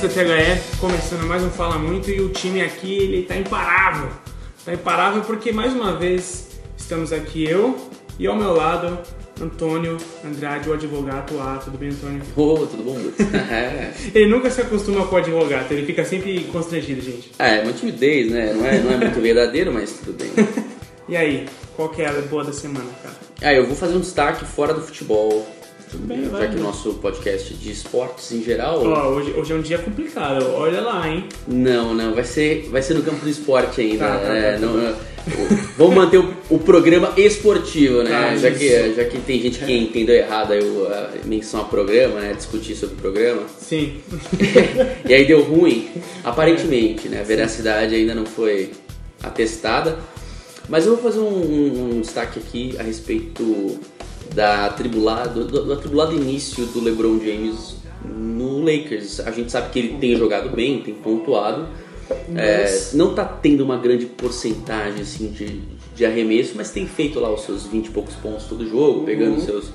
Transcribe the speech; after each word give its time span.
Da 0.00 0.08
THE, 0.08 0.78
começando 0.80 1.26
mais 1.26 1.42
um 1.42 1.50
Fala 1.50 1.78
Muito 1.78 2.08
e 2.10 2.22
o 2.22 2.30
time 2.30 2.62
aqui, 2.62 2.96
ele 2.96 3.22
tá 3.24 3.36
imparável. 3.36 4.08
Tá 4.64 4.72
imparável 4.72 5.20
porque, 5.20 5.52
mais 5.52 5.74
uma 5.74 5.94
vez, 5.94 6.58
estamos 6.74 7.12
aqui 7.12 7.44
eu 7.44 7.76
e 8.18 8.26
ao 8.26 8.34
meu 8.34 8.54
lado, 8.54 8.98
Antônio 9.38 9.98
Andrade, 10.24 10.70
o 10.70 10.72
advogado 10.72 11.38
A. 11.38 11.58
Tudo 11.58 11.76
bem, 11.76 11.90
Antônio? 11.90 12.22
Ô, 12.34 12.66
tudo 12.66 12.82
bom? 12.82 12.98
É. 13.52 13.92
Ele 14.14 14.30
nunca 14.30 14.50
se 14.50 14.62
acostuma 14.62 15.06
com 15.06 15.16
o 15.16 15.18
advogado, 15.18 15.70
ele 15.70 15.84
fica 15.84 16.02
sempre 16.02 16.44
constrangido, 16.44 17.02
gente. 17.02 17.32
É, 17.38 17.60
uma 17.60 17.74
timidez, 17.74 18.30
né? 18.30 18.54
Não 18.54 18.64
é, 18.64 18.78
não 18.78 18.92
é 18.92 18.96
muito 18.96 19.20
verdadeiro, 19.20 19.70
mas 19.70 19.92
tudo 19.92 20.14
bem. 20.14 20.30
E 21.10 21.16
aí, 21.16 21.44
qual 21.74 21.88
que 21.88 22.02
é 22.02 22.08
a 22.08 22.12
boa 22.22 22.44
da 22.44 22.52
semana, 22.52 22.88
cara? 23.02 23.16
Ah, 23.42 23.52
eu 23.52 23.66
vou 23.66 23.74
fazer 23.74 23.96
um 23.96 24.00
destaque 24.00 24.44
fora 24.44 24.72
do 24.72 24.80
futebol. 24.80 25.44
Tudo 25.90 26.06
bem, 26.06 26.22
Já 26.24 26.28
vai. 26.30 26.48
que 26.48 26.56
o 26.56 26.60
nosso 26.62 26.94
podcast 26.94 27.52
de 27.54 27.70
esportes 27.72 28.30
em 28.32 28.42
geral. 28.42 28.80
Ó, 28.84 29.08
hoje, 29.08 29.32
hoje 29.32 29.52
é 29.52 29.56
um 29.56 29.60
dia 29.60 29.78
complicado, 29.78 30.46
olha 30.54 30.80
lá, 30.80 31.08
hein? 31.08 31.24
Não, 31.48 31.92
não, 31.94 32.14
vai 32.14 32.22
ser, 32.24 32.68
vai 32.70 32.80
ser 32.82 32.94
no 32.94 33.02
campo 33.02 33.24
do 33.24 33.28
esporte 33.28 33.80
ainda. 33.80 34.06
Tá, 34.06 34.18
tá, 34.18 34.26
tá, 34.26 34.58
Não, 34.60 34.72
não, 34.76 34.96
vamos 35.76 35.94
manter 35.96 36.18
o, 36.18 36.32
o 36.48 36.58
programa 36.60 37.12
esportivo, 37.16 38.02
né? 38.04 38.10
Tá, 38.10 38.36
já, 38.36 38.50
que, 38.52 38.94
já 38.94 39.04
que 39.04 39.18
tem 39.18 39.40
gente 39.42 39.58
que 39.58 39.72
entendeu 39.76 40.14
errado 40.14 40.52
aí 40.52 40.62
o- 40.62 40.86
a 40.86 41.10
menção 41.26 41.60
a 41.60 41.64
programa, 41.64 42.20
né? 42.20 42.34
Discutir 42.34 42.76
sobre 42.76 42.94
o 42.94 42.98
programa. 42.98 43.42
Sim. 43.58 44.00
e 45.08 45.12
aí 45.12 45.26
deu 45.26 45.42
ruim, 45.42 45.88
aparentemente, 46.22 47.08
né? 47.08 47.20
A 47.20 47.24
veracidade 47.24 47.94
ainda 47.96 48.14
não 48.14 48.24
foi 48.26 48.70
atestada. 49.22 49.98
Mas 50.68 50.86
eu 50.86 50.94
vou 50.94 51.02
fazer 51.02 51.18
um, 51.18 51.24
um- 51.24 51.96
um 51.96 52.00
destaque 52.00 52.38
aqui 52.38 52.76
a 52.78 52.82
respeito 52.84 53.78
da 54.34 54.66
atribulado, 54.66 55.44
do, 55.44 55.64
do 55.64 55.72
atribulado 55.72 56.14
início 56.14 56.66
do 56.66 56.80
LeBron 56.80 57.18
James 57.18 57.76
no 58.04 58.60
Lakers. 58.60 59.20
A 59.20 59.30
gente 59.30 59.50
sabe 59.50 59.70
que 59.70 59.78
ele 59.78 59.98
tem 59.98 60.16
jogado 60.16 60.50
bem, 60.50 60.82
tem 60.82 60.94
pontuado. 60.94 61.68
É, 62.34 62.90
não 62.94 63.14
tá 63.14 63.24
tendo 63.24 63.62
uma 63.62 63.76
grande 63.76 64.06
porcentagem 64.06 65.02
assim, 65.02 65.28
de, 65.28 65.60
de 65.94 66.04
arremesso, 66.04 66.54
mas 66.56 66.70
tem 66.70 66.86
feito 66.86 67.20
lá 67.20 67.32
os 67.32 67.42
seus 67.42 67.66
20 67.66 67.86
e 67.86 67.90
poucos 67.90 68.14
pontos 68.16 68.46
todo 68.46 68.68
jogo, 68.68 69.04
pegando 69.04 69.36
os 69.36 69.44
seus 69.44 69.70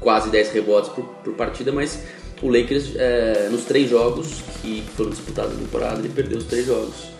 quase 0.00 0.30
10 0.30 0.52
rebotes 0.52 0.90
por, 0.90 1.04
por 1.04 1.34
partida, 1.34 1.72
mas 1.72 2.02
o 2.40 2.48
Lakers, 2.48 2.94
é, 2.96 3.48
nos 3.50 3.64
três 3.64 3.90
jogos 3.90 4.42
que 4.62 4.82
foram 4.96 5.10
disputados 5.10 5.54
na 5.54 5.60
temporada, 5.60 5.98
ele 5.98 6.08
perdeu 6.08 6.38
os 6.38 6.44
três 6.44 6.66
jogos. 6.66 7.10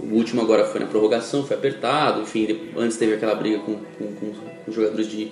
O 0.00 0.14
último 0.14 0.40
agora 0.40 0.64
foi 0.64 0.80
na 0.80 0.86
prorrogação, 0.86 1.44
foi 1.44 1.56
apertado, 1.56 2.22
enfim, 2.22 2.70
antes 2.76 2.96
teve 2.96 3.14
aquela 3.14 3.34
briga 3.34 3.60
com, 3.60 3.76
com, 3.76 4.12
com 4.14 4.32
os 4.66 4.74
jogadores 4.74 5.08
de, 5.08 5.30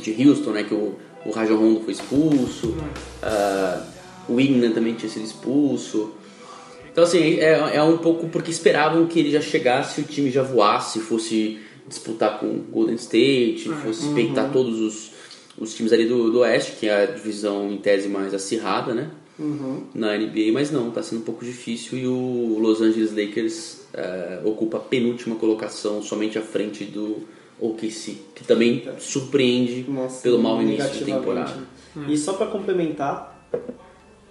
de 0.00 0.28
Houston, 0.28 0.50
né, 0.50 0.62
que 0.62 0.74
o, 0.74 0.94
o 1.24 1.30
Rajon 1.30 1.56
Rondo 1.56 1.80
foi 1.80 1.92
expulso, 1.92 2.76
ah, 3.22 3.86
o 4.28 4.40
Ignan 4.40 4.70
também 4.70 4.94
tinha 4.94 5.10
sido 5.10 5.24
expulso. 5.24 6.12
Então, 6.90 7.04
assim, 7.04 7.38
é, 7.38 7.76
é 7.76 7.82
um 7.82 7.98
pouco 7.98 8.28
porque 8.28 8.50
esperavam 8.50 9.06
que 9.06 9.18
ele 9.18 9.30
já 9.30 9.40
chegasse, 9.40 10.00
o 10.00 10.04
time 10.04 10.30
já 10.30 10.42
voasse, 10.42 11.00
fosse 11.00 11.58
disputar 11.88 12.38
com 12.38 12.46
o 12.46 12.58
Golden 12.70 12.96
State, 12.96 13.68
fosse 13.82 14.08
peitar 14.14 14.52
todos 14.52 14.80
os, 14.80 15.10
os 15.58 15.74
times 15.74 15.92
ali 15.92 16.06
do, 16.06 16.30
do 16.30 16.40
Oeste, 16.40 16.72
que 16.72 16.86
é 16.86 17.02
a 17.02 17.06
divisão 17.06 17.70
em 17.70 17.78
tese 17.78 18.08
mais 18.08 18.34
acirrada, 18.34 18.94
né? 18.94 19.10
Na 19.94 20.16
NBA, 20.16 20.52
mas 20.52 20.70
não, 20.70 20.90
tá 20.90 21.02
sendo 21.02 21.20
um 21.20 21.24
pouco 21.24 21.44
difícil 21.44 21.98
e 21.98 22.06
o 22.06 22.58
Los 22.60 22.80
Angeles 22.80 23.10
Lakers 23.10 23.80
eh, 23.94 24.40
ocupa 24.44 24.76
a 24.76 24.80
penúltima 24.80 25.36
colocação, 25.36 26.02
somente 26.02 26.38
à 26.38 26.42
frente 26.42 26.84
do 26.84 27.26
OKC, 27.60 28.16
que 28.34 28.44
também 28.44 28.88
surpreende 28.98 29.84
Nossa, 29.88 30.20
pelo 30.22 30.38
mau 30.38 30.60
início 30.60 30.90
de 30.90 31.04
temporada. 31.04 31.54
E 32.08 32.16
só 32.16 32.32
pra 32.34 32.46
complementar, 32.46 33.48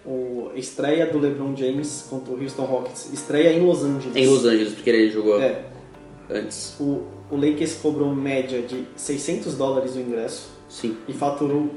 o 0.05 0.49
a 0.53 0.57
estreia 0.59 1.05
do 1.05 1.17
LeBron 1.19 1.55
James 1.55 2.05
contra 2.09 2.33
o 2.33 2.41
Houston 2.41 2.63
Rockets, 2.65 3.09
estreia 3.13 3.53
em 3.53 3.61
Los 3.65 3.83
Angeles. 3.83 4.15
Em 4.15 4.27
Los 4.27 4.43
Angeles, 4.45 4.73
porque 4.73 4.89
ele 4.89 5.09
jogou 5.11 5.39
É, 5.41 5.63
antes. 6.29 6.75
o, 6.79 7.03
o 7.29 7.35
Lakers 7.35 7.75
cobrou 7.75 8.13
média 8.13 8.61
de 8.61 8.83
600 8.95 9.55
dólares 9.55 9.95
o 9.95 9.99
ingresso 9.99 10.49
Sim. 10.67 10.97
e 11.07 11.13
faturou 11.13 11.69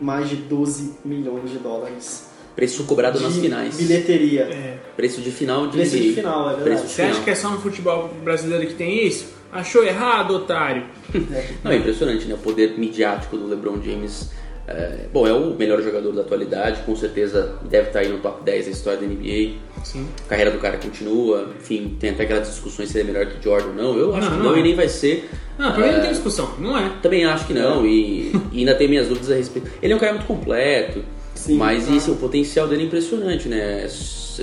mais 0.00 0.28
de 0.28 0.36
12 0.36 0.94
milhões 1.04 1.50
de 1.50 1.58
dólares. 1.58 2.28
Preço 2.54 2.84
cobrado 2.84 3.18
de 3.18 3.24
nas 3.24 3.36
finais. 3.36 3.76
bilheteria. 3.76 4.42
É. 4.42 4.78
Preço 4.94 5.20
de 5.22 5.30
final 5.30 5.66
de 5.68 5.78
Preço 5.78 5.96
de 5.98 6.12
final, 6.12 6.50
é 6.50 6.54
Preço 6.54 6.64
verdade. 6.64 6.86
de 6.88 6.92
Você 6.92 7.02
acha 7.02 7.22
que 7.22 7.30
é 7.30 7.34
só 7.34 7.48
no 7.50 7.60
futebol 7.60 8.08
brasileiro 8.22 8.66
que 8.66 8.74
tem 8.74 9.06
isso? 9.06 9.28
Achou 9.52 9.82
errado, 9.84 10.34
otário? 10.34 10.84
Não, 11.64 11.70
é 11.72 11.76
impressionante, 11.76 12.26
né? 12.26 12.34
O 12.34 12.38
poder 12.38 12.78
midiático 12.78 13.36
do 13.36 13.46
LeBron 13.48 13.80
James. 13.82 14.30
é, 14.68 15.06
bom, 15.12 15.26
é 15.26 15.32
o 15.32 15.54
melhor 15.56 15.82
jogador 15.82 16.12
da 16.12 16.20
atualidade, 16.22 16.82
com 16.82 16.94
certeza 16.94 17.58
deve 17.68 17.88
estar 17.88 18.00
aí 18.00 18.08
no 18.08 18.18
top 18.18 18.44
10 18.44 18.66
da 18.66 18.70
história 18.70 19.00
da 19.00 19.06
NBA. 19.06 19.54
Sim. 19.82 20.06
A 20.26 20.28
carreira 20.28 20.50
do 20.52 20.58
cara 20.58 20.78
continua, 20.78 21.50
enfim, 21.58 21.96
tem 21.98 22.10
até 22.10 22.22
aquelas 22.24 22.46
discussões 22.48 22.90
se 22.90 22.98
ele 22.98 23.10
é 23.10 23.12
melhor 23.12 23.26
que 23.32 23.42
Jordan 23.42 23.70
ou 23.70 23.74
não. 23.74 23.98
Eu 23.98 24.14
acho 24.14 24.26
Não, 24.30 24.36
que 24.36 24.42
não 24.42 24.50
não 24.50 24.56
é. 24.56 24.60
e 24.60 24.62
nem 24.62 24.74
vai 24.76 24.88
ser. 24.88 25.28
Não, 25.58 25.72
pra 25.72 25.84
mim 25.84 25.90
não 25.92 25.98
É, 25.98 26.00
tem 26.02 26.10
discussão, 26.10 26.54
não 26.58 26.78
é. 26.78 26.92
Também 27.02 27.24
acho 27.24 27.46
que 27.46 27.52
não, 27.52 27.84
e, 27.84 28.32
e 28.52 28.58
ainda 28.60 28.74
tenho 28.76 28.90
minhas 28.90 29.08
dúvidas 29.08 29.30
a 29.30 29.34
respeito. 29.34 29.68
Ele 29.82 29.92
é 29.92 29.96
um 29.96 29.98
cara 29.98 30.12
muito 30.12 30.26
completo, 30.26 31.02
Sim, 31.34 31.56
mas 31.56 31.84
claro. 31.84 31.96
isso, 31.96 32.12
o 32.12 32.16
potencial 32.16 32.68
dele 32.68 32.82
é 32.82 32.86
impressionante, 32.86 33.48
né? 33.48 33.86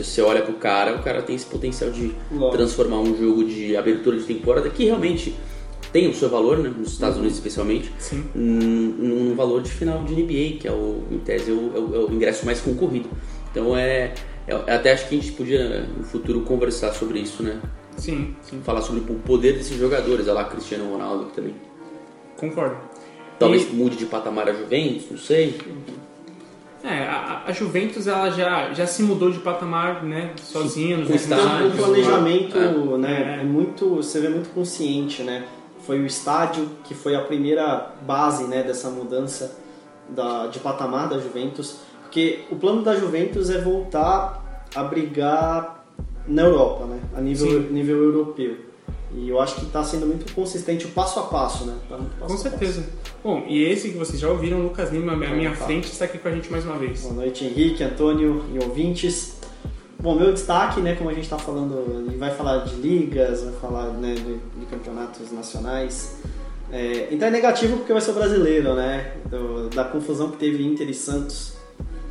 Se 0.03 0.11
Você 0.11 0.21
olha 0.21 0.41
pro 0.41 0.53
cara, 0.53 0.95
o 0.95 1.03
cara 1.03 1.21
tem 1.21 1.35
esse 1.35 1.45
potencial 1.45 1.89
de 1.91 2.13
Lógico. 2.31 2.51
transformar 2.57 2.99
um 2.99 3.17
jogo 3.17 3.43
de 3.43 3.75
abertura 3.75 4.17
de 4.17 4.23
temporada 4.23 4.69
que 4.69 4.85
realmente 4.85 5.35
tem 5.91 6.09
o 6.09 6.13
seu 6.13 6.29
valor, 6.29 6.57
né? 6.59 6.71
Nos 6.75 6.93
Estados 6.93 7.17
Unidos 7.17 7.37
especialmente, 7.37 7.91
num, 8.35 8.49
num 9.29 9.35
valor 9.35 9.61
de 9.61 9.71
final 9.71 10.03
de 10.03 10.13
NBA, 10.13 10.59
que 10.59 10.67
é 10.67 10.71
o, 10.71 11.03
em 11.11 11.17
tese, 11.19 11.49
é 11.51 11.53
o, 11.53 11.71
é 11.75 11.79
o- 11.79 11.95
é 11.95 11.99
o 12.09 12.13
ingresso 12.13 12.45
mais 12.45 12.59
concorrido. 12.59 13.09
Então 13.51 13.75
é, 13.77 14.13
é. 14.47 14.53
Até 14.73 14.91
acho 14.93 15.07
que 15.07 15.15
a 15.17 15.19
gente 15.21 15.31
podia 15.33 15.81
no 15.97 16.03
futuro 16.03 16.41
conversar 16.41 16.93
sobre 16.93 17.19
isso, 17.19 17.41
né? 17.41 17.59
Sim, 17.97 18.35
sim. 18.41 18.59
Falar 18.63 18.81
sobre 18.81 18.99
o 19.01 19.15
poder 19.15 19.53
desses 19.53 19.77
jogadores, 19.77 20.25
olha 20.27 20.33
lá, 20.35 20.45
Cristiano 20.45 20.91
Ronaldo 20.91 21.25
também. 21.35 21.55
Concordo. 22.35 22.77
Talvez 23.39 23.63
E- 23.63 23.73
mude 23.75 23.95
de 23.97 24.05
patamar 24.05 24.49
a 24.49 24.53
Juventus, 24.53 25.05
não 25.09 25.17
sei. 25.17 25.55
É, 26.87 27.03
a, 27.07 27.43
a 27.47 27.51
Juventus 27.51 28.07
ela 28.07 28.29
já, 28.31 28.73
já 28.73 28.87
se 28.87 29.03
mudou 29.03 29.29
de 29.29 29.39
patamar, 29.39 30.03
né? 30.03 30.31
Sozinha, 30.41 30.97
nos 30.97 31.09
estádios. 31.09 31.73
o 31.73 31.77
planejamento, 31.77 32.57
É. 32.57 32.97
né, 32.97 33.37
É. 33.37 33.41
é 33.41 33.43
muito, 33.43 33.95
você 33.95 34.19
vê 34.21 34.29
muito 34.29 34.49
consciente, 34.53 35.21
né? 35.23 35.45
Foi 35.81 35.99
o 35.99 36.05
estádio 36.05 36.69
que 36.83 36.93
foi 36.93 37.15
a 37.15 37.21
primeira 37.21 37.93
base, 38.01 38.45
né, 38.45 38.63
dessa 38.63 38.89
mudança 38.89 39.57
da, 40.09 40.47
de 40.47 40.59
patamar 40.59 41.07
da 41.09 41.17
Juventus, 41.19 41.79
porque 42.03 42.41
o 42.49 42.55
plano 42.55 42.81
da 42.83 42.95
Juventus 42.95 43.49
é 43.49 43.59
voltar 43.59 44.65
a 44.75 44.83
brigar 44.83 45.85
na 46.27 46.41
Europa, 46.43 46.85
né, 46.85 46.99
a 47.15 47.21
nível, 47.21 47.47
Sim. 47.47 47.59
nível 47.71 47.97
europeu. 48.03 48.66
E 49.13 49.29
eu 49.29 49.39
acho 49.39 49.55
que 49.55 49.65
está 49.65 49.83
sendo 49.83 50.05
muito 50.05 50.31
consistente 50.33 50.85
o 50.85 50.89
passo 50.89 51.19
a 51.19 51.23
passo, 51.23 51.65
né? 51.65 51.75
Tá 51.87 51.97
muito 51.97 52.15
passo 52.19 52.33
Com 52.33 52.37
certeza. 52.37 52.83
Bom, 53.23 53.45
e 53.47 53.63
esse 53.63 53.89
que 53.89 53.97
vocês 53.97 54.19
já 54.19 54.29
ouviram, 54.29 54.61
Lucas 54.61 54.91
Lima, 54.91 55.13
à 55.13 55.15
minha 55.15 55.51
Opa. 55.51 55.65
frente, 55.65 55.85
está 55.91 56.05
aqui 56.05 56.17
com 56.17 56.27
a 56.27 56.31
gente 56.31 56.51
mais 56.51 56.65
uma 56.65 56.77
vez. 56.77 57.01
Boa 57.03 57.13
noite, 57.13 57.45
Henrique, 57.45 57.83
Antônio 57.83 58.43
e 58.53 58.59
ouvintes. 58.63 59.37
Bom, 59.99 60.13
meu 60.15 60.31
destaque, 60.33 60.79
né, 60.81 60.95
como 60.95 61.09
a 61.09 61.13
gente 61.13 61.23
está 61.23 61.39
falando, 61.39 62.05
ele 62.07 62.17
vai 62.17 62.31
falar 62.31 62.65
de 62.65 62.75
ligas, 62.75 63.43
vai 63.43 63.53
falar 63.53 63.85
né, 63.93 64.13
de, 64.13 64.35
de 64.59 64.65
campeonatos 64.69 65.31
nacionais. 65.31 66.17
É, 66.71 67.07
então 67.09 67.27
é 67.29 67.31
negativo 67.31 67.77
porque 67.77 67.93
vai 67.93 68.01
ser 68.01 68.11
o 68.11 68.13
brasileiro, 68.13 68.75
né? 68.75 69.13
do- 69.29 69.69
da 69.69 69.85
confusão 69.85 70.29
que 70.31 70.37
teve 70.37 70.63
Inter 70.65 70.89
e 70.89 70.93
Santos, 70.93 71.53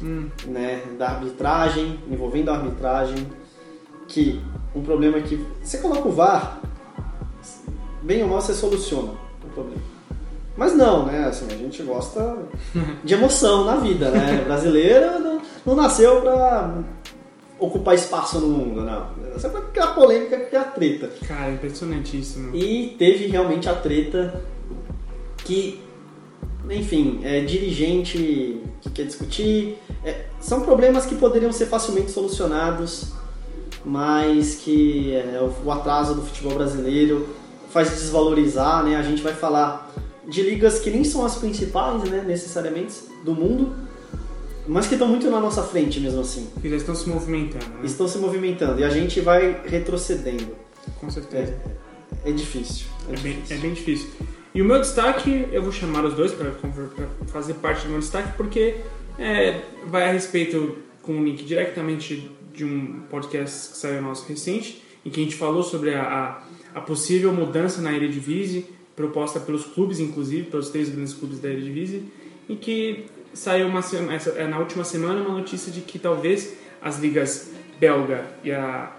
Hum, 0.02 0.28
né? 0.46 0.82
Da 0.99 1.08
arbitragem, 1.08 1.99
envolvendo 2.10 2.50
a 2.50 2.54
arbitragem, 2.56 3.26
que 4.08 4.40
um 4.75 4.82
problema 4.82 5.20
que 5.20 5.42
você 5.62 5.78
coloca 5.78 6.06
o 6.08 6.12
VAR, 6.12 6.60
bem 8.06 8.22
ou 8.22 8.28
mal 8.28 8.40
você 8.40 8.54
soluciona 8.54 9.12
o 9.44 9.48
problema. 9.52 9.82
Mas 10.56 10.74
não, 10.74 11.04
né? 11.04 11.26
Assim, 11.26 11.46
a 11.50 11.56
gente 11.56 11.82
gosta 11.82 12.38
de 13.04 13.14
emoção 13.14 13.64
na 13.64 13.76
vida, 13.76 14.10
né? 14.10 14.42
Brasileiro 14.46 15.18
não, 15.18 15.42
não 15.66 15.74
nasceu 15.74 16.22
pra 16.22 16.82
ocupar 17.58 17.94
espaço 17.94 18.40
no 18.40 18.48
mundo, 18.48 18.82
não. 18.82 19.08
Nasceu 19.32 19.50
pra 19.50 19.60
criar 19.62 19.88
polêmica, 19.88 20.38
criar 20.38 20.64
treta. 20.64 21.10
cara, 21.26 21.52
impressionantíssimo. 21.52 22.56
E 22.56 22.94
teve 22.98 23.26
realmente 23.26 23.68
a 23.68 23.74
treta 23.74 24.40
que, 25.44 25.80
enfim, 26.70 27.20
é 27.22 27.40
dirigente 27.40 28.62
que 28.80 28.90
quer 28.90 29.04
discutir. 29.04 29.76
É, 30.04 30.26
são 30.40 30.60
problemas 30.62 31.04
que 31.04 31.16
poderiam 31.16 31.52
ser 31.52 31.66
facilmente 31.66 32.10
solucionados, 32.12 33.12
mas 33.84 34.54
que 34.54 35.14
é, 35.14 35.38
o 35.64 35.70
atraso 35.70 36.14
do 36.14 36.22
futebol 36.22 36.54
brasileiro 36.54 37.28
faz 37.76 37.90
desvalorizar, 37.90 38.82
né? 38.82 38.96
A 38.96 39.02
gente 39.02 39.20
vai 39.20 39.34
falar 39.34 39.93
de 40.26 40.40
ligas 40.40 40.78
que 40.78 40.88
nem 40.88 41.05
são 41.05 41.26
as 41.26 41.37
principais, 41.37 42.02
né, 42.05 42.25
necessariamente, 42.26 42.94
do 43.23 43.34
mundo, 43.34 43.75
mas 44.67 44.87
que 44.87 44.94
estão 44.94 45.06
muito 45.06 45.31
na 45.31 45.38
nossa 45.38 45.62
frente 45.62 46.00
mesmo 46.00 46.23
assim. 46.23 46.49
Que 46.62 46.70
já 46.70 46.76
estão 46.76 46.94
se 46.94 47.06
movimentando, 47.06 47.67
né? 47.67 47.81
Estão 47.84 48.08
se 48.08 48.17
movimentando 48.17 48.81
e 48.81 48.84
a 48.84 48.88
gente 48.88 49.20
vai 49.20 49.61
retrocedendo. 49.67 50.56
Com 50.99 51.11
certeza. 51.11 51.55
É, 52.25 52.31
é 52.31 52.32
difícil. 52.32 52.87
É, 53.11 53.12
É 53.12 53.19
bem, 53.19 53.32
difícil. 53.34 53.56
é 53.56 53.61
bem 53.61 53.75
difícil. 53.75 54.08
E 54.55 54.62
o 54.62 54.64
meu 54.64 54.81
destaque, 54.81 55.46
eu 55.52 55.62
vou 55.62 55.70
chamar 55.70 56.02
os 56.06 56.14
dois 56.14 56.32
para 56.32 56.50
fazer 57.26 57.55
parte 57.55 57.84
do 57.84 57.90
meu 57.90 58.00
destaque, 58.00 58.34
porque 58.38 58.76
é, 59.19 59.61
vai 59.87 60.08
a 60.08 60.12
respeito, 60.12 60.78
com 61.02 61.12
um 61.12 61.23
link 61.23 61.44
diretamente 61.44 62.31
de 62.55 62.64
um 62.64 63.02
podcast 63.11 63.73
que 63.73 63.76
saiu 63.76 64.00
nosso 64.00 64.26
recente, 64.26 64.82
em 65.05 65.11
que 65.11 65.20
a 65.20 65.23
gente 65.23 65.37
falou 65.37 65.62
sobre 65.62 65.94
a, 65.94 66.02
a, 66.02 66.43
a 66.76 66.81
possível 66.82 67.32
mudança 67.32 67.81
na 67.81 67.90
Eredivisie, 67.90 68.67
proposta 68.94 69.40
pelos 69.40 69.64
clubes, 69.64 69.99
inclusive, 69.99 70.43
pelos 70.50 70.69
três 70.69 70.90
grandes 70.90 71.14
clubes 71.14 71.38
da 71.40 71.49
Eredivisie, 71.49 72.02
e 72.46 72.55
que 72.55 73.06
saiu 73.32 73.67
uma, 73.67 73.81
essa, 73.81 74.31
é, 74.37 74.46
na 74.46 74.58
última 74.58 74.84
semana 74.84 75.23
uma 75.23 75.38
notícia 75.38 75.73
de 75.73 75.81
que 75.81 75.99
talvez 75.99 76.55
as 76.82 76.99
ligas 76.99 77.50
belga 77.81 78.26
e 78.44 78.52
a 78.52 78.94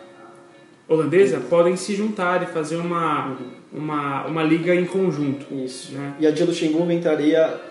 holandesa 0.89 1.39
podem 1.39 1.75
se 1.75 1.93
juntar 1.93 2.41
e 2.41 2.47
fazer 2.47 2.77
uma, 2.77 3.37
uma, 3.71 4.25
uma 4.25 4.41
liga 4.43 4.73
em 4.73 4.85
conjunto. 4.85 5.45
Isso. 5.53 5.91
Né? 5.93 6.15
E 6.19 6.25
a 6.25 6.31
de 6.31 6.43
Luxemburgo 6.43 6.91
entraria 6.91 7.61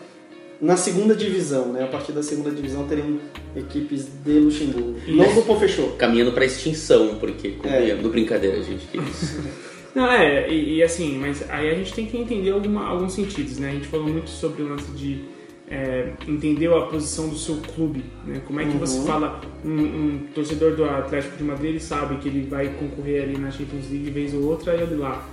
na 0.61 0.77
segunda 0.77 1.17
divisão, 1.17 1.73
né? 1.73 1.83
A 1.83 1.89
partir 1.89 2.13
da 2.13 2.23
segunda 2.23 2.53
divisão 2.53 2.87
teriam 2.87 3.19
equipes 3.57 4.07
de 4.25 4.39
Luxemburgo. 4.39 4.99
Isso. 5.05 5.17
Não 5.17 5.35
do 5.35 5.43
Pô 5.43 5.57
fechou. 5.57 5.97
Caminhando 5.97 6.31
pra 6.31 6.45
extinção, 6.45 7.17
porque, 7.19 7.57
É. 7.65 7.93
no 7.95 8.09
brincadeira, 8.09 8.63
gente, 8.63 8.87
que 8.87 8.99
isso. 8.99 9.43
Não, 9.97 10.11
é, 10.13 10.53
e, 10.53 10.75
e 10.77 10.83
assim, 10.83 11.19
mas 11.19 11.49
aí 11.49 11.71
a 11.71 11.75
gente 11.75 11.95
tem 11.95 12.05
que 12.05 12.19
entender 12.19 12.51
alguma, 12.51 12.85
alguns 12.87 13.15
sentidos, 13.15 13.59
né? 13.59 13.71
A 13.71 13.73
gente 13.73 13.87
falou 13.89 14.07
muito 14.07 14.29
sobre 14.29 14.63
o 14.63 14.69
lance 14.69 14.91
de 14.93 15.25
é, 15.71 16.13
entender 16.29 16.67
a 16.71 16.83
posição 16.83 17.29
do 17.31 17.37
seu 17.37 17.57
clube, 17.75 18.05
né? 18.27 18.43
Como 18.47 18.61
é 18.61 18.67
que 18.67 18.77
você 18.77 18.99
Uhum. 18.99 19.07
fala, 19.07 19.41
um, 19.65 19.71
um 19.71 20.21
torcedor 20.35 20.77
do 20.77 20.85
Atlético 20.85 21.39
de 21.39 21.45
Madrid, 21.45 21.71
ele 21.71 21.81
sabe 21.81 22.17
que 22.19 22.29
ele 22.29 22.47
vai 22.47 22.69
concorrer 22.79 23.23
ali 23.23 23.39
na 23.39 23.51
Champions 23.51 23.91
League 23.91 24.11
vez 24.11 24.35
ou 24.35 24.43
outra 24.45 24.75
e 24.77 24.83
olha 24.83 24.97
lá. 24.99 25.27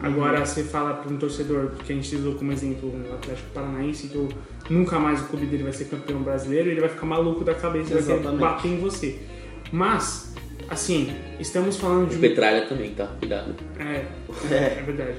Agora 0.00 0.40
Uhum. 0.40 0.44
você 0.46 0.62
fala 0.62 0.92
para 0.94 1.10
um 1.10 1.16
torcedor, 1.16 1.70
que 1.84 1.90
a 1.92 1.96
gente 1.96 2.14
usou 2.14 2.34
como 2.34 2.52
exemplo 2.52 2.90
o 2.90 3.14
Atlético 3.14 3.48
Paranaense, 3.54 4.08
que 4.08 4.18
o- 4.18 4.28
nunca 4.68 4.98
mais 4.98 5.22
o 5.22 5.24
clube 5.28 5.46
dele 5.46 5.62
vai 5.62 5.72
ser 5.72 5.86
campeão 5.86 6.20
brasileiro, 6.22 6.68
ele 6.68 6.80
vai 6.80 6.90
ficar 6.90 7.06
maluco 7.06 7.42
da 7.44 7.54
cabeça, 7.54 7.94
ele 7.94 8.02
vai 8.02 8.16
querer 8.18 8.18
Exatamente. 8.18 8.40
bater 8.40 8.68
em 8.68 8.76
você. 8.78 9.18
Mas, 9.72 10.34
assim, 10.72 11.12
estamos 11.38 11.76
falando 11.76 12.08
de 12.10 12.16
O 12.16 12.20
Petralha 12.20 12.66
também, 12.66 12.90
tá? 12.94 13.06
Cuidado. 13.18 13.54
é, 13.78 14.04
É. 14.54 14.76
é 14.78 14.82
verdade. 14.84 15.14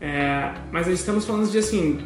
É, 0.00 0.52
mas 0.70 0.86
estamos 0.88 1.24
falando 1.24 1.50
de 1.50 1.58
assim 1.58 1.98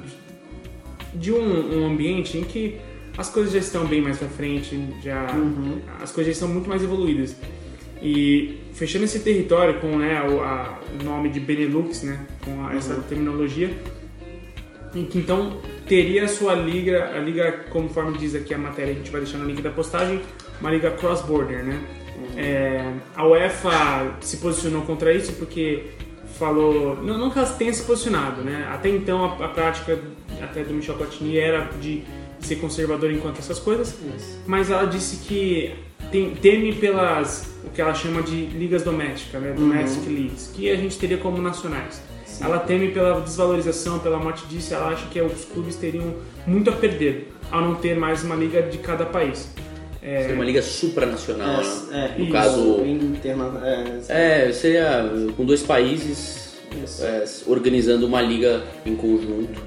de 1.15 1.33
um, 1.33 1.81
um 1.81 1.87
ambiente 1.87 2.39
em 2.39 2.45
que 2.45 2.77
as 3.17 3.29
coisas 3.29 3.53
já 3.53 3.59
estão 3.59 3.85
bem 3.87 4.01
mais 4.01 4.19
pra 4.19 4.29
frente, 4.29 4.79
já 5.03 5.33
Uhum. 5.35 5.81
as 6.01 6.13
coisas 6.13 6.27
já 6.27 6.33
estão 6.33 6.49
muito 6.49 6.69
mais 6.69 6.83
evoluídas. 6.83 7.35
E 8.01 8.61
fechando 8.75 9.05
esse 9.07 9.19
território 9.21 9.81
com 9.81 9.97
né, 9.99 10.23
o, 10.23 10.41
a- 10.41 10.79
o 11.01 11.03
nome 11.05 11.29
de 11.31 11.41
Benelux, 11.41 12.05
né, 12.05 12.21
com 12.45 12.65
a- 12.67 12.75
essa 12.77 12.95
terminologia, 13.09 13.71
em 14.95 15.05
que 15.05 15.19
então 15.19 15.61
teria 15.89 16.25
a 16.25 16.29
sua 16.29 16.55
liga, 16.55 17.11
a 17.15 17.19
liga, 17.19 17.51
conforme 17.71 18.17
diz 18.17 18.35
aqui 18.37 18.55
a 18.55 18.59
matéria, 18.59 18.93
a 18.93 18.97
gente 18.97 19.11
vai 19.11 19.21
deixar 19.21 19.39
no 19.39 19.47
link 19.47 19.61
da 19.63 19.71
postagem, 19.71 20.21
uma 20.61 20.71
liga 20.71 20.91
cross-border, 20.93 21.65
né? 21.65 21.81
É, 22.37 22.93
a 23.17 23.27
UEFA 23.27 24.17
se 24.21 24.39
posicionou 24.39 24.83
contra 24.83 25.13
isso 25.13 25.33
porque 25.35 25.85
falou, 26.39 26.97
não, 27.03 27.19
não 27.19 27.31
que 27.31 27.39
ela 27.39 27.49
tenha 27.49 27.73
se 27.73 27.83
posicionado, 27.85 28.43
né? 28.43 28.69
Até 28.73 28.89
então 28.89 29.25
a, 29.25 29.47
a 29.47 29.49
prática 29.49 29.99
até 30.41 30.63
do 30.63 30.73
Michel 30.73 30.95
Platini 30.95 31.37
era 31.37 31.69
de 31.81 32.05
ser 32.41 32.57
conservador 32.57 33.11
enquanto 33.11 33.39
essas 33.39 33.59
coisas, 33.59 33.89
Isso. 34.17 34.39
mas 34.47 34.71
ela 34.71 34.87
disse 34.87 35.27
que 35.27 35.75
tem, 36.11 36.35
teme 36.37 36.73
pelas 36.75 37.57
o 37.65 37.71
que 37.71 37.81
ela 37.81 37.95
chama 37.95 38.23
de 38.23 38.47
ligas 38.47 38.83
domésticas, 38.83 39.43
né? 39.43 39.53
Domestic 39.53 40.07
leagues, 40.07 40.53
que 40.55 40.71
a 40.71 40.77
gente 40.77 40.97
teria 40.97 41.19
como 41.19 41.43
nacionais. 41.43 42.01
Ela 42.41 42.61
teme 42.61 42.93
pela 42.93 43.21
desvalorização, 43.21 43.99
pela 43.99 44.19
morte 44.19 44.47
disso, 44.47 44.73
ela 44.73 44.91
acha 44.91 45.07
que 45.09 45.21
os 45.21 45.45
clubes 45.45 45.75
teriam 45.75 46.15
muito 46.47 46.71
a 46.71 46.73
perder 46.73 47.33
ao 47.51 47.61
não 47.61 47.75
ter 47.75 47.97
mais 47.97 48.23
uma 48.23 48.37
liga 48.37 48.63
de 48.63 48.79
cada 48.79 49.05
país. 49.05 49.53
É, 50.03 50.21
Seria 50.21 50.35
uma 50.37 50.45
liga 50.45 50.63
supranacional, 50.63 51.61
né? 51.61 51.65
É, 51.93 51.97
é, 52.15 52.19
No 52.19 52.25
isso. 52.25 52.33
caso, 52.33 52.85
Interna, 52.85 53.61
é, 54.09 54.47
é, 54.49 54.53
seria 54.53 55.11
com 55.37 55.45
dois 55.45 55.63
países 55.63 56.57
é, 57.01 57.25
organizando 57.47 58.07
uma 58.07 58.23
liga 58.23 58.63
em 58.87 58.95
conjunto. 58.95 59.61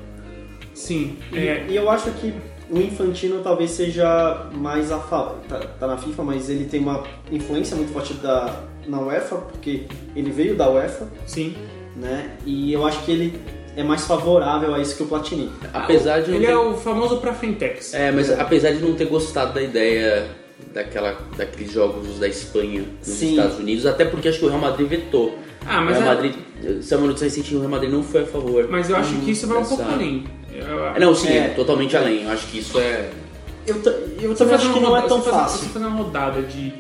sim, 0.74 1.18
E, 1.34 1.38
é, 1.38 1.66
e 1.70 1.76
eu 1.76 1.90
acho 1.90 2.12
que 2.12 2.34
o 2.70 2.78
Infantino 2.80 3.42
talvez 3.44 3.72
seja 3.72 4.50
mais 4.54 4.92
a 4.92 5.00
fa- 5.00 5.36
tá, 5.50 5.60
tá 5.60 5.88
na 5.88 5.98
FIFA, 5.98 6.24
mas 6.24 6.50
ele 6.50 6.64
tem 6.66 6.80
uma 6.80 7.04
influência 7.30 7.76
muito 7.76 7.92
forte 7.92 8.14
da, 8.14 8.64
na 8.88 9.02
UEFA, 9.02 9.36
porque 9.36 9.84
ele 10.16 10.32
veio 10.32 10.56
da 10.56 10.70
UEFA, 10.70 11.10
sim. 11.28 11.54
né? 11.98 12.32
E 12.46 12.72
eu 12.72 12.86
acho 12.86 13.04
que 13.04 13.12
ele 13.12 13.34
é 13.76 13.84
mais 13.84 14.06
favorável 14.06 14.74
a 14.76 14.80
isso 14.80 14.96
que 14.96 15.04
o 15.04 15.06
Platini. 15.06 15.50
Apesar 15.74 16.22
de 16.22 16.30
não 16.32 16.38
Ele 16.38 16.46
ter... 16.46 16.52
é 16.52 16.58
o 16.58 16.76
famoso 16.76 17.18
pra 17.18 17.34
Frentex. 17.34 17.94
É, 17.94 18.12
mas 18.12 18.32
apesar 18.32 18.72
de 18.72 18.80
não 18.82 18.94
ter 18.94 19.06
gostado 19.06 19.54
da 19.54 19.62
ideia 19.62 20.28
daquela, 20.74 21.18
daqueles 21.38 21.72
jogos 21.72 22.20
da 22.20 22.28
Espanha 22.28 22.84
nos 23.00 23.08
Sim. 23.18 23.32
Estados 23.32 23.58
Unidos, 23.60 23.86
até 23.86 24.06
porque 24.06 24.28
acho 24.30 24.40
que 24.40 24.46
o 24.46 24.50
Real 24.50 24.60
Madrid 24.62 24.88
vetou. 24.88 25.38
Ah, 25.66 25.80
o 25.80 25.86
mas 25.86 25.98
Real 25.98 26.12
é- 26.12 26.16
Madrid, 26.16 26.36
se 26.82 26.94
a 26.94 26.98
notícia 26.98 27.26
recente, 27.26 27.56
o 27.56 27.60
Real 27.60 27.72
Madrid 27.72 27.92
não 27.92 28.04
foi 28.04 28.24
a 28.24 28.26
favor. 28.26 28.68
Mas 28.70 28.90
eu 28.90 28.96
acho 28.96 29.14
que 29.16 29.32
isso 29.32 29.48
vai 29.48 29.58
um 29.60 29.66
pouco 29.66 29.84
além. 29.84 30.26
Eu- 30.54 30.86
É, 30.88 31.00
Não, 31.00 31.16
sim, 31.16 31.30
É. 31.30 31.48
totalmente 31.50 31.96
além. 31.96 32.24
Eu 32.24 32.32
acho 32.32 32.48
que 32.48 32.60
isso 32.60 32.78
é. 32.80 33.10
Eu, 33.66 33.76
eu 34.20 34.36
também 34.36 34.56
acho 34.56 34.74
que 34.74 34.80
não 34.80 34.98
é 34.98 35.02
tão 35.04 35.22
fácil. 35.22 35.60
Você 35.60 35.66
fazer 35.70 35.86
uma 35.86 35.98
rodada 36.04 36.42
de 36.42 36.74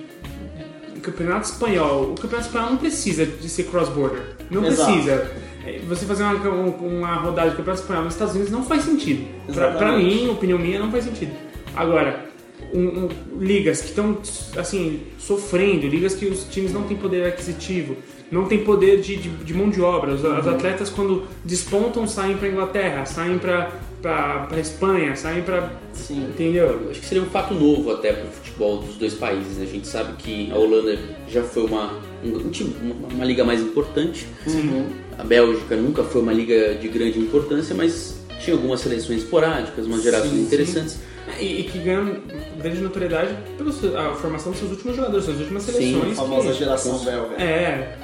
campeonato 1.01 1.47
espanhol. 1.47 2.11
O 2.11 2.15
campeonato 2.15 2.47
espanhol 2.47 2.69
não 2.71 2.77
precisa 2.77 3.25
de 3.25 3.49
ser 3.49 3.63
cross-border. 3.63 4.21
Não 4.49 4.65
Exato. 4.65 4.91
precisa. 4.91 5.31
É, 5.65 5.79
Você 5.87 6.05
fazer 6.05 6.23
uma, 6.23 6.33
uma 6.63 7.15
rodada 7.15 7.49
de 7.51 7.55
campeonato 7.55 7.81
espanhol 7.83 8.03
nos 8.05 8.13
Estados 8.13 8.33
Unidos 8.33 8.51
não 8.51 8.63
faz 8.63 8.83
sentido. 8.83 9.25
Pra, 9.53 9.71
pra 9.71 9.97
mim, 9.97 10.29
opinião 10.29 10.57
minha, 10.57 10.79
não 10.79 10.91
faz 10.91 11.03
sentido. 11.05 11.31
Agora, 11.75 12.25
um- 12.73 13.05
um- 13.05 13.09
ligas 13.39 13.81
que 13.81 13.87
estão 13.89 14.17
assim 14.57 15.01
sofrendo, 15.19 15.87
ligas 15.87 16.13
que 16.15 16.25
os 16.25 16.43
times 16.45 16.73
não 16.73 16.83
têm 16.83 16.97
poder 16.97 17.25
aquisitivo, 17.25 17.95
não 18.31 18.45
têm 18.45 18.63
poder 18.63 19.01
de, 19.01 19.15
de, 19.17 19.29
de 19.29 19.53
mão 19.53 19.69
de 19.69 19.81
obra. 19.81 20.13
Os, 20.13 20.23
Uhum. 20.23 20.39
os 20.39 20.47
atletas 20.47 20.89
quando 20.89 21.23
despontam 21.45 22.07
saem 22.07 22.37
para 22.37 22.47
Inglaterra, 22.47 23.05
saem 23.05 23.37
para 23.37 23.71
para 24.01 24.59
Espanha, 24.59 25.15
saem 25.15 25.43
para 25.43 25.69
Sim. 25.93 26.23
entendeu? 26.23 26.65
Eu 26.85 26.89
acho 26.89 26.99
que 27.01 27.05
seria 27.05 27.21
um 27.21 27.27
fato 27.29 27.53
novo 27.53 27.91
até 27.91 28.11
pro 28.11 28.27
futebol 28.31 28.79
dos 28.79 28.95
dois 28.95 29.13
países. 29.13 29.57
né? 29.57 29.63
A 29.65 29.67
gente 29.71 29.87
sabe 29.87 30.13
que 30.17 30.51
a 30.51 30.55
Holanda 30.57 30.97
já 31.29 31.43
foi 31.43 31.65
uma, 31.65 31.99
um, 32.23 32.35
um 32.35 32.49
time- 32.49 32.73
uma, 32.81 33.13
uma 33.13 33.23
liga 33.25 33.43
mais 33.43 33.61
importante. 33.61 34.25
Uhum. 34.47 34.87
A 35.21 35.23
Bélgica 35.23 35.75
nunca 35.75 36.03
foi 36.03 36.19
uma 36.19 36.33
liga 36.33 36.73
de 36.73 36.87
grande 36.87 37.19
importância, 37.19 37.75
mas 37.75 38.15
tinha 38.39 38.55
algumas 38.55 38.79
seleções 38.79 39.21
esporádicas, 39.21 39.85
umas 39.85 40.01
gerações 40.01 40.31
Sim, 40.31 40.41
interessantes. 40.41 40.97
E, 41.39 41.59
e 41.59 41.63
que 41.65 41.77
ganham 41.77 42.17
grande 42.59 42.81
notoriedade 42.81 43.35
pela 43.55 43.71
formação 44.15 44.51
dos 44.51 44.59
seus 44.59 44.71
últimos 44.71 44.95
jogadores, 44.95 45.25
suas 45.25 45.39
últimas 45.39 45.61
Sim, 45.61 45.73
seleções. 45.73 46.17
A 46.17 46.21
famosa 46.23 46.51
que- 46.51 46.57
geração 46.57 46.97
belga. 47.05 47.35
É, 47.35 47.95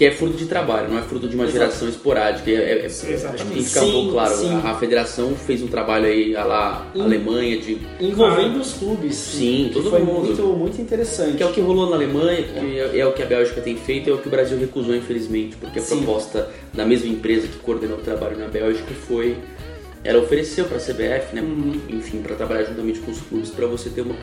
Que 0.00 0.06
é 0.06 0.12
fruto 0.12 0.34
de 0.38 0.46
trabalho, 0.46 0.88
não 0.88 0.98
é 0.98 1.02
fruto 1.02 1.28
de 1.28 1.34
uma 1.34 1.44
Exato. 1.44 1.58
geração 1.58 1.86
esporádica. 1.86 2.50
É, 2.50 2.54
é- 2.54 2.78
é- 2.84 2.86
acho 2.86 3.06
Exatamente. 3.06 3.78
um 3.80 3.90
pouco 3.92 4.12
claro. 4.12 4.34
sim. 4.34 4.48
A, 4.64 4.70
a 4.70 4.74
federação 4.78 5.34
fez 5.34 5.62
um 5.62 5.66
trabalho 5.66 6.06
aí 6.06 6.34
a 6.34 6.42
lá 6.42 6.90
Sim. 6.94 7.02
Alemanha, 7.02 7.58
de, 7.58 7.76
Envolvendo 8.00 8.56
Ah. 8.56 8.60
os 8.62 8.72
clubes. 8.72 9.14
Sim, 9.14 9.66
que 9.68 9.74
todo 9.74 9.90
foi 9.90 9.98
mundo. 10.00 10.24
muito, 10.28 10.42
muito 10.56 10.80
interessante. 10.80 11.36
que 11.36 11.42
é 11.42 11.46
o 11.46 11.52
que 11.52 11.60
rolou 11.60 11.90
na 11.90 11.96
Alemanha, 11.96 12.42
que 12.44 12.78
é, 12.78 12.98
é 13.00 13.06
o 13.06 13.12
que 13.12 13.22
a 13.22 13.26
Bélgica 13.26 13.60
tem 13.60 13.76
feito, 13.76 14.08
é 14.08 14.12
o 14.14 14.16
que 14.16 14.26
o 14.26 14.30
Brasil 14.30 14.58
recusou, 14.58 14.96
infelizmente, 14.96 15.56
porque 15.56 15.78
a 15.78 15.82
Sim. 15.82 15.98
proposta 15.98 16.48
da 16.72 16.86
mesma 16.86 17.06
empresa 17.08 17.46
que 17.46 17.58
coordenou 17.58 17.98
o 17.98 18.00
trabalho 18.00 18.38
na 18.38 18.46
Bélgica 18.48 18.94
foi. 19.06 19.36
Ela 20.02 20.18
ofereceu 20.22 20.64
para 20.64 20.78
a 20.78 20.80
CBF, 20.80 21.34
né? 21.34 21.42
Uhum. 21.42 21.78
Enfim, 21.90 22.22
para 22.22 22.34
trabalhar 22.36 22.62
juntamente 22.64 23.00
com 23.00 23.10
os 23.10 23.20
clubes, 23.20 23.50
para 23.50 23.66
você 23.66 23.90
ter 23.90 24.00
uma, 24.00 24.16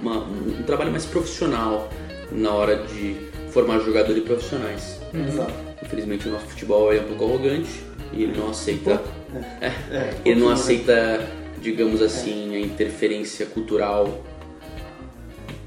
uma- 0.00 0.20
um 0.60 0.62
trabalho 0.64 0.92
mais 0.92 1.04
profissional 1.06 1.88
na 2.30 2.52
hora 2.54 2.76
de 2.76 3.16
formar 3.50 3.80
jogadores 3.80 4.22
profissionais. 4.22 4.97
Exato. 5.14 5.52
Infelizmente 5.82 6.28
o 6.28 6.32
nosso 6.32 6.46
futebol 6.46 6.92
é 6.92 7.00
um 7.00 7.04
pouco 7.04 7.24
arrogante 7.24 7.70
e 8.12 8.22
ele 8.24 8.38
não 8.38 8.50
aceita. 8.50 9.00
É, 9.60 9.66
É, 9.66 9.72
é, 9.94 10.14
ele 10.24 10.40
não 10.40 10.46
né? 10.48 10.54
aceita, 10.54 11.28
digamos 11.60 12.00
assim, 12.00 12.56
a 12.56 12.60
interferência 12.60 13.44
cultural. 13.44 14.24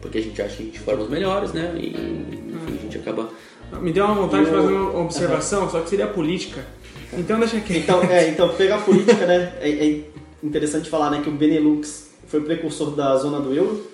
Porque 0.02 0.18
a 0.18 0.22
gente 0.22 0.42
acha 0.42 0.56
que 0.58 0.64
a 0.64 0.66
gente 0.66 0.80
forma 0.80 1.04
os 1.04 1.10
melhores, 1.12 1.54
né? 1.54 1.72
E 1.78 1.90
enfim, 1.90 2.78
a 2.80 2.82
gente 2.82 2.98
acaba. 2.98 3.30
me 3.80 3.94
deu 3.94 4.04
uma 4.06 4.16
vontade 4.16 4.46
de 4.46 4.52
Eu- 4.52 4.62
fazer 4.64 4.74
uma 4.74 5.00
observação, 5.02 5.70
só 5.70 5.80
que 5.82 5.90
seria 5.92 6.08
política. 6.08 6.66
Então 7.14 7.38
deixa 7.40 7.58
aqui. 7.58 7.78
Então, 7.78 8.02
é, 8.04 8.30
então 8.34 8.50
pegar 8.56 8.78
a 8.78 8.82
política, 8.82 9.28
né? 9.28 9.54
É, 9.62 9.70
é 9.70 10.02
interessante 10.44 10.90
falar, 10.90 11.12
né, 11.12 11.22
que 11.24 11.30
o 11.30 11.34
Benelux 11.34 12.10
foi 12.28 12.40
o 12.40 12.44
precursor 12.44 12.96
da 12.96 13.16
zona 13.18 13.40
do 13.40 13.54
euro, 13.54 13.86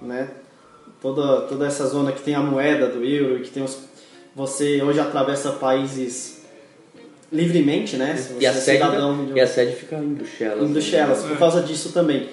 né? 0.00 0.30
Toda, 1.00 1.42
toda 1.42 1.64
essa 1.64 1.86
zona 1.86 2.10
que 2.10 2.22
tem 2.22 2.34
a 2.34 2.40
moeda 2.40 2.88
do 2.88 3.04
euro 3.04 3.36
e 3.36 3.42
que 3.42 3.50
tem 3.50 3.62
os, 3.62 3.78
você 4.34 4.82
hoje 4.82 5.00
atravessa 5.00 5.52
países 5.52 6.42
livremente, 7.32 7.96
né? 7.96 8.16
Se 8.16 8.34
E 8.38 8.46
a, 8.46 8.52
você 8.52 8.58
é 8.58 8.60
sede, 8.60 8.78
cidadão 8.84 9.24
de 9.26 9.32
e 9.32 9.40
a 9.40 9.46
sede 9.46 9.74
fica 9.76 9.96
em 9.96 10.14
Bruxelas. 10.14 10.68
em 10.68 10.72
Bruxelas, 10.72 11.24
É. 11.24 11.28
por 11.28 11.38
causa 11.38 11.62
disso 11.62 11.92
também. 11.92 12.28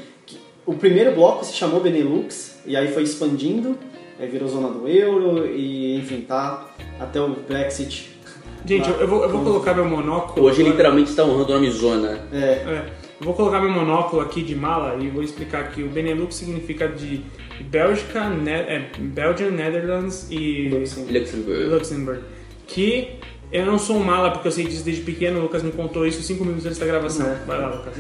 O 0.66 0.74
primeiro 0.74 1.14
bloco 1.16 1.44
se 1.46 1.54
chamou 1.54 1.80
Benelux 1.80 2.58
e 2.66 2.76
aí 2.76 2.92
foi 2.94 3.04
expandindo, 3.04 3.78
aí 4.20 4.28
virou 4.28 4.48
zona 4.48 4.68
do 4.70 4.88
euro 4.88 5.48
e 5.48 5.96
enfim, 5.98 6.22
tá 6.22 6.70
até 7.00 7.20
o 7.22 7.30
Brexit. 7.30 8.18
Gente, 8.66 8.90
eu, 8.90 8.98
eu 8.98 9.08
vou, 9.08 9.24
eu 9.24 9.30
vou 9.30 9.42
colocar 9.44 9.74
meu 9.74 9.86
monóculo. 9.86 10.46
Hoje 10.46 10.60
agora. 10.60 10.72
literalmente 10.72 11.10
está 11.10 11.24
honrando 11.24 11.52
o 11.54 11.56
nome 11.56 11.72
Zona. 11.72 12.20
É, 12.32 12.38
É, 12.38 12.86
Eu 13.20 13.26
vou 13.26 13.34
colocar 13.34 13.60
meu 13.60 13.70
monóculo 13.70 14.22
aqui 14.22 14.42
de 14.42 14.56
mala 14.56 14.96
e 15.04 15.10
vou 15.10 15.22
explicar 15.22 15.72
que 15.72 15.84
o 15.84 15.90
Benelux 15.90 16.36
significa 16.36 16.88
de 16.88 17.22
Bélgica, 17.66 18.30
ne 18.30 18.52
é, 18.52 18.90
Belgium, 18.98 19.52
Netherlands 19.52 20.28
e 20.32 20.70
Luxemburgo. 20.70 21.76
Luxemburgo. 21.76 22.24
Que 22.66 23.20
eu 23.52 23.66
não 23.66 23.78
sou 23.78 23.98
um 23.98 24.04
mala 24.04 24.32
porque 24.32 24.48
eu 24.48 24.52
sei 24.52 24.66
disso 24.66 24.86
desde 24.86 25.02
pequeno, 25.02 25.40
o 25.40 25.42
Lucas 25.42 25.64
me 25.64 25.72
contou 25.72 26.08
isso 26.08 26.24
5 26.24 26.46
minutos 26.46 26.66
antes 26.66 26.78
da 26.78 26.86
gravação. 26.86 27.28
É. 27.28 27.36
Vai 27.46 27.60
lá, 27.60 27.68
Lucas. 27.76 27.94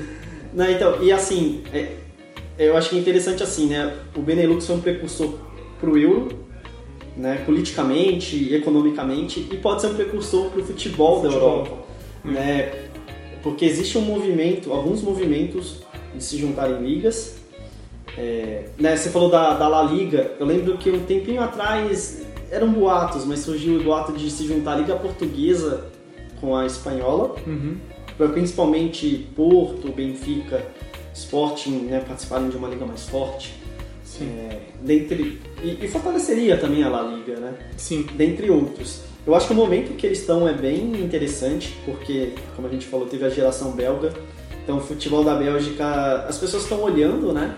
Não, 0.53 0.69
então, 0.69 1.03
e 1.03 1.11
assim, 1.11 1.63
é, 1.73 1.95
eu 2.57 2.77
acho 2.77 2.89
que 2.89 2.95
é 2.95 2.99
interessante 2.99 3.43
assim, 3.43 3.67
né? 3.67 3.93
O 4.15 4.21
Benelux 4.21 4.65
foi 4.65 4.77
um 4.77 4.81
precursor 4.81 5.37
pro 5.81 5.97
euro, 5.97 6.29
né? 7.17 7.43
Politicamente, 7.45 8.53
economicamente, 8.53 9.47
e 9.51 9.57
pode 9.57 9.81
ser 9.81 9.87
um 9.87 9.95
precursor 9.95 10.49
pro 10.49 10.63
futebol, 10.63 11.21
da 11.21 11.29
Futebol. 11.29 11.49
Europa, 11.49 11.77
né? 12.23 12.88
Porque 13.41 13.65
existe 13.65 13.97
um 13.97 14.01
movimento, 14.01 14.71
alguns 14.71 15.01
movimentos 15.01 15.77
de 16.15 16.23
se 16.23 16.37
juntarem 16.37 16.77
em 16.77 16.85
ligas. 16.85 17.37
É, 18.17 18.65
né, 18.77 18.97
você 18.97 19.09
falou 19.09 19.29
da, 19.29 19.53
da 19.53 19.67
La 19.67 19.83
Liga, 19.83 20.31
eu 20.39 20.45
lembro 20.45 20.77
que 20.77 20.89
um 20.89 20.99
tempinho 21.05 21.41
atrás 21.41 22.21
eram 22.51 22.71
boatos, 22.71 23.23
mas 23.25 23.39
surgiu 23.39 23.79
o 23.79 23.83
boato 23.83 24.11
de 24.13 24.29
se 24.29 24.45
juntar 24.45 24.73
a 24.73 24.75
Liga 24.77 24.95
Portuguesa 24.95 25.85
com 26.41 26.55
a 26.55 26.65
Espanhola 26.65 27.35
Uhum. 27.45 27.77
principalmente 28.33 29.27
Porto, 29.35 29.91
Benfica, 29.91 30.65
Sporting 31.13 31.85
né, 31.85 31.99
participarem 32.05 32.49
de 32.49 32.57
uma 32.57 32.67
liga 32.67 32.85
mais 32.85 33.07
forte. 33.07 33.53
Sim. 34.03 34.25
É, 34.25 34.59
dentre, 34.81 35.39
e, 35.63 35.77
e 35.85 35.87
fortaleceria 35.87 36.57
também 36.57 36.83
a 36.83 36.89
La 36.89 37.03
Liga, 37.03 37.39
né? 37.39 37.53
Sim. 37.77 38.05
dentre 38.15 38.49
outros. 38.49 39.03
Eu 39.27 39.35
acho 39.35 39.47
que 39.47 39.53
o 39.53 39.55
momento 39.55 39.95
que 39.95 40.05
eles 40.05 40.19
estão 40.19 40.47
é 40.47 40.53
bem 40.53 41.01
interessante, 41.01 41.77
porque, 41.85 42.33
como 42.55 42.67
a 42.67 42.71
gente 42.71 42.85
falou, 42.87 43.05
teve 43.05 43.25
a 43.25 43.29
geração 43.29 43.71
belga. 43.71 44.13
Então, 44.63 44.77
o 44.77 44.81
futebol 44.81 45.23
da 45.23 45.35
Bélgica, 45.35 46.25
as 46.27 46.37
pessoas 46.37 46.63
estão 46.63 46.81
olhando, 46.81 47.33
né? 47.33 47.55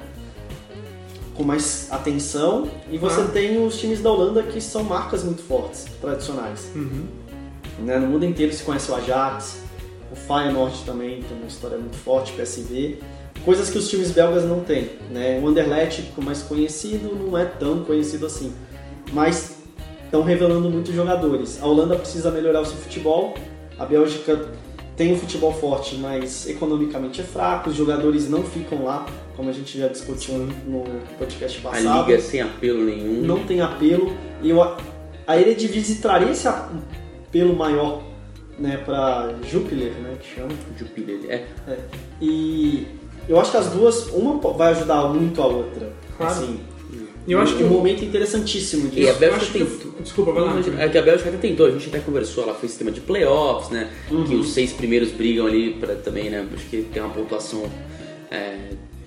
Com 1.36 1.44
mais 1.44 1.88
atenção. 1.92 2.68
E 2.92 2.98
você 2.98 3.22
Ah. 3.22 3.26
tem 3.26 3.66
os 3.66 3.78
times 3.80 4.02
da 4.02 4.12
Holanda 4.12 4.44
que 4.44 4.60
são 4.60 4.84
marcas 4.84 5.24
muito 5.24 5.42
fortes, 5.44 5.86
tradicionais. 6.02 6.70
Uhum. 6.76 7.06
Né? 7.80 7.98
No 8.00 8.08
mundo 8.08 8.26
inteiro 8.26 8.54
se 8.54 8.64
conhece 8.64 8.92
o 8.92 8.96
Ajax, 8.96 9.60
o 10.12 10.16
Feyenoord 10.16 10.84
também 10.86 11.22
tem 11.24 11.38
uma 11.38 11.48
história 11.48 11.78
muito 11.78 11.96
forte, 11.98 12.34
PSV. 12.34 13.00
Coisas 13.46 13.70
que 13.70 13.78
os 13.78 13.90
times 13.90 14.12
belgas 14.12 14.44
não 14.44 14.60
têm. 14.62 14.90
Né? 15.10 15.40
O 15.42 15.48
Anderlecht, 15.48 16.12
mais 16.18 16.42
conhecido, 16.44 17.16
não 17.16 17.38
é 17.38 17.46
tão 17.46 17.84
conhecido 17.84 18.26
assim. 18.26 18.54
Mas 19.14 19.61
estão 20.12 20.24
revelando 20.24 20.70
muitos 20.70 20.94
jogadores. 20.94 21.58
A 21.64 21.66
Holanda 21.66 21.96
precisa 21.96 22.30
melhorar 22.30 22.60
o 22.60 22.66
seu 22.66 22.76
futebol. 22.76 23.34
A 23.80 23.86
Bélgica 23.86 24.46
tem 24.98 25.14
um 25.14 25.18
futebol 25.18 25.54
forte, 25.54 25.96
mas 25.96 26.48
economicamente 26.50 27.22
é 27.22 27.24
fraco. 27.24 27.70
Os 27.70 27.78
jogadores 27.78 28.30
não 28.30 28.44
ficam 28.44 28.84
lá, 28.84 29.06
como 29.38 29.50
a 29.50 29.54
gente 29.54 29.80
já 29.80 29.88
discutiu 29.88 30.36
no 30.68 30.84
podcast 31.18 31.60
A 31.60 31.70
passado 31.70 32.02
liga 32.02 32.18
é 32.18 32.20
sem 32.20 32.42
apelo 32.42 32.84
nenhum. 32.84 33.22
não 33.22 33.46
tem 33.46 33.62
apelo. 33.62 34.14
E 34.42 34.50
eu, 34.50 34.62
a 34.62 35.40
Eredivisie 35.40 35.96
traria 35.96 36.30
esse 36.30 36.46
apelo 36.46 37.56
maior 37.56 38.04
né, 38.60 38.78
para 38.86 39.34
Jupiler, 39.50 39.94
né, 39.94 40.18
que 40.20 40.36
chama. 40.36 40.52
Jupiler. 40.78 41.20
É, 41.30 41.46
É. 41.70 41.78
E 42.22 42.86
eu 43.30 43.40
acho 43.40 43.50
que 43.52 43.58
as 43.58 43.68
duas, 43.68 44.08
uma 44.08 44.38
vai 44.52 44.72
ajudar 44.72 45.08
muito 45.08 45.42
a 45.42 45.48
outra. 45.48 45.94
Claro. 46.18 46.34
Assim, 46.34 46.60
Eu 47.28 47.40
acho 47.40 47.56
que 47.56 47.64
um 47.64 47.70
momento 47.70 48.04
interessantíssimo 48.04 48.90
E 48.94 49.02
a 49.04 49.06
disso. 49.08 49.20
Bélgica 49.20 49.46
que 49.46 49.52
tem. 49.52 49.62
o- 49.64 50.02
Desculpa, 50.02 50.32
vai 50.32 50.44
lá. 50.44 50.60
É 50.80 50.90
que 50.90 50.98
a 50.98 51.02
Bélgica 51.02 51.30
até 51.30 51.38
tentou, 51.38 51.68
a 51.68 51.72
gente 51.72 51.88
até 51.88 52.00
conversou, 52.00 52.44
ela 52.44 52.56
fez 52.56 52.72
sistema 52.72 52.92
de 52.92 53.00
playoffs, 53.02 53.70
né? 53.70 53.90
Uhum. 54.10 54.24
Que 54.24 54.36
os 54.36 54.50
seis 54.54 54.74
primeiros 54.74 55.12
brigam 55.12 55.46
ali 55.46 55.74
pra 55.76 55.94
também, 55.96 56.30
né? 56.30 56.46
Acho 56.54 56.66
que 56.66 56.82
tem 56.92 57.02
uma 57.02 57.14
pontuação. 57.14 57.64
é, 58.32 58.58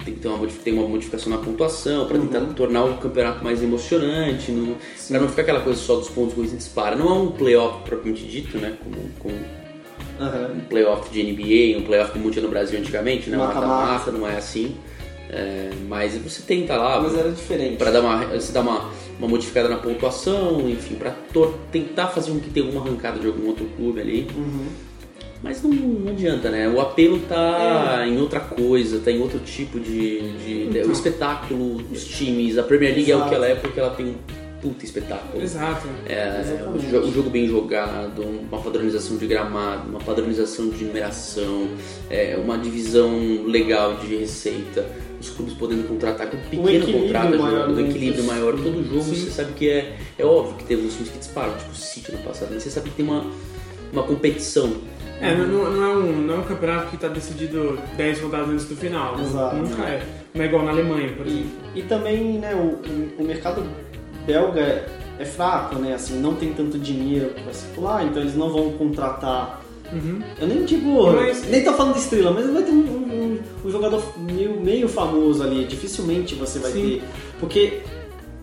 tem 0.05 0.13
que 0.15 0.21
ter 0.21 0.29
uma, 0.29 0.47
tem 0.63 0.73
uma 0.75 0.87
modificação 0.87 1.31
na 1.33 1.39
pontuação 1.39 2.07
pra 2.07 2.19
tentar 2.19 2.41
Uhum. 2.41 2.53
tornar 2.53 2.85
o 2.85 2.99
campeonato 2.99 3.43
mais 3.43 3.63
emocionante, 3.63 4.53
não, 4.53 4.77
pra 5.09 5.19
não 5.19 5.29
ficar 5.31 5.41
aquela 5.43 5.61
coisa 5.63 5.81
só 5.81 5.97
dos 5.97 6.11
pontos 6.11 6.53
e 6.53 6.57
dispara. 6.57 6.95
Não 6.95 7.09
é 7.09 7.13
um 7.15 7.31
playoff 7.31 7.83
propriamente 7.89 8.23
dito, 8.27 8.59
né? 8.59 8.75
Como, 8.85 8.97
como 9.19 9.35
Aham. 10.21 10.51
um 10.57 10.61
playoff 10.69 11.11
de 11.11 11.23
NBA, 11.23 11.79
um 11.79 11.83
playoff 11.87 12.13
como 12.13 12.31
tinha 12.31 12.43
no 12.43 12.51
Brasil 12.51 12.79
antigamente, 12.79 13.31
né? 13.31 13.39
Mata-mata, 13.39 14.13
não 14.13 14.29
é 14.29 14.37
assim. 14.37 14.77
É, 15.37 15.71
mas 15.89 16.17
você 16.17 16.43
tenta 16.43 16.77
lá, 16.77 17.01
Mas 17.01 17.19
era 17.19 17.31
diferente. 17.31 17.77
para 17.77 17.91
dar 17.91 18.01
uma, 18.03 18.25
você 18.27 18.53
dá 18.53 18.61
uma, 18.61 18.89
uma 19.19 19.27
modificada 19.27 19.69
na 19.69 19.79
pontuação, 19.79 20.71
enfim, 20.71 20.95
para 20.95 21.11
tentar 21.73 22.07
fazer 22.09 22.31
com 22.31 22.39
que 22.39 22.51
tenha 22.51 22.65
alguma 22.67 22.85
arrancada 22.87 23.19
de 23.19 23.27
algum 23.27 23.49
outro 23.49 23.65
clube 23.77 24.01
ali. 24.01 24.29
Uhum. 24.37 24.67
Mas 25.43 25.61
não, 25.63 25.71
não 25.71 26.13
adianta, 26.13 26.49
né? 26.51 26.69
O 26.69 26.81
apelo 26.81 27.19
tá 27.29 28.05
em 28.07 28.19
outra 28.19 28.41
coisa, 28.41 29.01
tá 29.01 29.11
em 29.11 29.21
outro 29.21 29.41
tipo 29.41 29.79
de. 29.81 30.21
de- 30.39 30.69
Então. 30.71 30.89
O 30.89 30.93
espetáculo, 30.93 31.83
os 31.93 32.05
times, 32.05 32.57
a 32.57 32.63
Premier 32.63 32.95
League 32.95 33.11
é 33.11 33.15
o 33.15 33.19
Exato. 33.19 33.29
que 33.31 33.35
ela 33.35 33.47
é 33.49 33.55
porque 33.57 33.79
ela 33.81 33.91
tem 33.91 34.07
um 34.07 34.15
puta 34.65 34.85
espetáculo. 34.85 35.43
Exato. 35.43 35.87
É, 36.09 36.43
um 36.67 37.07
um 37.07 37.13
jogo 37.13 37.29
bem 37.29 37.47
jogado, 37.47 38.23
uma 38.23 38.61
padronização 38.63 39.19
de 39.19 39.27
gramado, 39.27 39.91
uma 39.91 40.01
padronização 40.01 40.71
de 40.71 40.85
numeração, 40.85 41.69
é, 42.09 42.37
uma 42.43 42.57
divisão 42.57 43.45
legal 43.47 43.97
de 43.97 44.17
receita, 44.17 44.87
os 45.21 45.29
clubes 45.29 45.53
podendo 45.55 45.87
contratar 45.87 46.29
com 46.31 46.39
pequeno 46.39 46.69
equilíbrio 46.71 47.03
contrato, 47.03 47.43
um 47.73 47.81
equilíbrio 47.81 48.21
os- 48.23 48.27
maior. 48.27 48.53
Todo 48.53 48.83
jogo 48.89 49.03
Sim. 49.05 49.15
você 49.17 49.31
sabe 49.31 49.53
que 49.53 49.69
é, 49.69 49.97
é 50.19 50.25
óbvio 50.25 50.57
que 50.57 50.65
teve 50.65 50.87
uns 50.87 50.95
times 50.95 51.11
que 51.11 51.19
disparam, 51.19 51.55
tipo 51.59 51.71
o 51.71 51.75
City 51.75 52.13
no 52.13 52.19
passado, 52.19 52.49
mas 52.55 52.63
você 52.63 52.71
sabe 52.71 52.89
que 52.89 52.97
tem 52.97 53.05
uma, 53.05 53.25
uma 53.93 54.03
competição. 54.03 54.73
É, 55.21 55.35
não, 55.35 55.47
não- 55.47 55.71
não 55.73 55.85
é 55.85 55.97
um, 55.97 56.13
não 56.23 56.35
é 56.35 56.39
um 56.39 56.43
campeonato 56.45 56.89
que 56.89 56.97
está 56.97 57.09
decidido 57.09 57.79
10 57.97 58.21
rodadas 58.21 58.49
antes 58.49 58.65
do 58.65 58.77
final. 58.77 59.19
Exato. 59.21 59.57
Nunca 59.57 59.83
é. 59.85 60.03
Não 60.35 60.43
é 60.43 60.47
igual 60.49 60.65
na 60.65 60.73
Alemanha, 60.73 61.13
por 61.17 61.27
E, 61.27 61.31
exemplo. 61.31 61.51
e 61.77 61.83
também, 61.83 62.39
né, 62.39 62.55
o, 62.55 62.59
o- 62.59 63.23
o 63.23 63.25
mercado 63.25 63.63
belga 64.27 64.61
é, 64.61 64.87
é 65.19 65.25
fraco, 65.25 65.77
né? 65.77 65.95
Assim, 65.95 66.19
não 66.21 66.35
tem 66.35 66.53
tanto 66.53 66.79
dinheiro 66.79 67.31
para 67.43 67.53
circular, 67.53 68.05
então 68.05 68.23
eles 68.23 68.35
não 68.37 68.51
vão 68.51 68.73
contratar 68.73 69.61
Uhum. 69.93 70.21
Eu 70.41 70.49
nem 70.49 70.65
digo. 70.65 71.13
Mas- 71.13 71.47
Nem 71.49 71.63
tô 71.63 71.73
falando 71.75 71.93
de 71.93 72.01
estrela, 72.01 72.31
mas 72.33 72.51
vai 72.51 72.63
ter 72.65 72.73
um, 72.73 72.75
um- 72.79 73.39
um 73.65 73.71
jogador 73.71 74.03
meio, 74.19 74.59
meio 74.61 74.89
famoso 74.89 75.43
ali. 75.43 75.67
Dificilmente 75.67 76.35
você 76.35 76.59
vai 76.59 76.73
Sim. 76.73 76.83
ter. 77.01 77.03
Porque 77.39 77.81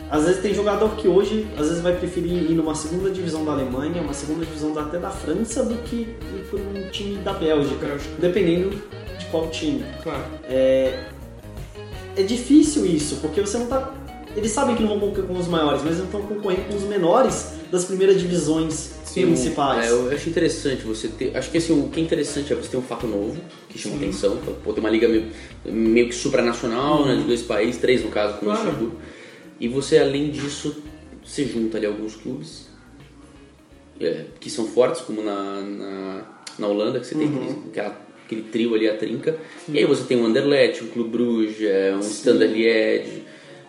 às 0.09 0.23
vezes 0.25 0.41
tem 0.41 0.53
jogador 0.53 0.89
que 0.95 1.07
hoje 1.09 1.47
às 1.57 1.67
vezes 1.67 1.81
vai 1.81 1.93
preferir 1.95 2.49
ir 2.49 2.53
numa 2.53 2.75
segunda 2.75 3.09
divisão 3.09 3.43
da 3.43 3.51
Alemanha, 3.53 4.01
uma 4.01 4.13
segunda 4.13 4.45
divisão 4.45 4.77
até 4.77 4.97
da 4.99 5.09
França, 5.09 5.63
do 5.63 5.73
que 5.83 5.95
ir 5.95 6.47
por 6.49 6.59
um 6.59 6.89
time 6.91 7.15
da 7.17 7.33
Bélgica. 7.33 7.85
Bélgica. 7.87 8.13
Dependendo 8.19 8.69
de 9.17 9.25
qual 9.25 9.47
time. 9.49 9.83
Claro. 10.03 10.23
É, 10.47 10.99
é 12.15 12.23
difícil 12.23 12.85
isso, 12.85 13.17
porque 13.17 13.41
você 13.41 13.57
não 13.57 13.65
tá. 13.65 13.91
Eles 14.35 14.51
sabem 14.51 14.75
que 14.75 14.81
não 14.83 14.89
vão 14.97 15.09
concorrer 15.09 15.25
com 15.27 15.37
os 15.37 15.47
maiores, 15.47 15.81
mas 15.83 15.99
estão 15.99 16.21
concorrendo 16.21 16.63
com 16.69 16.75
os 16.75 16.83
menores 16.83 17.53
das 17.71 17.83
primeiras 17.85 18.19
divisões 18.19 18.91
Sim, 19.03 19.23
principais. 19.25 19.85
É, 19.85 19.89
eu 19.91 20.09
acho 20.09 20.29
interessante 20.29 20.83
você 20.83 21.09
ter. 21.09 21.35
Acho 21.35 21.51
que 21.51 21.57
assim, 21.57 21.77
o 21.77 21.89
que 21.89 21.99
é 21.99 22.03
interessante 22.03 22.53
é 22.53 22.55
você 22.55 22.69
ter 22.69 22.77
um 22.77 22.81
fato 22.81 23.05
novo, 23.07 23.37
que 23.69 23.77
chama 23.77 23.95
Sim. 23.97 24.03
atenção. 24.03 24.37
Então, 24.41 24.53
Pô, 24.63 24.71
ter 24.71 24.79
uma 24.79 24.89
liga 24.89 25.07
meio, 25.09 25.25
meio 25.65 26.07
que 26.07 26.15
supranacional, 26.15 27.05
né, 27.05 27.15
de 27.17 27.23
dois 27.23 27.41
países, 27.41 27.79
três 27.81 28.03
no 28.03 28.09
caso, 28.09 28.35
com 28.37 28.45
o 28.45 28.49
Claro. 28.49 28.63
Luxemburgo. 28.65 28.95
E 29.59 29.67
você, 29.67 29.97
além 29.97 30.29
disso, 30.31 30.81
você 31.25 31.45
junta 31.45 31.77
ali 31.77 31.85
alguns 31.85 32.15
clubes 32.15 32.67
é, 33.99 34.25
que 34.39 34.49
são 34.49 34.65
fortes, 34.67 35.01
como 35.01 35.21
na, 35.21 35.61
na, 35.61 36.21
na 36.57 36.67
Holanda, 36.67 36.99
que 36.99 37.05
você 37.07 37.15
tem 37.15 37.27
aquele, 37.27 37.49
aquela- 37.69 38.01
aquele 38.25 38.41
trio 38.43 38.73
ali, 38.75 38.89
a 38.89 38.95
trinca. 38.95 39.35
E 39.67 39.77
aí 39.77 39.85
você 39.85 40.03
tem 40.05 40.19
o 40.19 40.25
Anderlecht, 40.25 40.83
o 40.83 40.87
Clube 40.87 41.09
Bruges, 41.09 41.61
é, 41.61 41.93
um 41.95 41.99
Standard 41.99 42.51
Liège. 42.53 43.23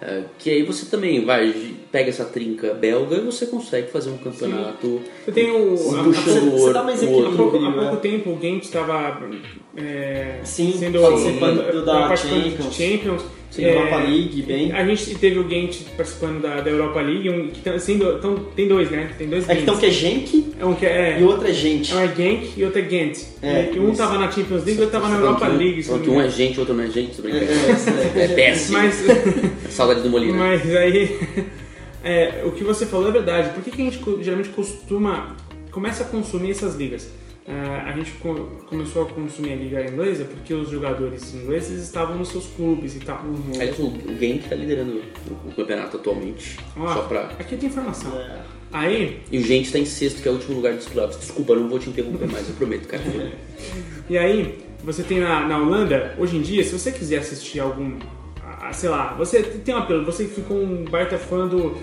É, 0.05 0.23
que 0.39 0.51
aí 0.51 0.63
você 0.65 0.87
também 0.87 1.25
vai, 1.25 1.55
pega 1.93 2.11
essa 2.11 2.25
trinca 2.25 2.75
belga 2.75 3.17
e 3.17 3.21
você 3.21 3.47
consegue 3.47 3.91
fazer 3.91 4.11
um 4.11 4.19
campeonato 4.19 5.01
Você 5.25 5.31
tem 5.33 5.51
o. 5.53 5.75
um 5.75 5.97
a- 5.97 6.01
a- 6.01 6.05
puxando 6.05 6.25
você- 6.27 6.39
o 6.41 6.53
outro. 6.57 6.73
dá 6.75 6.83
mais 6.83 7.03
o 7.03 7.07
Há 7.07 7.37
pouco, 7.37 7.57
há 7.65 7.73
pouco 7.73 7.95
é. 7.95 8.01
tempo 8.01 8.31
o 8.31 8.39
Gent 8.41 8.63
estava 8.65 9.21
é, 9.77 10.41
Sim, 10.45 10.73
sendo 10.79 11.01
participando 11.01 11.85
da 11.85 12.09
participando 12.09 12.43
Champions. 12.43 12.75
Champions. 12.75 13.23
Sim, 13.53 13.67
É, 13.67 13.75
Europa 13.77 13.97
League, 13.99 14.43
bem. 14.43 14.73
A 14.73 14.83
gente 14.87 15.15
teve 15.17 15.39
o 15.39 15.47
Gent 15.47 15.83
participando 15.95 16.41
da, 16.41 16.63
da 16.63 16.71
Europa 16.71 17.03
League, 17.03 17.29
um, 17.29 17.49
que 17.49 17.61
tá 17.61 17.79
sendo, 17.79 18.19
tão, 18.19 18.35
tem 18.57 18.67
dois, 18.67 18.91
né? 18.91 19.11
Tem 19.19 19.29
dois 19.29 19.47
É 19.47 19.55
que 19.55 19.61
então 19.61 19.77
que 19.77 19.85
é 19.85 19.91
Genk 19.91 20.55
É 20.59 20.65
um 20.65 20.75
que 20.75 20.87
é, 20.87 21.21
e 21.21 21.23
outro 21.23 21.47
é 21.47 21.53
gente. 21.53 21.93
é 21.93 21.97
um 21.97 22.01
é 22.01 22.09
Genk 22.09 22.53
e 22.57 22.65
outro 22.65 22.81
é 22.81 22.89
Gent. 22.89 23.19
É, 23.43 23.71
e 23.75 23.79
um 23.79 23.89
isso. 23.91 23.99
tava 23.99 24.17
na 24.19 24.31
Champions 24.31 24.65
League 24.65 24.81
e 24.81 24.85
outro 24.85 24.99
tava 24.99 25.11
na 25.11 25.19
Europa 25.19 25.51
que 25.51 25.57
League. 25.57 25.87
não 25.87 25.99
que 25.99 26.09
um 26.11 26.21
é 26.23 26.31
gente, 26.31 26.59
outro 26.59 26.75
não 26.75 26.83
é 26.85 26.89
gente, 26.89 27.21
tô 27.21 27.29
É, 27.29 27.33
é, 27.33 28.25
É 28.25 28.29
péssimo. 28.29 28.79
Mas, 28.79 29.05
Saudade 29.69 30.01
do 30.01 30.09
Molina. 30.09 30.33
mas 30.33 30.75
aí, 30.75 31.19
é, 32.03 32.43
o 32.47 32.53
que 32.53 32.65
você 32.65 32.87
falou 32.87 33.09
é 33.09 33.13
verdade. 33.13 33.51
Por 33.51 33.63
que, 33.63 33.71
que 33.71 33.83
a 33.83 33.85
gente 33.85 34.01
geralmente 34.23 34.49
costuma, 34.49 35.37
começa 35.71 36.05
a 36.05 36.07
consumir 36.07 36.53
essas 36.53 36.75
ligas? 36.75 37.11
Ah, 37.49 37.85
a 37.89 37.93
gente 37.97 38.13
co- 38.13 38.49
começou 38.69 39.03
a 39.03 39.07
consumir 39.07 39.53
a 39.53 39.57
liga 39.57 39.83
inglesa 39.85 40.25
porque 40.25 40.55
os 40.55 40.71
jogadores 40.71 41.35
ingleses 41.35 41.83
estavam 41.83 42.17
nos 42.17 42.29
seus 42.29 42.47
clubes 42.47 42.95
e 42.95 43.01
tal. 43.01 43.21
Aliás, 43.55 43.77
o 43.81 43.87
o 43.89 44.17
Genk 44.19 44.49
tá 44.49 44.55
liderando 44.55 45.03
o, 45.29 45.49
o 45.49 45.53
campeonato 45.53 45.97
atualmente. 45.97 46.57
Ó, 46.77 46.87
Só 46.95 47.03
pra... 47.03 47.23
Aqui 47.41 47.57
tem 47.57 47.69
informação. 47.69 48.17
É. 48.21 48.41
Aí, 48.73 49.21
E 49.31 49.39
o 49.39 49.43
Gente 49.43 49.73
tá 49.73 49.79
em 49.79 49.85
sexto, 49.85 50.23
que 50.23 50.29
é 50.29 50.31
o 50.31 50.35
último 50.35 50.55
lugar 50.55 50.75
dos 50.75 50.87
clubes. 50.87 51.19
Desculpa, 51.19 51.53
eu 51.53 51.61
não 51.61 51.69
vou 51.69 51.79
te 51.81 51.91
interromper 51.91 52.27
mais, 52.29 52.49
eu 52.49 52.55
prometo, 52.55 52.87
cara. 52.87 53.03
E 54.09 54.17
aí, 54.19 54.59
você 54.85 55.03
tem 55.03 55.21
na, 55.21 55.47
na 55.47 55.59
Holanda, 55.59 56.15
hoje 56.19 56.37
em 56.37 56.43
dia, 56.43 56.63
se 56.65 56.71
você 56.77 56.91
quiser 56.93 57.19
assistir 57.19 57.61
algum, 57.61 57.99
ah, 58.43 58.73
sei 58.73 58.89
lá, 58.89 59.15
você 59.15 59.43
tem 59.43 59.75
um 59.75 59.79
apelo, 59.79 60.05
você 60.05 60.27
ficou 60.27 60.57
um 60.59 60.85
baita 60.85 61.17
fã 61.19 61.47
do, 61.47 61.77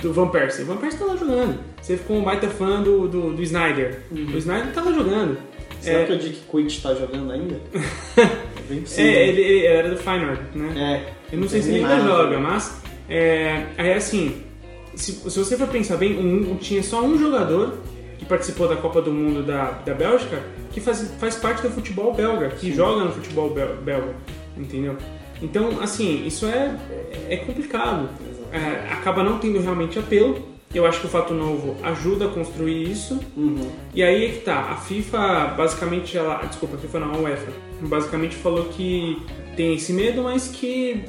do 0.00 0.12
Van 0.12 0.28
Persie. 0.28 0.64
Van 0.64 0.76
Persie 0.76 0.98
tá 0.98 1.04
lá 1.06 1.16
jogando. 1.16 1.58
Você 1.80 1.96
ficou 1.96 2.16
um 2.18 2.22
baita 2.22 2.48
fã 2.48 2.82
do, 2.82 3.08
do, 3.08 3.32
do 3.34 3.42
Snyder. 3.42 4.00
O 4.10 4.38
Snyder 4.38 4.72
tá 4.72 4.82
lá 4.82 4.92
jogando. 4.92 5.36
Será 5.80 6.00
É. 6.00 6.04
que 6.06 6.12
o 6.12 6.18
Dick 6.18 6.40
Quaid 6.48 6.80
tá 6.80 6.94
jogando 6.94 7.32
ainda? 7.32 7.60
é 8.16 8.62
bem 8.68 8.80
possível. 8.82 9.10
É, 9.12 9.28
ele, 9.28 9.40
ele 9.42 9.66
era 9.66 9.90
do 9.90 9.96
Feyenoord, 9.96 10.40
né? 10.54 11.02
É. 11.30 11.34
Eu 11.34 11.40
não 11.40 11.48
sei 11.48 11.60
se 11.62 11.70
ele 11.70 11.84
ainda 11.84 12.00
joga, 12.00 12.38
mas 12.38 12.80
é, 13.08 13.66
aí 13.76 13.92
assim, 13.94 14.42
se, 14.94 15.12
se 15.12 15.38
você 15.38 15.56
for 15.56 15.66
pensar 15.68 15.96
bem, 15.96 16.16
um, 16.18 16.54
tinha 16.56 16.82
só 16.82 17.02
um 17.02 17.18
jogador 17.18 17.78
que 18.18 18.24
participou 18.24 18.68
da 18.68 18.76
Copa 18.76 19.02
do 19.02 19.10
Mundo 19.10 19.42
da, 19.42 19.72
da 19.84 19.92
Bélgica 19.94 20.40
que 20.72 20.80
faz, 20.80 21.12
faz 21.18 21.34
parte 21.34 21.62
do 21.62 21.70
futebol 21.70 22.14
belga, 22.14 22.50
que 22.50 22.72
joga 22.72 23.04
no 23.04 23.10
futebol 23.12 23.50
bel- 23.50 23.76
belga, 23.82 24.14
entendeu? 24.56 24.96
Então, 25.42 25.80
assim, 25.82 26.24
isso 26.24 26.46
é, 26.46 26.76
é 27.28 27.36
complicado. 27.38 28.08
É, 28.52 28.92
acaba 28.92 29.22
não 29.24 29.38
tendo 29.38 29.60
realmente 29.60 29.98
apelo. 29.98 30.50
Eu 30.74 30.86
acho 30.86 31.00
que 31.00 31.06
o 31.06 31.10
fato 31.10 31.34
novo 31.34 31.76
ajuda 31.82 32.26
a 32.26 32.28
construir 32.28 32.90
isso. 32.90 33.20
Uhum. 33.36 33.70
E 33.94 34.02
aí 34.02 34.24
é 34.26 34.28
que 34.30 34.38
tá, 34.40 34.70
a 34.70 34.76
FIFA 34.76 35.54
basicamente 35.56 36.16
ela. 36.16 36.36
Desculpa, 36.46 36.76
a 36.76 36.78
FIFA 36.78 37.00
não, 37.00 37.14
a 37.14 37.18
UEFA. 37.18 37.52
Basicamente 37.82 38.36
falou 38.36 38.64
que 38.66 39.20
tem 39.56 39.74
esse 39.74 39.92
medo, 39.92 40.22
mas 40.22 40.48
que 40.48 41.04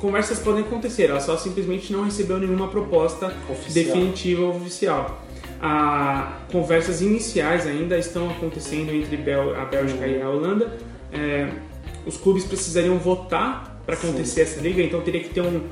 conversas 0.00 0.38
podem 0.38 0.62
acontecer. 0.62 1.10
Ela 1.10 1.20
só 1.20 1.36
simplesmente 1.36 1.92
não 1.92 2.04
recebeu 2.04 2.38
nenhuma 2.38 2.68
proposta 2.68 3.34
Oficial. 3.48 3.84
definitiva 3.86 4.42
ou 4.42 4.56
oficial. 4.56 5.20
A, 5.60 6.38
conversas 6.50 7.00
iniciais 7.02 7.66
ainda 7.66 7.96
estão 7.98 8.28
acontecendo 8.30 8.92
entre 8.92 9.16
Bel- 9.16 9.54
a 9.60 9.64
Bélgica 9.64 10.06
e 10.06 10.20
a 10.20 10.28
Holanda. 10.28 10.76
É, 11.12 11.48
os 12.06 12.16
clubes 12.16 12.44
precisariam 12.44 12.98
votar 12.98 13.80
para 13.84 13.94
acontecer 13.96 14.42
essa 14.42 14.60
liga, 14.60 14.80
então 14.82 15.00
teria 15.00 15.20
que 15.22 15.30
ter 15.30 15.40
um 15.40 15.62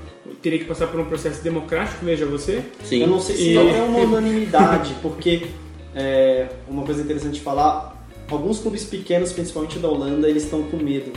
teria 0.43 0.59
que 0.59 0.65
passar 0.65 0.87
por 0.89 0.99
um 1.01 1.05
processo 1.05 1.43
democrático, 1.43 2.05
veja 2.05 2.25
você. 2.27 2.63
Sim. 2.85 3.03
Eu 3.03 3.09
não 3.09 3.21
sei 3.21 3.37
se 3.37 3.43
E- 3.51 3.57
é 3.57 3.61
uma 3.83 3.99
unanimidade, 3.99 4.95
porque 5.03 5.47
é, 5.95 6.49
uma 6.69 6.85
coisa 6.85 7.03
interessante 7.03 7.35
de 7.35 7.41
falar, 7.41 8.07
alguns 8.31 8.59
clubes 8.61 8.85
pequenos, 8.85 9.33
principalmente 9.33 9.79
da 9.79 9.89
Holanda, 9.89 10.29
eles 10.29 10.45
estão 10.45 10.63
com 10.65 10.77
medo. 10.77 11.13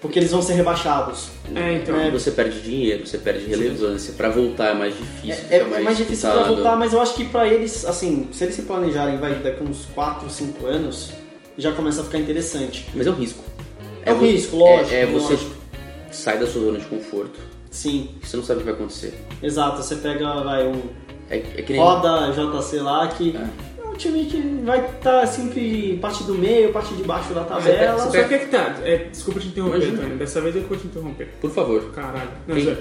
Porque 0.00 0.18
eles 0.18 0.30
vão 0.30 0.42
ser 0.42 0.52
rebaixados. 0.52 1.30
É, 1.54 1.72
então. 1.72 1.98
É, 1.98 2.10
Você 2.10 2.30
perde 2.30 2.60
dinheiro, 2.60 3.06
você 3.06 3.16
perde 3.18 3.46
relevância. 3.46 4.12
Pra 4.14 4.28
voltar 4.28 4.68
é 4.68 4.74
mais 4.74 4.94
difícil. 4.96 5.44
É, 5.50 5.56
é 5.56 5.80
mais 5.80 5.96
difícil 5.96 6.28
pra 6.28 6.38
disputado. 6.38 6.54
voltar, 6.62 6.76
mas 6.76 6.92
eu 6.92 7.00
acho 7.00 7.14
que 7.14 7.24
pra 7.24 7.48
eles, 7.48 7.84
assim, 7.84 8.28
se 8.30 8.44
eles 8.44 8.54
se 8.54 8.62
planejarem, 8.62 9.16
vai 9.18 9.34
daqui 9.36 9.64
uns 9.64 9.86
4, 9.94 10.28
5 10.30 10.66
anos, 10.66 11.12
já 11.58 11.72
começa 11.72 12.02
a 12.02 12.04
ficar 12.04 12.18
interessante. 12.18 12.86
Mas 12.94 13.06
é 13.06 13.10
um 13.10 13.14
risco. 13.14 13.42
É 14.04 14.12
um 14.12 14.18
vo- 14.18 14.26
risco, 14.26 14.56
lógico, 14.56 14.94
É, 14.94 15.00
é 15.00 15.06
você 15.06 15.32
lógico. 15.32 15.50
sai 16.12 16.38
da 16.38 16.46
sua 16.46 16.62
zona 16.66 16.78
de 16.78 16.84
conforto. 16.84 17.40
Sim, 17.76 18.08
Você 18.22 18.36
não 18.38 18.42
sabe 18.44 18.60
o 18.60 18.62
que 18.64 18.70
vai 18.70 18.74
acontecer. 18.74 19.12
exato. 19.42 19.82
Você 19.82 19.96
pega, 19.96 20.40
vai, 20.42 20.66
um 20.66 20.80
É, 21.28 21.36
é 21.36 21.40
que 21.62 21.72
nem. 21.74 21.80
roda 21.82 22.32
JC 22.32 22.78
lá, 22.80 23.06
que 23.08 23.36
É. 23.36 23.82
é 23.82 23.86
um 23.86 23.92
time 23.94 24.24
que 24.24 24.40
vai 24.64 24.82
estar 24.86 25.26
sempre 25.26 25.98
parte 26.00 26.24
do 26.24 26.34
meio, 26.34 26.72
parte 26.72 26.94
de 26.94 27.02
baixo 27.02 27.34
da 27.34 27.44
tabela. 27.44 27.98
Só 27.98 28.10
que 28.10 28.16
é 28.34 28.38
que 28.38 28.46
tá, 28.46 28.76
é, 28.82 29.08
desculpa 29.10 29.40
te 29.40 29.48
interromper, 29.48 29.76
Imagina. 29.76 29.98
Antônio. 29.98 30.16
Dessa 30.16 30.40
vez 30.40 30.56
eu 30.56 30.62
vou 30.62 30.78
te 30.78 30.86
interromper. 30.86 31.28
Por 31.38 31.50
favor. 31.50 31.82
Caralho. 31.94 32.30
Não, 32.48 32.58
zoeira. 32.58 32.80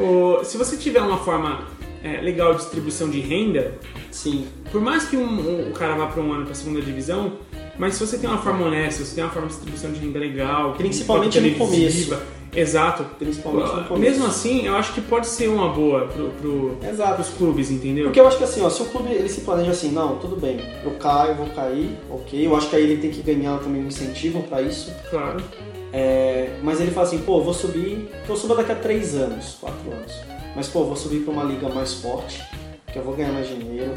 O- 0.00 0.38
o- 0.40 0.44
se 0.44 0.56
você 0.56 0.76
tiver 0.78 1.00
uma 1.02 1.18
forma 1.18 1.64
é, 2.02 2.20
legal 2.22 2.52
de 2.54 2.60
distribuição 2.60 3.08
de 3.10 3.20
renda, 3.20 3.72
Sim, 4.10 4.46
por 4.72 4.80
mais 4.80 5.04
que 5.04 5.16
um, 5.16 5.24
um- 5.26 5.68
o 5.70 5.72
cara 5.72 5.94
vá 5.94 6.06
para 6.06 6.22
um 6.22 6.32
ano 6.32 6.44
para 6.46 6.54
segunda 6.54 6.80
divisão, 6.80 7.32
mas 7.78 7.94
se 7.94 8.06
você 8.06 8.16
tem 8.16 8.30
uma 8.30 8.38
forma 8.38 8.64
honesta, 8.66 9.02
se 9.02 9.10
você 9.10 9.14
tem 9.16 9.24
uma 9.24 9.30
forma 9.32 9.48
de 9.48 9.54
distribuição 9.54 9.90
de 9.92 9.98
renda 10.00 10.18
legal, 10.18 10.72
Principalmente 10.74 11.40
no 11.40 11.50
televisiva, 11.50 12.20
Exato. 12.54 13.04
principalmente 13.18 13.68
no 13.68 13.84
começo. 13.84 13.98
Mesmo 13.98 14.26
assim, 14.26 14.66
eu 14.66 14.76
acho 14.76 14.92
que 14.92 15.00
pode 15.00 15.26
ser 15.26 15.48
uma 15.48 15.68
boa 15.68 16.06
pro, 16.06 16.28
pro, 16.30 16.76
Exato. 16.88 17.14
pros 17.14 17.28
clubes, 17.30 17.70
entendeu? 17.70 18.04
Porque 18.04 18.20
eu 18.20 18.26
acho 18.26 18.38
que 18.38 18.44
assim, 18.44 18.62
ó, 18.62 18.70
se 18.70 18.82
o 18.82 18.86
clube 18.86 19.10
ele 19.10 19.28
se 19.28 19.42
planeja 19.42 19.70
assim, 19.70 19.90
não, 19.90 20.16
tudo 20.16 20.36
bem, 20.36 20.60
eu 20.84 20.92
caio, 20.92 21.30
eu 21.30 21.36
vou 21.36 21.46
cair, 21.48 21.98
ok, 22.10 22.46
eu 22.46 22.56
acho 22.56 22.68
que 22.68 22.76
aí 22.76 22.82
ele 22.82 23.00
tem 23.00 23.10
que 23.10 23.22
ganhar 23.22 23.58
também 23.58 23.82
um 23.82 23.88
incentivo 23.88 24.42
pra 24.42 24.62
isso. 24.62 24.92
Claro. 25.10 25.42
É, 25.92 26.56
mas 26.62 26.80
ele 26.80 26.90
fala 26.90 27.06
assim, 27.06 27.18
pô, 27.18 27.38
eu 27.38 27.44
vou 27.44 27.54
subir, 27.54 28.10
que 28.24 28.30
eu 28.30 28.36
suba 28.36 28.56
daqui 28.56 28.72
a 28.72 28.76
3 28.76 29.14
anos, 29.14 29.56
4 29.60 29.92
anos. 29.92 30.12
Mas 30.56 30.68
pô, 30.68 30.80
eu 30.80 30.86
vou 30.86 30.96
subir 30.96 31.20
pra 31.20 31.32
uma 31.32 31.44
liga 31.44 31.68
mais 31.68 31.94
forte, 31.94 32.42
que 32.92 32.98
eu 32.98 33.02
vou 33.02 33.14
ganhar 33.14 33.32
mais 33.32 33.48
dinheiro, 33.48 33.92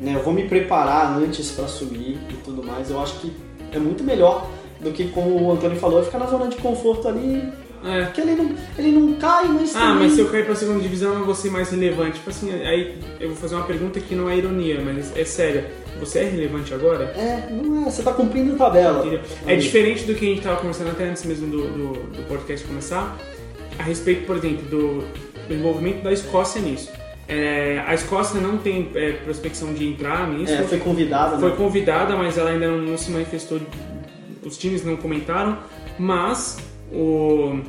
né? 0.00 0.14
Eu 0.14 0.22
vou 0.22 0.32
me 0.32 0.48
preparar 0.48 1.16
antes 1.16 1.50
pra 1.52 1.66
subir 1.66 2.18
e 2.28 2.34
tudo 2.44 2.62
mais. 2.62 2.90
Eu 2.90 3.00
acho 3.00 3.18
que 3.20 3.32
é 3.72 3.78
muito 3.78 4.02
melhor 4.04 4.48
do 4.80 4.90
que 4.90 5.08
como 5.08 5.40
o 5.40 5.52
Antônio 5.52 5.78
falou, 5.78 6.02
ficar 6.02 6.18
na 6.18 6.26
zona 6.26 6.48
de 6.48 6.56
conforto 6.56 7.06
ali, 7.06 7.52
É. 7.84 8.06
que 8.06 8.20
ele 8.20 8.34
não, 8.34 8.54
ele 8.78 8.92
não 8.92 9.12
cai, 9.14 9.48
mas 9.48 9.74
Ah, 9.74 9.80
também... 9.80 10.04
mas 10.04 10.12
se 10.12 10.20
eu 10.20 10.28
cair 10.30 10.44
pra 10.46 10.54
segunda 10.54 10.80
divisão 10.80 11.14
eu 11.14 11.24
vou 11.24 11.34
ser 11.34 11.50
mais 11.50 11.70
relevante. 11.70 12.14
Tipo 12.18 12.30
assim, 12.30 12.52
aí 12.52 12.98
eu 13.20 13.28
vou 13.28 13.36
fazer 13.36 13.54
uma 13.56 13.64
pergunta 13.64 13.98
que 14.00 14.14
não 14.14 14.28
é 14.30 14.36
ironia, 14.36 14.80
mas 14.84 15.16
é 15.16 15.24
séria. 15.24 15.70
Você 16.00 16.20
é 16.20 16.24
relevante 16.24 16.72
agora? 16.74 17.04
É, 17.16 17.48
não 17.50 17.86
é, 17.86 17.90
você 17.90 18.02
tá 18.02 18.12
cumprindo 18.12 18.56
tabela. 18.56 19.00
Entendeu? 19.00 19.20
É 19.46 19.56
diferente 19.56 20.04
do 20.04 20.14
que 20.14 20.24
a 20.24 20.28
gente 20.28 20.38
estava 20.38 20.56
conversando 20.56 20.90
até 20.90 21.04
antes 21.04 21.24
mesmo 21.24 21.46
do, 21.48 21.62
do, 21.68 21.92
do 22.16 22.28
podcast 22.28 22.66
começar, 22.66 23.16
a 23.78 23.82
respeito, 23.82 24.26
por 24.26 24.36
exemplo, 24.36 24.64
do, 24.68 25.04
do 25.48 25.54
envolvimento 25.54 26.02
da 26.02 26.12
Escócia 26.12 26.60
nisso. 26.60 26.90
É, 27.28 27.82
a 27.86 27.94
Escócia 27.94 28.40
não 28.40 28.58
tem 28.58 28.90
é, 28.94 29.12
prospecção 29.12 29.72
de 29.72 29.86
entrar 29.86 30.28
nisso. 30.28 30.52
É, 30.52 30.62
foi 30.64 30.78
convidado, 30.78 31.38
Foi 31.38 31.50
né? 31.50 31.56
convidada, 31.56 32.16
mas 32.16 32.36
ela 32.36 32.50
ainda 32.50 32.68
não, 32.68 32.78
não 32.78 32.98
se 32.98 33.10
manifestou. 33.10 33.60
Os 34.44 34.58
times 34.58 34.84
não 34.84 34.96
comentaram, 34.96 35.58
mas 35.98 36.58
o, 36.92 37.60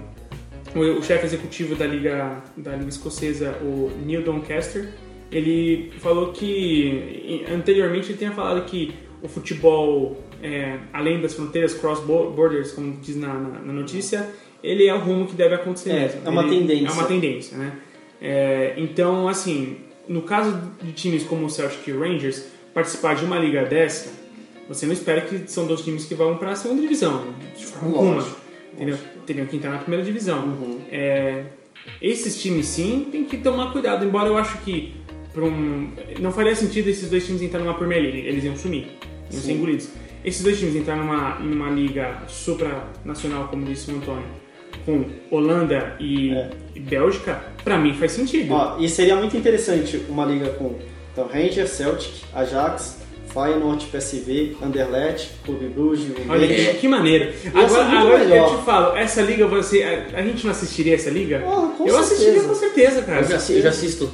o, 0.76 0.80
o 0.80 1.04
chefe 1.04 1.26
executivo 1.26 1.76
da 1.76 1.86
liga 1.88 2.42
da 2.58 2.76
liga 2.76 2.90
escocesa, 2.90 3.58
o 3.62 3.92
Neil 4.06 4.22
Doncaster, 4.24 4.90
ele 5.32 5.92
falou 6.00 6.32
que 6.32 7.44
anteriormente 7.52 8.10
ele 8.12 8.18
tinha 8.18 8.32
falado 8.32 8.64
que 8.66 8.94
o 9.22 9.28
futebol 9.28 10.22
é, 10.42 10.78
além 10.92 11.22
das 11.22 11.34
fronteiras 11.34 11.74
cross 11.74 12.00
bo- 12.02 12.30
borders, 12.32 12.72
como 12.74 12.98
diz 13.02 13.16
na, 13.16 13.34
na, 13.34 13.60
na 13.60 13.74
notícia, 13.74 14.30
ele 14.62 14.86
é 14.88 14.94
o 14.94 15.00
rumo 15.00 15.26
que 15.26 15.34
deve 15.36 15.56
acontecer. 15.56 15.92
É, 15.92 16.00
mesmo. 16.02 16.22
é 16.26 16.30
uma 16.30 16.44
Ele- 16.44 16.60
tendência. 16.60 16.88
É 16.88 16.92
uma 16.92 17.04
tendência, 17.06 17.58
né? 17.58 17.72
É, 18.22 18.74
então, 18.78 19.28
assim, 19.28 19.78
no 20.08 20.22
caso 20.22 20.60
de 20.82 20.92
times 20.92 21.24
como 21.24 21.46
o 21.46 21.50
Celtic 21.50 21.88
e 21.88 21.94
o 21.94 22.00
Rangers 22.00 22.46
participar 22.74 23.16
de 23.16 23.24
uma 23.26 23.38
liga 23.40 23.64
dessa, 23.66 24.12
você 24.68 24.86
não 24.86 24.94
espera 24.94 25.22
que 25.22 25.50
são 25.50 25.66
dois 25.66 25.82
times 25.82 26.06
que 26.06 26.16
vão 26.16 26.38
para 26.38 26.52
a 26.52 26.56
segunda 26.56 26.82
divisão, 26.82 27.24
de 27.58 27.66
forma 27.66 27.98
alguma. 27.98 28.26
Entendeu? 28.74 28.98
Teriam 29.26 29.46
que 29.46 29.56
entrar 29.58 29.72
na 29.72 29.78
primeira 29.80 30.04
divisão. 30.04 30.44
Uhum. 30.46 30.80
É, 30.92 31.44
esses 32.02 32.42
times, 32.42 32.66
sim, 32.68 33.08
tem 33.12 33.24
que 33.26 33.38
tomar 33.38 33.72
cuidado. 33.72 34.06
Embora 34.06 34.28
eu 34.28 34.38
acho 34.38 34.58
que 34.60 34.96
um, 35.38 35.90
não 36.20 36.32
faria 36.32 36.56
sentido 36.56 36.88
esses 36.90 37.10
dois 37.10 37.26
times 37.26 37.42
entrarem 37.42 37.66
numa 37.66 37.78
Premier 37.78 38.02
League. 38.02 38.20
Eles 38.20 38.44
iam 38.44 38.56
sumir, 38.56 38.88
iam 39.32 39.42
ser 39.42 39.54
engolidos. 39.54 39.90
Esses 40.24 40.42
dois 40.44 40.58
times 40.60 40.76
entrar 40.76 40.96
numa, 40.96 41.36
numa 41.40 41.70
liga 41.70 42.22
supranacional, 42.28 43.48
como 43.50 43.66
disse 43.66 43.92
o 43.92 43.98
Antônio, 43.98 44.26
com 44.86 45.06
Holanda 45.30 45.96
e, 46.00 46.32
É. 46.32 46.50
e 46.76 46.80
Bélgica, 46.80 47.42
pra 47.64 47.78
mim 47.78 47.94
faz 47.94 48.14
sentido. 48.14 48.54
Ó, 48.54 48.78
e 48.80 48.88
seria 48.88 49.16
muito 49.16 49.36
interessante 49.36 50.02
uma 50.08 50.26
liga 50.26 50.50
com 50.52 50.76
então, 51.12 51.28
Rangers, 51.28 51.70
Celtic, 51.70 52.12
Ajax, 52.34 52.98
Feyenoord, 53.34 53.86
PSV, 53.88 54.58
Anderlecht, 54.62 55.32
Clube 55.44 55.66
Bruges, 55.68 56.06
Olha 56.30 56.48
que, 56.48 56.74
que 56.76 56.88
maneiro. 56.88 57.34
Agora, 57.54 57.84
muito 57.86 57.98
agora 57.98 58.24
eu 58.24 58.58
te 58.58 58.64
falo, 58.64 58.96
essa 58.96 59.22
liga 59.22 59.48
você. 59.48 59.84
A, 59.84 60.20
a 60.20 60.22
gente 60.22 60.44
não 60.46 60.52
assistiria 60.52 60.96
essa 60.96 61.10
liga? 61.10 61.40
Com 61.40 61.88
eu 61.88 61.98
assistiria 61.98 62.34
certeza. 62.34 62.48
com 62.48 62.56
certeza, 62.56 63.02
cara. 63.02 63.22
Eu 63.22 63.28
já, 63.28 63.54
eu 63.54 63.62
já 63.62 63.70
assisto. 63.70 64.12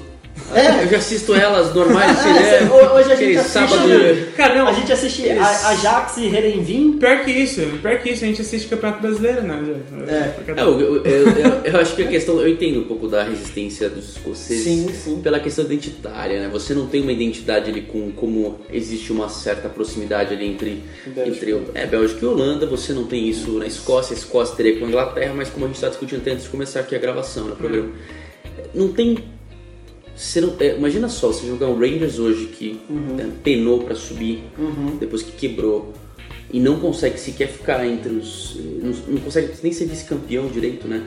É. 0.54 0.84
Eu 0.84 0.88
já 0.90 0.98
assisto 0.98 1.34
elas 1.36 1.74
normais, 1.76 2.18
assim, 2.20 2.30
É, 2.40 2.62
né? 2.64 2.70
hoje 2.72 3.12
a 3.12 3.16
gente 3.16 3.38
assiste, 3.38 3.52
sábado. 3.54 3.90
Cara, 4.36 4.56
não. 4.56 4.68
A 4.68 4.74
gente 4.74 4.92
assiste 4.92 5.30
a- 5.30 5.70
Ajax 5.70 6.18
e 6.18 6.26
Herenvin. 6.26 6.94
Pior 6.94 7.24
que 7.24 7.32
isso, 7.32 7.62
pior 7.82 8.00
que 8.00 8.10
isso, 8.12 8.24
a 8.24 8.28
gente 8.28 8.42
assiste 8.42 8.68
Campeonato 8.68 9.02
Brasileiro, 9.02 9.42
né? 9.44 9.76
É. 10.08 10.52
É, 10.60 10.64
eu, 10.64 10.80
eu- 10.80 11.04
eu- 11.06 11.28
eu- 11.30 11.62
eu 11.66 11.80
acho 11.80 11.96
que 11.96 12.02
a 12.04 12.08
questão, 12.08 12.40
eu 12.40 12.48
entendo 12.48 12.80
um 12.80 12.84
pouco 12.86 13.08
da 13.08 13.24
resistência 13.24 13.90
dos 13.90 14.10
escoceses 14.18 14.64
Sim, 14.64 14.90
sim. 14.94 15.22
pela 15.22 15.40
questão 15.40 15.64
identitária, 15.66 16.40
né? 16.42 16.50
Você 16.52 16.74
não 16.74 16.88
tem 16.88 17.02
uma 17.02 17.12
identidade 17.12 17.70
ali 17.70 17.82
com 17.84 18.12
como 18.12 18.60
existe 18.72 19.12
uma 19.12 19.30
certa 19.30 19.70
proximidade 19.70 20.34
ali 20.34 20.48
entre, 20.48 20.84
Bélgica. 21.06 21.36
entre 21.52 21.62
é, 21.76 21.86
Bélgica 21.86 22.26
e 22.26 22.28
Holanda, 22.28 22.66
você 22.66 22.92
não 22.94 23.04
tem 23.06 23.28
isso 23.30 23.52
na 23.60 23.68
Escócia, 23.68 24.16
a 24.16 24.18
Escócia 24.18 24.56
teria 24.56 24.78
com 24.80 24.86
a 24.86 24.88
Inglaterra, 24.88 25.34
mas 25.36 25.50
como 25.50 25.66
a 25.66 25.68
gente 25.68 25.76
está 25.78 25.90
discutindo 25.90 26.20
até 26.22 26.32
antes 26.32 26.46
de 26.46 26.50
começar 26.50 26.80
aqui 26.80 26.96
a 26.96 27.00
gravação, 27.00 27.46
né, 27.46 27.56
programa, 27.58 27.90
não 28.74 28.88
tem 28.90 29.18
você 30.20 30.42
não- 30.42 30.54
é, 30.60 30.76
imagina 30.76 31.08
só, 31.08 31.28
você 31.28 31.48
jogar 31.48 31.68
um 31.68 31.80
Rangers 31.80 32.20
hoje 32.20 32.48
que 32.48 32.80
né, 32.90 33.30
penou 33.44 33.84
pra 33.84 33.96
subir 33.96 34.44
Uhum. 34.58 34.98
depois 35.00 35.22
que 35.24 35.32
quebrou 35.32 35.94
e 36.52 36.60
não 36.60 36.80
consegue 36.80 37.20
sequer 37.20 37.48
ficar 37.48 37.86
entre 37.86 38.12
os. 38.12 38.58
Não, 38.82 38.92
não 39.14 39.22
consegue 39.22 39.52
nem 39.64 39.72
ser 39.72 39.86
vice-campeão 39.86 40.48
direito, 40.48 40.88
né? 40.88 41.04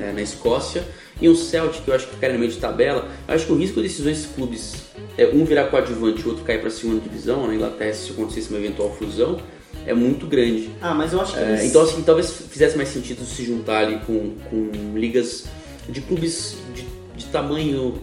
É, 0.00 0.12
na 0.12 0.22
Escócia. 0.22 0.84
E 1.20 1.28
um 1.28 1.34
Celtic, 1.34 1.82
que 1.82 1.90
eu 1.90 1.94
acho 1.94 2.06
que 2.08 2.14
ficaria 2.14 2.34
no 2.34 2.40
meio 2.40 2.52
de 2.52 2.58
tabela. 2.58 3.08
Eu 3.28 3.34
acho 3.34 3.46
que 3.46 3.52
o 3.52 3.56
risco 3.56 3.80
desses 3.80 4.00
dois 4.00 4.26
clubes 4.34 4.74
é 5.16 5.26
um 5.28 5.44
virar 5.44 5.64
coadjuvante 5.68 6.20
e 6.20 6.24
o 6.24 6.28
outro 6.30 6.44
cair 6.44 6.60
pra 6.60 6.68
segunda 6.70 7.00
divisão, 7.00 7.46
na 7.46 7.54
Inglaterra, 7.54 7.92
se 7.94 8.10
acontecesse 8.10 8.50
uma 8.50 8.58
eventual 8.58 8.94
fusão, 8.94 9.40
é 9.86 9.94
muito 9.94 10.26
grande. 10.26 10.70
Ah, 10.80 10.94
mas 10.94 11.12
eu 11.12 11.20
acho 11.20 11.34
que 11.34 11.38
É, 11.40 11.50
eles... 11.52 11.64
então, 11.64 11.82
assim, 11.82 12.02
talvez 12.02 12.30
fizesse 12.50 12.76
mais 12.76 12.88
sentido 12.90 13.24
se 13.24 13.44
juntar 13.44 13.84
ali 13.86 13.98
com, 14.06 14.34
com 14.50 14.70
ligas 14.98 15.44
de 15.88 16.00
clubes 16.00 16.56
de, 16.74 16.84
de 17.16 17.24
tamanho 17.26 17.94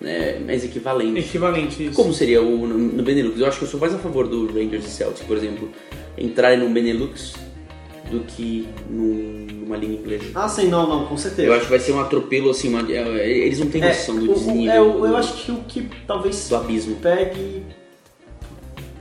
né, 0.00 0.38
mais 0.44 0.64
equivalente. 0.64 1.18
Equivalente 1.20 1.86
isso. 1.86 1.94
Como 1.94 2.12
seria 2.12 2.40
o, 2.42 2.66
no, 2.66 2.78
no 2.78 3.02
Benelux? 3.02 3.38
Eu 3.38 3.46
acho 3.46 3.58
que 3.58 3.64
eu 3.64 3.68
sou 3.68 3.78
mais 3.80 3.94
a 3.94 3.98
favor 3.98 4.26
do 4.26 4.46
Rangers 4.46 4.86
e 4.86 4.88
Celtic, 4.90 5.26
por 5.26 5.36
exemplo, 5.36 5.70
entrarem 6.16 6.58
no 6.58 6.68
Benelux 6.70 7.34
do 8.10 8.20
que 8.20 8.66
num- 8.88 9.46
numa 9.60 9.76
liga 9.76 9.92
inglesa. 9.92 10.24
Ah, 10.34 10.48
sim, 10.48 10.66
não, 10.68 10.88
não, 10.88 11.06
com 11.06 11.16
certeza. 11.16 11.46
Eu 11.48 11.52
acho 11.54 11.64
que 11.64 11.70
vai 11.70 11.78
ser 11.78 11.92
um 11.92 12.00
atropelo, 12.00 12.50
assim, 12.50 12.68
uma- 12.68 12.90
é, 12.90 13.30
eles 13.46 13.58
não 13.60 13.68
têm 13.68 13.82
É, 13.82 13.88
noção 13.88 14.16
do 14.18 14.26
o- 14.28 14.30
o- 14.32 14.34
desnível, 14.34 14.72
é, 14.72 14.80
o- 14.80 14.92
do, 15.00 15.06
eu 15.06 15.16
acho 15.16 15.34
que 15.34 15.52
o 15.52 15.56
que 15.68 15.88
talvez 16.06 16.48
do 16.48 16.56
abismo. 16.56 16.96
pegue 16.96 17.62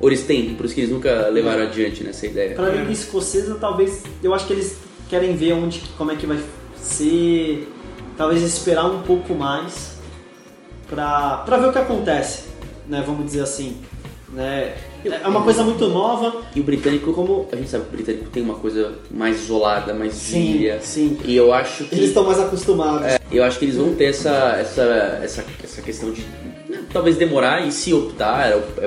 Ou 0.02 0.08
eles 0.08 0.24
têm, 0.24 0.54
por 0.56 0.66
isso 0.66 0.74
que 0.76 0.80
eles 0.82 0.92
nunca 0.92 1.28
levaram 1.28 1.64
adiante 1.64 2.04
nessa 2.06 2.26
ideia. 2.26 2.56
pra 2.56 2.70
É. 2.70 2.78
Liga 2.78 2.92
Escocesa, 2.92 3.56
talvez. 3.56 4.04
Eu 4.24 4.34
acho 4.34 4.48
que 4.48 4.54
eles 4.54 4.78
querem 5.10 5.36
ver 5.36 5.52
onde, 5.54 5.82
como 5.98 6.12
é 6.12 6.16
que 6.16 6.26
vai 6.26 6.40
ser. 6.78 7.68
Talvez 8.16 8.42
esperar 8.44 8.86
um 8.86 9.02
pouco 9.02 9.34
mais 9.34 9.89
pra, 10.90 11.44
pra 11.46 11.58
ver 11.58 11.68
o 11.68 11.72
que 11.72 11.78
acontece, 11.80 12.44
né? 12.88 13.04
Vamos 13.06 13.26
dizer 13.26 13.42
assim. 13.42 13.78
Né? 14.32 14.76
É 15.04 15.28
uma 15.28 15.42
coisa 15.42 15.64
muito 15.64 15.88
nova. 15.88 16.42
E 16.56 16.60
o 16.60 16.64
britânico, 16.64 17.12
Como- 17.14 17.48
a 17.52 17.56
gente 17.56 17.70
sabe 17.70 17.86
que 17.86 17.90
o 17.90 17.94
britânico 17.98 18.26
tem 18.30 18.44
uma 18.44 18.56
coisa 18.56 18.94
mais 19.10 19.40
isolada, 19.42 19.92
mais 19.94 20.14
Sim, 20.14 20.70
sim. 20.82 21.18
E 21.26 21.36
eu 21.36 21.52
acho 21.52 21.86
que 21.86 21.96
Eles 21.96 22.10
estão 22.10 22.24
mais 22.26 22.40
acostumados. 22.40 23.08
É, 23.08 23.20
eu 23.32 23.44
acho 23.44 23.58
que 23.58 23.66
eles 23.66 23.76
vão 23.78 23.96
ter 23.96 24.06
essa, 24.06 24.56
essa, 24.60 24.84
essa, 25.24 25.46
essa 25.64 25.82
questão 25.82 26.12
de 26.12 26.22
né, 26.70 26.82
talvez 26.94 27.18
demorar 27.18 27.66
e 27.66 27.72
se 27.72 27.92
optar 27.92 28.52
é, 28.52 28.62
é, 28.82 28.86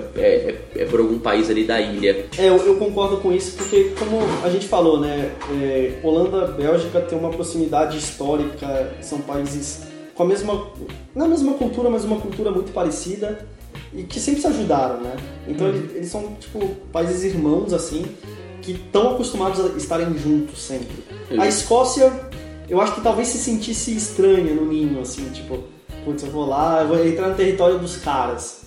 é- 0.76 0.82
é 0.82 0.84
por 0.84 1.00
algum 1.00 1.18
país 1.18 1.50
ali 1.50 1.64
da 1.64 1.80
ilha. 1.80 2.26
É, 2.38 2.48
eu, 2.48 2.56
eu 2.58 2.76
concordo 2.76 3.16
com 3.16 3.32
isso 3.32 3.56
porque, 3.56 3.92
como 3.98 4.20
a 4.44 4.48
gente 4.48 4.68
falou, 4.68 5.00
né, 5.00 5.32
é, 5.60 5.94
Holanda, 6.04 6.46
Bélgica 6.46 7.00
tem 7.00 7.18
uma 7.18 7.30
proximidade 7.30 7.98
histórica, 7.98 8.92
são 9.00 9.18
países 9.20 9.80
com 10.14 10.22
a 10.22 10.26
mesma, 10.26 10.66
não 11.14 11.26
a 11.26 11.28
mesma 11.28 11.54
cultura, 11.54 11.90
mas 11.90 12.04
uma 12.04 12.20
cultura 12.20 12.50
muito 12.50 12.72
parecida 12.72 13.46
e 13.94 14.02
que 14.02 14.20
sempre 14.20 14.40
se 14.40 14.46
ajudaram, 14.46 15.00
né? 15.00 15.16
Então 15.46 15.68
eles, 15.68 15.94
eles 15.94 16.10
são 16.10 16.34
tipo 16.40 16.66
países 16.92 17.24
irmãos 17.24 17.72
assim 17.72 18.04
que 18.62 18.72
estão 18.72 19.10
acostumados 19.10 19.60
a 19.60 19.76
estarem 19.76 20.16
juntos 20.16 20.62
sempre. 20.62 21.04
A 21.38 21.46
Escócia, 21.46 22.12
eu 22.68 22.80
acho 22.80 22.94
que 22.94 23.00
talvez 23.00 23.28
se 23.28 23.38
sentisse 23.38 23.94
estranha 23.94 24.54
no 24.54 24.64
ninho, 24.64 25.00
assim, 25.00 25.28
tipo, 25.30 25.64
putz, 26.04 26.22
eu 26.22 26.30
vou 26.30 26.46
lá, 26.46 26.82
eu 26.82 26.88
vou 26.88 27.04
entrar 27.04 27.28
no 27.28 27.34
território 27.34 27.78
dos 27.78 27.96
caras. 27.96 28.62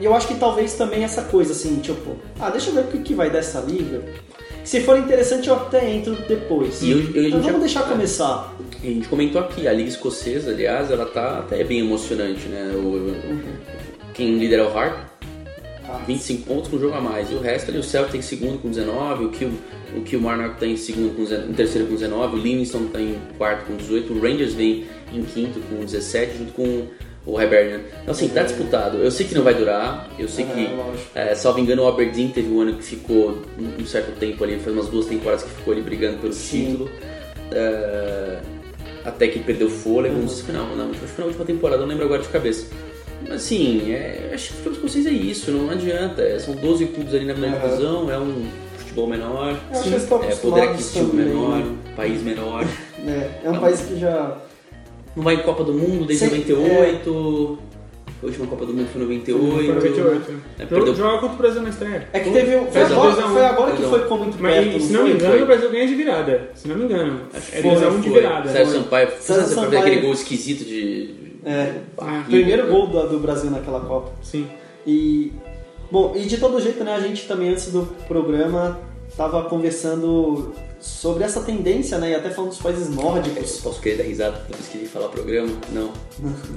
E 0.00 0.04
eu 0.04 0.14
acho 0.14 0.26
que 0.26 0.34
talvez 0.34 0.74
também 0.74 1.04
essa 1.04 1.22
coisa, 1.22 1.52
assim, 1.52 1.76
tipo, 1.76 2.16
ah, 2.38 2.50
deixa 2.50 2.70
eu 2.70 2.74
ver 2.74 2.84
o 2.84 2.88
que, 2.88 2.98
que 2.98 3.14
vai 3.14 3.30
dessa 3.30 3.60
liga. 3.60 4.02
Se 4.66 4.80
for 4.80 4.98
interessante, 4.98 5.48
eu 5.48 5.54
até 5.54 5.88
entro 5.94 6.14
depois. 6.28 6.82
E 6.82 6.90
eu- 6.90 6.98
eu- 7.14 7.22
Mas 7.22 7.30
vamos 7.32 7.46
já- 7.46 7.58
deixar 7.58 7.82
começar. 7.84 8.54
E 8.82 8.88
a 8.88 8.90
gente 8.90 9.08
comentou 9.08 9.40
aqui, 9.40 9.66
a 9.68 9.72
Liga 9.72 9.88
Escocesa, 9.88 10.50
aliás, 10.50 10.90
ela 10.90 11.06
tá 11.06 11.38
até 11.38 11.62
bem 11.64 11.78
emocionante, 11.80 12.48
né? 12.48 12.72
O, 12.74 13.14
quem 14.12 14.36
lidera 14.38 14.62
é 14.62 14.66
o 14.66 14.76
Hart, 14.76 14.98
Tá. 15.86 15.98
25 16.04 16.42
pontos 16.48 16.68
com 16.68 16.76
um 16.76 16.80
jogo 16.80 16.94
a 16.96 17.00
mais. 17.00 17.30
E 17.30 17.34
o 17.34 17.40
resto 17.40 17.70
ali, 17.70 17.78
o 17.78 17.82
Celtic 17.82 18.16
em 18.16 18.22
segundo 18.22 18.58
com 18.60 18.68
19, 18.68 19.26
o 19.26 19.28
Kill, 19.30 19.50
o 19.96 20.00
Kilmarnock 20.00 20.58
tá 20.58 20.66
em, 20.66 20.76
segundo 20.76 21.14
com, 21.14 21.22
em 21.22 21.52
terceiro 21.54 21.86
com 21.86 21.94
19, 21.94 22.34
o 22.36 22.38
Livingston 22.42 22.86
tá 22.86 23.00
em 23.00 23.16
quarto 23.38 23.66
com 23.66 23.76
18, 23.76 24.12
o 24.12 24.20
Rangers 24.20 24.52
vem 24.52 24.84
em 25.14 25.22
quinto 25.22 25.60
com 25.60 25.84
17, 25.84 26.38
junto 26.38 26.52
com 26.54 26.88
o 27.26 27.40
Hibernian. 27.40 27.80
Então 28.02 28.12
assim, 28.12 28.28
tá 28.28 28.42
disputado. 28.44 28.98
Eu 28.98 29.10
sei 29.10 29.26
que 29.26 29.34
não 29.34 29.42
vai 29.42 29.54
durar, 29.54 30.08
eu 30.18 30.28
sei 30.28 30.44
É, 30.44 30.48
que, 30.48 30.60
lógico. 30.74 31.10
é, 31.14 31.34
salvo 31.34 31.58
engano, 31.58 31.82
o 31.82 31.88
Aberdeen 31.88 32.28
teve 32.28 32.48
um 32.48 32.60
ano 32.60 32.74
que 32.74 32.84
ficou 32.84 33.42
um 33.58 33.84
certo 33.84 34.16
tempo 34.18 34.44
ali, 34.44 34.58
faz 34.58 34.74
umas 34.76 34.88
duas 34.88 35.06
temporadas 35.06 35.42
que 35.42 35.50
ficou 35.50 35.72
ali 35.72 35.82
brigando 35.82 36.18
pelo 36.18 36.32
Sim. 36.32 36.66
título. 36.66 36.90
É, 37.52 38.38
até 39.04 39.28
que 39.28 39.38
perdeu 39.40 39.68
fôlego, 39.68 40.16
não 40.18 40.28
sei 40.28 40.38
se 40.38 40.42
foi 40.44 40.54
na, 40.54 40.62
na, 40.74 40.84
acho 40.84 41.00
que 41.00 41.06
foi 41.06 41.22
na 41.24 41.26
última 41.26 41.44
temporada, 41.44 41.80
não 41.82 41.88
lembro 41.88 42.04
agora 42.04 42.22
de 42.22 42.28
cabeça. 42.28 42.66
Mas 43.22 43.36
assim, 43.42 43.92
é, 43.92 44.30
acho 44.34 44.48
que 44.48 44.52
o 44.52 44.56
futebol 44.56 44.72
escocês 44.88 45.06
é 45.06 45.10
isso, 45.10 45.50
não 45.50 45.70
adianta. 45.70 46.22
é, 46.22 46.38
são 46.38 46.54
12 46.54 46.86
clubes 46.86 47.14
ali 47.14 47.24
na 47.24 47.32
primeira 47.32 47.56
Aham. 47.56 47.68
divisão, 47.68 48.10
é 48.10 48.18
um 48.18 48.46
futebol 48.78 49.06
menor, 49.08 49.56
estão 49.72 50.22
é 50.22 50.34
poder 50.34 50.60
aquisitivo 50.62 51.12
menor, 51.14 51.62
país 51.96 52.22
menor. 52.22 52.64
É, 53.06 53.30
é 53.44 53.50
um 53.50 53.52
Não. 53.52 53.60
país 53.60 53.82
que 53.82 54.00
já. 54.00 54.36
Não 55.16 55.22
vai 55.24 55.34
em 55.36 55.42
Copa 55.42 55.64
do 55.64 55.72
Mundo 55.72 56.04
desde 56.04 56.26
Sim, 56.28 56.38
98. 56.38 57.58
A 58.22 58.26
última 58.26 58.46
Copa 58.46 58.66
do 58.66 58.72
Mundo 58.74 58.88
foi 58.92 59.00
em 59.00 59.04
98. 59.04 59.52
Foi 59.52 59.66
98. 59.74 60.32
É, 60.58 60.66
perdeu- 60.66 60.94
Joga 60.94 61.18
contra 61.18 61.34
o 61.34 61.38
Brasil 61.38 61.62
na 61.62 61.68
estreia. 61.70 62.08
É 62.12 62.20
que 62.20 62.30
teve. 62.30 62.70
Foi 62.70 62.82
agora, 62.82 63.26
um. 63.26 63.32
foi 63.32 63.44
agora 63.44 63.72
que 63.76 63.82
foi 63.82 64.00
com 64.06 64.16
muito 64.18 64.38
perto. 64.38 64.72
Mas, 64.72 64.82
se 64.84 64.92
não 64.92 65.04
me 65.04 65.12
engano, 65.12 65.32
Foi. 65.32 65.42
o 65.42 65.46
Brasil 65.46 65.70
ganha 65.70 65.86
de 65.86 65.94
virada. 65.94 66.50
Se 66.54 66.68
não 66.68 66.76
me 66.76 66.84
engano. 66.84 67.20
Acho 67.34 67.50
que 67.50 67.58
É 67.58 67.62
foi, 67.62 67.70
2x1 67.72 68.00
de 68.00 68.10
virada. 68.10 68.50
Sérgio. 68.50 68.74
Sampaio, 68.74 69.08
Sérgio 69.08 69.22
Sérgio 69.22 69.44
Sampaio 69.48 69.64
Sampaio. 69.70 69.82
aquele 69.86 70.00
gol 70.02 70.12
esquisito 70.12 70.64
de. 70.64 71.14
É. 71.44 71.74
barriga. 71.96 72.24
Primeiro 72.28 72.66
gol 72.68 72.86
do, 72.88 73.08
do 73.08 73.18
Brasil 73.20 73.50
naquela 73.50 73.80
Copa. 73.80 74.12
Sim. 74.22 74.46
E 74.86 75.32
bom, 75.90 76.12
e 76.16 76.22
de 76.24 76.38
todo 76.38 76.60
jeito, 76.60 76.82
né, 76.84 76.94
a 76.94 77.00
gente 77.00 77.26
também 77.28 77.50
antes 77.50 77.70
do 77.70 77.82
programa 78.08 78.78
tava 79.16 79.42
conversando 79.44 80.52
sobre 80.80 81.24
essa 81.24 81.40
tendência, 81.40 81.98
né, 81.98 82.10
e 82.10 82.14
até 82.14 82.30
falando 82.30 82.50
dos 82.50 82.60
países 82.60 82.88
nórdicos. 82.88 83.58
Posso 83.60 83.80
querer 83.80 83.98
dar 83.98 84.04
risada 84.04 84.44
depois 84.48 84.68
que 84.68 84.78
ele 84.78 84.86
falar 84.88 85.08
programa? 85.08 85.50
Não. 85.72 85.90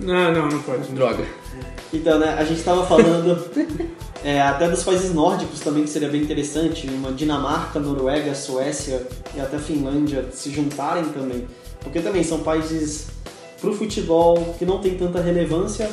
Não, 0.01 0.32
não, 0.34 0.49
não 0.49 0.62
pode. 0.62 0.91
Droga. 0.91 1.25
Então, 1.93 2.19
né, 2.19 2.36
a 2.38 2.43
gente 2.43 2.62
tava 2.62 2.86
falando 2.86 3.49
é, 4.23 4.41
até 4.41 4.69
dos 4.69 4.84
países 4.84 5.13
nórdicos 5.13 5.60
também 5.62 5.84
que 5.84 5.89
seria 5.89 6.10
bem 6.10 6.21
interessante, 6.21 6.88
uma 6.88 7.12
Dinamarca, 7.12 7.79
Noruega, 7.79 8.36
Suécia 8.36 9.05
e 9.36 9.39
até 9.39 9.58
Finlândia 9.58 10.27
se 10.32 10.51
juntarem 10.51 11.05
também, 11.05 11.47
porque 11.82 11.99
também 11.99 12.23
são 12.23 12.39
países 12.39 13.08
pro 13.60 13.73
futebol 13.73 14.55
que 14.58 14.65
não 14.65 14.79
tem 14.79 14.95
tanta 14.97 15.19
relevância, 15.21 15.89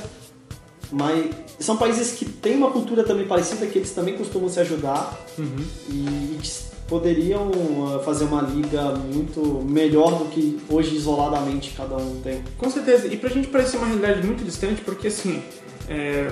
mas 0.92 1.30
são 1.58 1.76
países 1.76 2.12
que 2.12 2.24
têm 2.24 2.56
uma 2.56 2.70
cultura 2.70 3.02
também 3.02 3.26
parecida, 3.26 3.66
que 3.66 3.78
eles 3.78 3.90
também 3.90 4.16
costumam 4.16 4.48
se 4.48 4.60
ajudar 4.60 5.18
Uhum. 5.38 5.64
e 5.90 6.38
que 6.40 6.75
poderiam 6.88 7.50
uh, 7.50 8.02
fazer 8.04 8.24
uma 8.24 8.42
liga 8.42 8.92
muito 8.92 9.64
melhor 9.68 10.18
do 10.18 10.26
que 10.26 10.58
hoje 10.68 10.96
isoladamente 10.96 11.74
cada 11.76 11.96
um 11.96 12.20
tem. 12.22 12.42
Com 12.56 12.70
certeza. 12.70 13.08
E 13.08 13.16
pra 13.16 13.28
gente 13.28 13.48
parece 13.48 13.76
uma 13.76 13.86
realidade 13.86 14.24
muito 14.24 14.44
distante, 14.44 14.82
porque 14.82 15.08
assim, 15.08 15.42
é, 15.88 16.28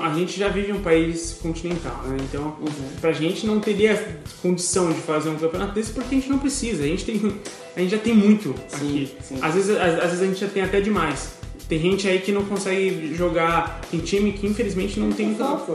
a 0.00 0.14
gente 0.14 0.38
já 0.38 0.48
vive 0.48 0.70
em 0.70 0.74
um 0.74 0.82
país 0.82 1.36
continental, 1.42 2.02
né? 2.04 2.16
Então, 2.20 2.56
pra 3.00 3.12
gente 3.12 3.46
não 3.46 3.58
teria 3.58 4.20
condição 4.40 4.92
de 4.92 5.00
fazer 5.00 5.28
um 5.28 5.36
campeonato 5.36 5.74
desse 5.74 5.92
porque 5.92 6.14
a 6.14 6.18
gente 6.18 6.30
não 6.30 6.38
precisa. 6.38 6.84
A 6.84 6.86
gente, 6.86 7.04
tem, 7.04 7.36
a 7.76 7.80
gente 7.80 7.90
já 7.90 7.98
tem 7.98 8.14
muito 8.14 8.54
Sim, 8.68 8.76
aqui. 8.76 9.12
sim. 9.22 9.38
Às 9.42 9.54
vezes, 9.54 9.76
às, 9.76 9.94
às 9.98 10.10
vezes 10.10 10.22
a 10.22 10.26
gente 10.26 10.40
já 10.40 10.48
tem 10.48 10.62
até 10.62 10.80
demais. 10.80 11.34
Tem 11.68 11.80
gente 11.80 12.06
aí 12.06 12.20
que 12.20 12.30
não 12.30 12.44
consegue 12.44 13.14
jogar, 13.14 13.80
tem 13.90 13.98
time 13.98 14.32
que 14.32 14.46
infelizmente 14.46 15.00
não 15.00 15.10
tem, 15.10 15.34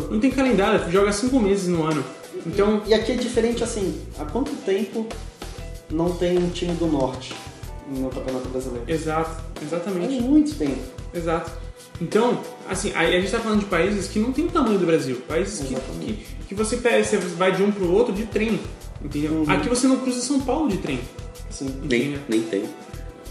não 0.09 0.19
tem 0.19 0.29
calendário, 0.29 0.89
joga 0.91 1.11
cinco 1.11 1.39
meses 1.39 1.67
no 1.67 1.83
ano. 1.83 2.03
Então, 2.45 2.81
E 2.85 2.93
aqui 2.93 3.11
é 3.11 3.15
diferente 3.15 3.63
assim, 3.63 4.01
há 4.17 4.25
quanto 4.25 4.51
tempo 4.65 5.05
não 5.89 6.11
tem 6.15 6.37
um 6.37 6.49
time 6.49 6.73
do 6.73 6.87
norte 6.87 7.33
no 7.87 8.09
Campeonato 8.09 8.47
Brasileiro? 8.49 8.85
exato, 8.89 9.41
Há 9.59 9.63
exatamente. 9.63 10.21
muito 10.21 10.55
tempo. 10.55 10.79
Exato. 11.13 11.51
Então, 12.01 12.39
assim, 12.69 12.91
aí 12.95 13.15
a 13.15 13.19
gente 13.19 13.31
tá 13.31 13.39
falando 13.39 13.59
de 13.59 13.65
países 13.65 14.07
que 14.07 14.19
não 14.19 14.31
tem 14.31 14.45
o 14.45 14.49
tamanho 14.49 14.79
do 14.79 14.85
Brasil. 14.85 15.21
Países 15.27 15.67
que, 15.67 15.75
que, 15.75 16.25
que 16.49 16.55
você 16.55 16.77
pega, 16.77 17.03
você 17.03 17.17
vai 17.17 17.51
de 17.51 17.61
um 17.61 17.71
pro 17.71 17.91
outro 17.91 18.13
de 18.13 18.25
trem. 18.25 18.59
Entendeu? 19.03 19.31
Uhum. 19.33 19.49
Aqui 19.51 19.67
você 19.67 19.87
não 19.87 19.97
cruza 19.97 20.21
São 20.21 20.39
Paulo 20.39 20.69
de 20.69 20.77
trem. 20.77 20.99
Sim. 21.49 21.73
Nem, 21.83 22.17
nem 22.29 22.41
tem. 22.43 22.63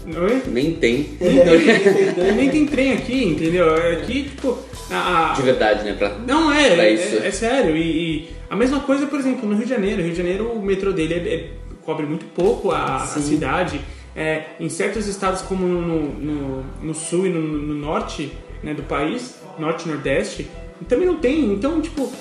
É? 0.09 0.49
Nem 0.49 0.73
tem. 0.73 1.09
Nem, 1.19 2.33
nem 2.35 2.49
tem 2.49 2.65
trem 2.65 2.93
aqui, 2.93 3.23
entendeu? 3.25 3.73
Aqui, 3.93 4.23
tipo. 4.23 4.57
A, 4.89 5.31
a- 5.31 5.33
De 5.33 5.41
verdade, 5.43 5.83
né? 5.83 5.93
Pra... 5.93 6.17
Não 6.27 6.51
é, 6.51 6.73
Pra 6.75 6.83
é, 6.85 6.93
é 7.27 7.31
sério. 7.31 7.77
E, 7.77 7.81
e 7.81 8.29
a 8.49 8.55
mesma 8.55 8.79
coisa, 8.79 9.05
por 9.05 9.19
exemplo, 9.19 9.47
no 9.47 9.55
Rio 9.55 9.65
de 9.65 9.69
Janeiro. 9.69 10.01
Rio 10.01 10.11
de 10.11 10.17
Janeiro, 10.17 10.51
o 10.51 10.61
metrô 10.61 10.91
dele 10.91 11.13
é- 11.13 11.33
é- 11.35 11.49
cobre 11.83 12.05
muito 12.05 12.25
pouco 12.27 12.71
a, 12.71 12.95
a 12.97 13.07
cidade. 13.07 13.81
É, 14.15 14.45
em 14.59 14.67
certos 14.69 15.07
estados, 15.07 15.41
como 15.43 15.65
no, 15.67 16.01
no- 16.01 16.65
no 16.81 16.93
sul 16.93 17.27
e 17.27 17.29
no, 17.29 17.39
no 17.41 17.73
norte 17.75 18.31
né, 18.63 18.73
do 18.73 18.83
país, 18.83 19.35
norte 19.57 19.85
e 19.87 19.91
nordeste, 19.91 20.47
também 20.87 21.05
não 21.07 21.17
tem. 21.17 21.45
Então, 21.53 21.79
tipo, 21.79 22.11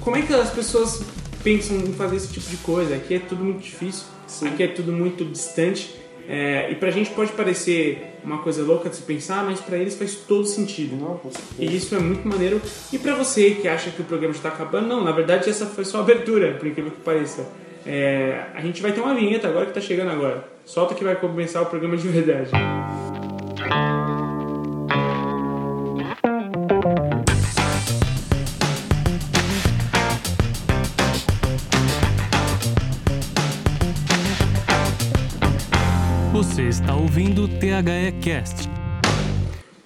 como 0.00 0.16
é 0.16 0.22
que 0.22 0.32
as 0.32 0.50
pessoas 0.50 1.02
pensam 1.44 1.76
em 1.76 1.92
fazer 1.92 2.16
esse 2.16 2.32
tipo 2.32 2.48
de 2.50 2.56
coisa? 2.58 2.94
Aqui 2.96 3.14
é 3.14 3.18
tudo 3.18 3.44
muito 3.44 3.60
difícil, 3.62 4.06
Sim. 4.26 4.48
aqui 4.48 4.62
é 4.62 4.68
tudo 4.68 4.90
muito 4.92 5.24
distante. 5.24 5.94
É, 6.28 6.68
e 6.70 6.74
pra 6.74 6.90
gente 6.90 7.10
pode 7.10 7.32
parecer 7.32 8.16
uma 8.24 8.38
coisa 8.38 8.62
louca 8.62 8.88
de 8.88 8.96
se 8.96 9.02
pensar, 9.02 9.44
mas 9.44 9.60
pra 9.60 9.76
eles 9.76 9.94
faz 9.94 10.14
todo 10.14 10.46
sentido. 10.46 10.96
Não. 10.96 11.20
E 11.58 11.76
isso 11.76 11.94
é 11.94 11.98
muito 11.98 12.26
maneiro. 12.26 12.60
E 12.92 12.98
pra 12.98 13.14
você 13.14 13.52
que 13.52 13.68
acha 13.68 13.90
que 13.90 14.02
o 14.02 14.04
programa 14.04 14.34
já 14.34 14.40
tá 14.40 14.48
acabando, 14.48 14.88
não, 14.88 15.04
na 15.04 15.12
verdade 15.12 15.48
essa 15.48 15.66
foi 15.66 15.84
só 15.84 15.98
a 15.98 16.00
abertura, 16.00 16.54
por 16.54 16.66
incrível 16.66 16.90
que 16.90 17.00
pareça. 17.00 17.46
É, 17.86 18.46
a 18.54 18.60
gente 18.60 18.82
vai 18.82 18.92
ter 18.92 19.00
uma 19.00 19.14
vinheta 19.14 19.46
agora 19.46 19.66
que 19.66 19.72
tá 19.72 19.80
chegando 19.80 20.10
agora. 20.10 20.44
Solta 20.64 20.94
que 20.94 21.04
vai 21.04 21.14
começar 21.14 21.62
o 21.62 21.66
programa 21.66 21.96
de 21.96 22.08
verdade. 22.08 22.50
Você 36.46 36.68
está 36.68 36.94
ouvindo 36.94 37.42
o 37.42 37.48
THE 37.48 38.12
Cast. 38.22 38.68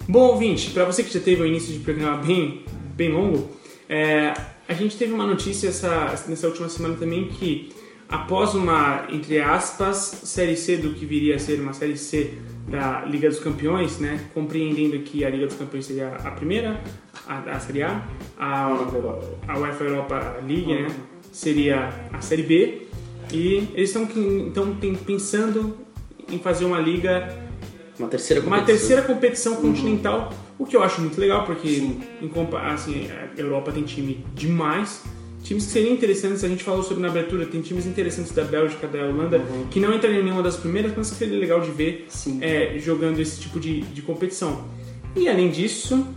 Bom, 0.07 0.19
ouvinte, 0.27 0.69
para 0.69 0.85
você 0.85 1.03
que 1.03 1.11
já 1.11 1.19
teve 1.19 1.41
um 1.41 1.45
início 1.45 1.73
de 1.73 1.79
programa 1.79 2.17
bem, 2.17 2.63
bem 2.95 3.11
longo, 3.11 3.49
é, 3.89 4.33
a 4.69 4.73
gente 4.73 4.95
teve 4.95 5.11
uma 5.11 5.25
notícia 5.25 5.67
essa, 5.67 6.15
nessa 6.29 6.47
última 6.47 6.69
semana 6.69 6.95
também 6.95 7.27
que 7.27 7.73
após 8.07 8.53
uma, 8.53 9.05
entre 9.09 9.41
aspas, 9.41 10.21
Série 10.23 10.55
C 10.55 10.77
do 10.77 10.93
que 10.93 11.05
viria 11.05 11.35
a 11.35 11.39
ser 11.39 11.59
uma 11.59 11.73
Série 11.73 11.97
C 11.97 12.35
da 12.69 13.03
Liga 13.05 13.27
dos 13.27 13.39
Campeões, 13.39 13.99
né, 13.99 14.29
compreendendo 14.33 14.97
que 14.99 15.25
a 15.25 15.29
Liga 15.29 15.47
dos 15.47 15.55
Campeões 15.55 15.85
seria 15.85 16.09
a 16.09 16.31
primeira, 16.31 16.79
a, 17.27 17.39
a 17.39 17.59
Série 17.59 17.83
A, 17.83 18.07
a, 18.37 18.67
a 19.47 19.59
UEFA 19.59 19.83
Europa 19.83 20.37
League 20.47 20.73
né, 20.73 20.95
seria 21.33 21.89
a 22.13 22.21
Série 22.21 22.43
B, 22.43 22.87
e 23.33 23.67
eles 23.73 23.89
estão 23.89 24.07
então 24.47 24.77
pensando 25.05 25.90
em 26.31 26.39
fazer 26.39 26.65
uma 26.65 26.79
liga 26.79 27.37
uma 27.99 28.07
terceira 28.07 28.41
competição, 28.41 28.59
uma 28.59 28.65
terceira 28.65 29.01
competição 29.03 29.55
continental, 29.57 30.33
o 30.57 30.65
que 30.65 30.75
eu 30.75 30.83
acho 30.83 31.01
muito 31.01 31.19
legal, 31.19 31.45
porque 31.45 31.67
em, 31.67 32.01
assim, 32.71 33.07
a 33.11 33.39
Europa 33.39 33.71
tem 33.71 33.83
time 33.83 34.25
demais, 34.33 35.03
times 35.43 35.65
que 35.65 35.71
seriam 35.71 35.93
interessantes, 35.93 36.43
a 36.43 36.47
gente 36.47 36.63
falou 36.63 36.83
sobre 36.83 37.01
na 37.01 37.09
abertura, 37.09 37.45
tem 37.45 37.61
times 37.61 37.85
interessantes 37.85 38.31
da 38.31 38.43
Bélgica, 38.43 38.87
da 38.87 39.05
Holanda, 39.05 39.37
uhum. 39.37 39.67
que 39.69 39.79
não 39.79 39.93
entrariam 39.93 40.21
em 40.21 40.23
nenhuma 40.23 40.43
das 40.43 40.55
primeiras, 40.55 40.93
mas 40.95 41.09
que 41.09 41.15
seria 41.15 41.37
legal 41.37 41.61
de 41.61 41.71
ver 41.71 42.07
é, 42.41 42.77
jogando 42.79 43.19
esse 43.19 43.39
tipo 43.39 43.59
de, 43.59 43.81
de 43.81 44.01
competição. 44.01 44.65
E 45.15 45.27
além 45.27 45.49
disso, 45.49 46.07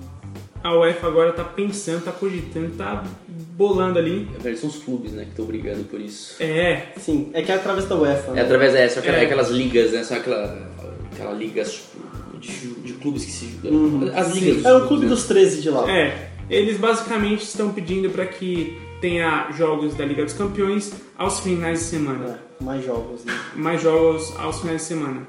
a 0.64 0.74
UEFA 0.74 1.07
agora 1.07 1.29
está 1.29 1.44
pensando, 1.44 1.98
está 1.98 2.11
cogitando, 2.11 2.68
está 2.68 3.05
bolando 3.29 3.98
ali. 3.98 4.27
É, 4.42 4.55
são 4.55 4.70
os 4.70 4.77
clubes, 4.77 5.12
né, 5.12 5.24
que 5.24 5.31
estão 5.31 5.44
brigando 5.44 5.85
por 5.85 6.00
isso. 6.00 6.42
É. 6.42 6.87
Sim, 6.96 7.31
é 7.35 7.42
que 7.42 7.53
é 7.53 7.57
através 7.57 7.87
da 7.87 7.94
UEFA. 7.94 8.33
Né? 8.33 8.40
É 8.40 8.44
através 8.44 8.72
dessa, 8.72 9.00
é, 9.00 9.09
é. 9.09 9.24
aquelas 9.24 9.50
ligas, 9.50 9.92
né, 9.92 10.03
são 10.03 10.16
aquela, 10.16 10.70
aquela 11.12 11.33
ligas 11.33 11.74
tipo, 11.74 12.40
de, 12.40 12.81
de, 12.81 12.92
clubes 12.94 13.27
que 13.27 13.31
se... 13.31 13.61
Uhum. 13.62 14.11
As 14.14 14.35
ligas. 14.35 14.64
É 14.64 14.72
o 14.72 14.88
clube 14.88 15.05
né? 15.05 15.11
dos 15.11 15.24
13 15.24 15.61
de 15.61 15.68
lá. 15.68 15.90
É, 15.90 16.31
eles 16.48 16.79
basicamente 16.79 17.42
estão 17.42 17.70
pedindo 17.70 18.09
para 18.09 18.24
que 18.24 18.79
tenha 19.03 19.50
jogos 19.53 19.94
da 19.94 20.07
Liga 20.07 20.24
dos 20.24 20.33
Campeões 20.33 20.94
aos 21.18 21.40
finais 21.40 21.81
de 21.81 21.85
semana. 21.85 22.40
É, 22.59 22.64
mais 22.64 22.83
jogos, 22.83 23.22
né? 23.27 23.38
Mais 23.55 23.83
jogos 23.83 24.35
aos 24.38 24.61
finais 24.61 24.81
de 24.81 24.87
semana. 24.87 25.27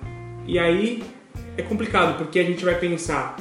E 0.48 0.58
aí 0.58 1.04
é 1.58 1.62
complicado, 1.62 2.18
porque 2.18 2.40
a 2.40 2.44
gente 2.44 2.64
vai 2.64 2.76
pensar 2.76 3.36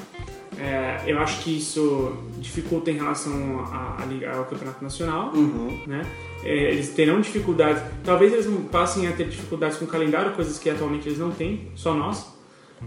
é, 0.59 1.03
eu 1.07 1.19
acho 1.19 1.43
que 1.43 1.57
isso 1.57 2.17
dificulta 2.39 2.91
em 2.91 2.95
relação 2.95 3.33
à 3.73 4.05
Liga, 4.07 4.33
ao 4.33 4.45
Campeonato 4.45 4.83
Nacional, 4.83 5.33
uhum. 5.35 5.81
né? 5.87 6.03
É, 6.43 6.73
eles 6.73 6.91
terão 6.91 7.21
dificuldades, 7.21 7.83
talvez 8.05 8.33
eles 8.33 8.47
passem 8.71 9.09
a 9.09 9.13
ter 9.13 9.27
dificuldades 9.29 9.79
com 9.79 9.87
o 9.87 9.89
calendário, 9.89 10.33
coisas 10.33 10.59
que 10.59 10.69
atualmente 10.69 11.09
eles 11.09 11.19
não 11.19 11.31
têm, 11.31 11.69
só 11.75 11.95
nós. 11.95 12.35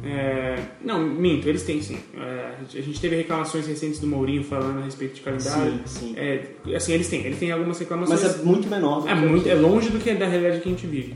É, 0.03 0.59
não, 0.83 0.99
minto, 0.99 1.47
eles 1.49 1.63
têm 1.63 1.81
sim. 1.81 1.97
É, 2.15 2.55
a 2.61 2.81
gente 2.81 2.99
teve 2.99 3.15
reclamações 3.15 3.65
recentes 3.65 3.99
do 3.99 4.05
Mourinho 4.05 4.43
falando 4.43 4.79
a 4.79 4.83
respeito 4.83 5.15
de 5.15 5.21
calendário. 5.21 5.81
Sim, 5.85 6.13
sim. 6.13 6.13
É, 6.15 6.75
assim, 6.75 6.93
eles 6.93 7.09
têm, 7.09 7.25
eles 7.25 7.39
têm 7.39 7.51
algumas 7.51 7.79
reclamações. 7.79 8.21
Mas 8.21 8.39
é 8.39 8.43
muito 8.43 8.67
menor. 8.67 9.07
é, 9.07 9.15
muito, 9.15 9.49
é 9.49 9.55
longe 9.55 9.89
do 9.89 9.97
que 9.97 10.13
da 10.13 10.27
realidade 10.27 10.61
que 10.61 10.69
a 10.69 10.71
gente 10.71 10.85
vive. 10.85 11.15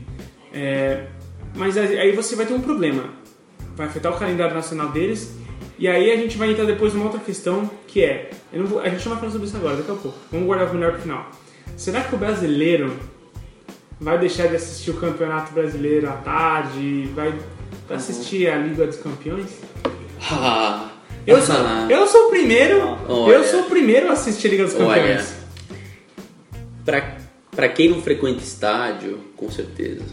É, 0.52 1.06
mas 1.54 1.76
aí 1.76 2.12
você 2.12 2.34
vai 2.34 2.46
ter 2.46 2.54
um 2.54 2.60
problema. 2.60 3.04
Vai 3.76 3.86
afetar 3.86 4.12
o 4.12 4.18
calendário 4.18 4.54
nacional 4.54 4.88
deles 4.88 5.41
e 5.82 5.88
aí 5.88 6.12
a 6.12 6.16
gente 6.16 6.38
vai 6.38 6.52
entrar 6.52 6.64
depois 6.64 6.94
numa 6.94 7.06
outra 7.06 7.18
questão 7.18 7.68
que 7.88 8.04
é, 8.04 8.30
vou, 8.52 8.78
a 8.78 8.88
gente 8.88 9.04
não 9.04 9.14
vai 9.14 9.18
falar 9.18 9.32
sobre 9.32 9.48
isso 9.48 9.56
agora, 9.56 9.74
daqui 9.78 9.90
a 9.90 9.94
pouco. 9.96 10.16
Vamos 10.30 10.46
guardar 10.46 10.70
o 10.70 10.74
melhor 10.74 10.92
pro 10.92 11.02
final. 11.02 11.28
Será 11.76 12.02
que 12.02 12.14
o 12.14 12.18
brasileiro 12.18 12.96
vai 14.00 14.16
deixar 14.16 14.46
de 14.46 14.54
assistir 14.54 14.92
o 14.92 14.94
Campeonato 14.94 15.52
Brasileiro 15.52 16.08
à 16.08 16.12
tarde, 16.12 17.10
vai 17.16 17.34
assistir 17.90 18.48
a 18.48 18.58
Liga 18.58 18.86
dos 18.86 18.98
Campeões? 18.98 19.58
Ah, 20.30 20.92
eu, 21.26 21.42
sou, 21.42 21.56
eu 21.90 22.06
sou 22.06 22.28
o 22.28 22.30
primeiro, 22.30 22.96
olha, 23.08 23.34
eu 23.34 23.42
sou 23.42 23.62
o 23.62 23.64
primeiro 23.64 24.08
a 24.08 24.12
assistir 24.12 24.46
a 24.46 24.50
Liga 24.52 24.64
dos 24.66 24.74
Campeões. 24.74 25.34
Pra, 26.84 27.16
pra 27.50 27.68
quem 27.68 27.90
não 27.90 28.00
frequenta 28.00 28.40
estádio, 28.40 29.18
com 29.36 29.50
certeza. 29.50 30.04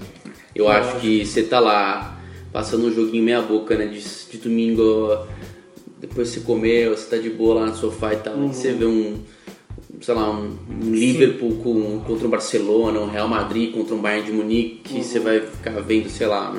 Eu, 0.55 0.67
acho 0.67 0.99
que 0.99 1.23
você 1.23 1.43
tá 1.43 1.59
lá 1.59 2.17
passando 2.51 2.87
um 2.87 2.91
joguinho 2.91 3.23
meia 3.23 3.43
boca, 3.43 3.75
né, 3.75 3.85
de, 3.85 4.01
de 4.01 4.37
domingo 4.39 5.27
depois 5.99 6.29
você 6.29 6.39
comer, 6.41 6.89
você 6.89 7.15
tá 7.15 7.17
de 7.21 7.29
boa 7.29 7.55
lá 7.55 7.65
no 7.67 7.75
sofá 7.75 8.13
e 8.13 8.17
tal, 8.17 8.35
uhum. 8.35 8.49
e 8.49 8.53
você 8.53 8.71
vê 8.71 8.85
um, 8.85 9.17
sei 10.01 10.13
lá, 10.13 10.29
um, 10.31 10.57
um 10.69 10.91
Liverpool 10.91 11.57
com, 11.63 11.99
contra 12.01 12.27
um 12.27 12.29
Barcelona, 12.29 12.99
um 12.99 13.09
Real 13.09 13.27
Madrid 13.27 13.73
contra 13.73 13.93
um 13.93 14.01
Bayern 14.01 14.25
de 14.25 14.31
Munique, 14.31 14.95
uhum. 14.95 15.03
você 15.03 15.19
vai 15.19 15.41
ficar 15.41 15.79
vendo, 15.81 16.09
sei 16.09 16.27
lá, 16.27 16.53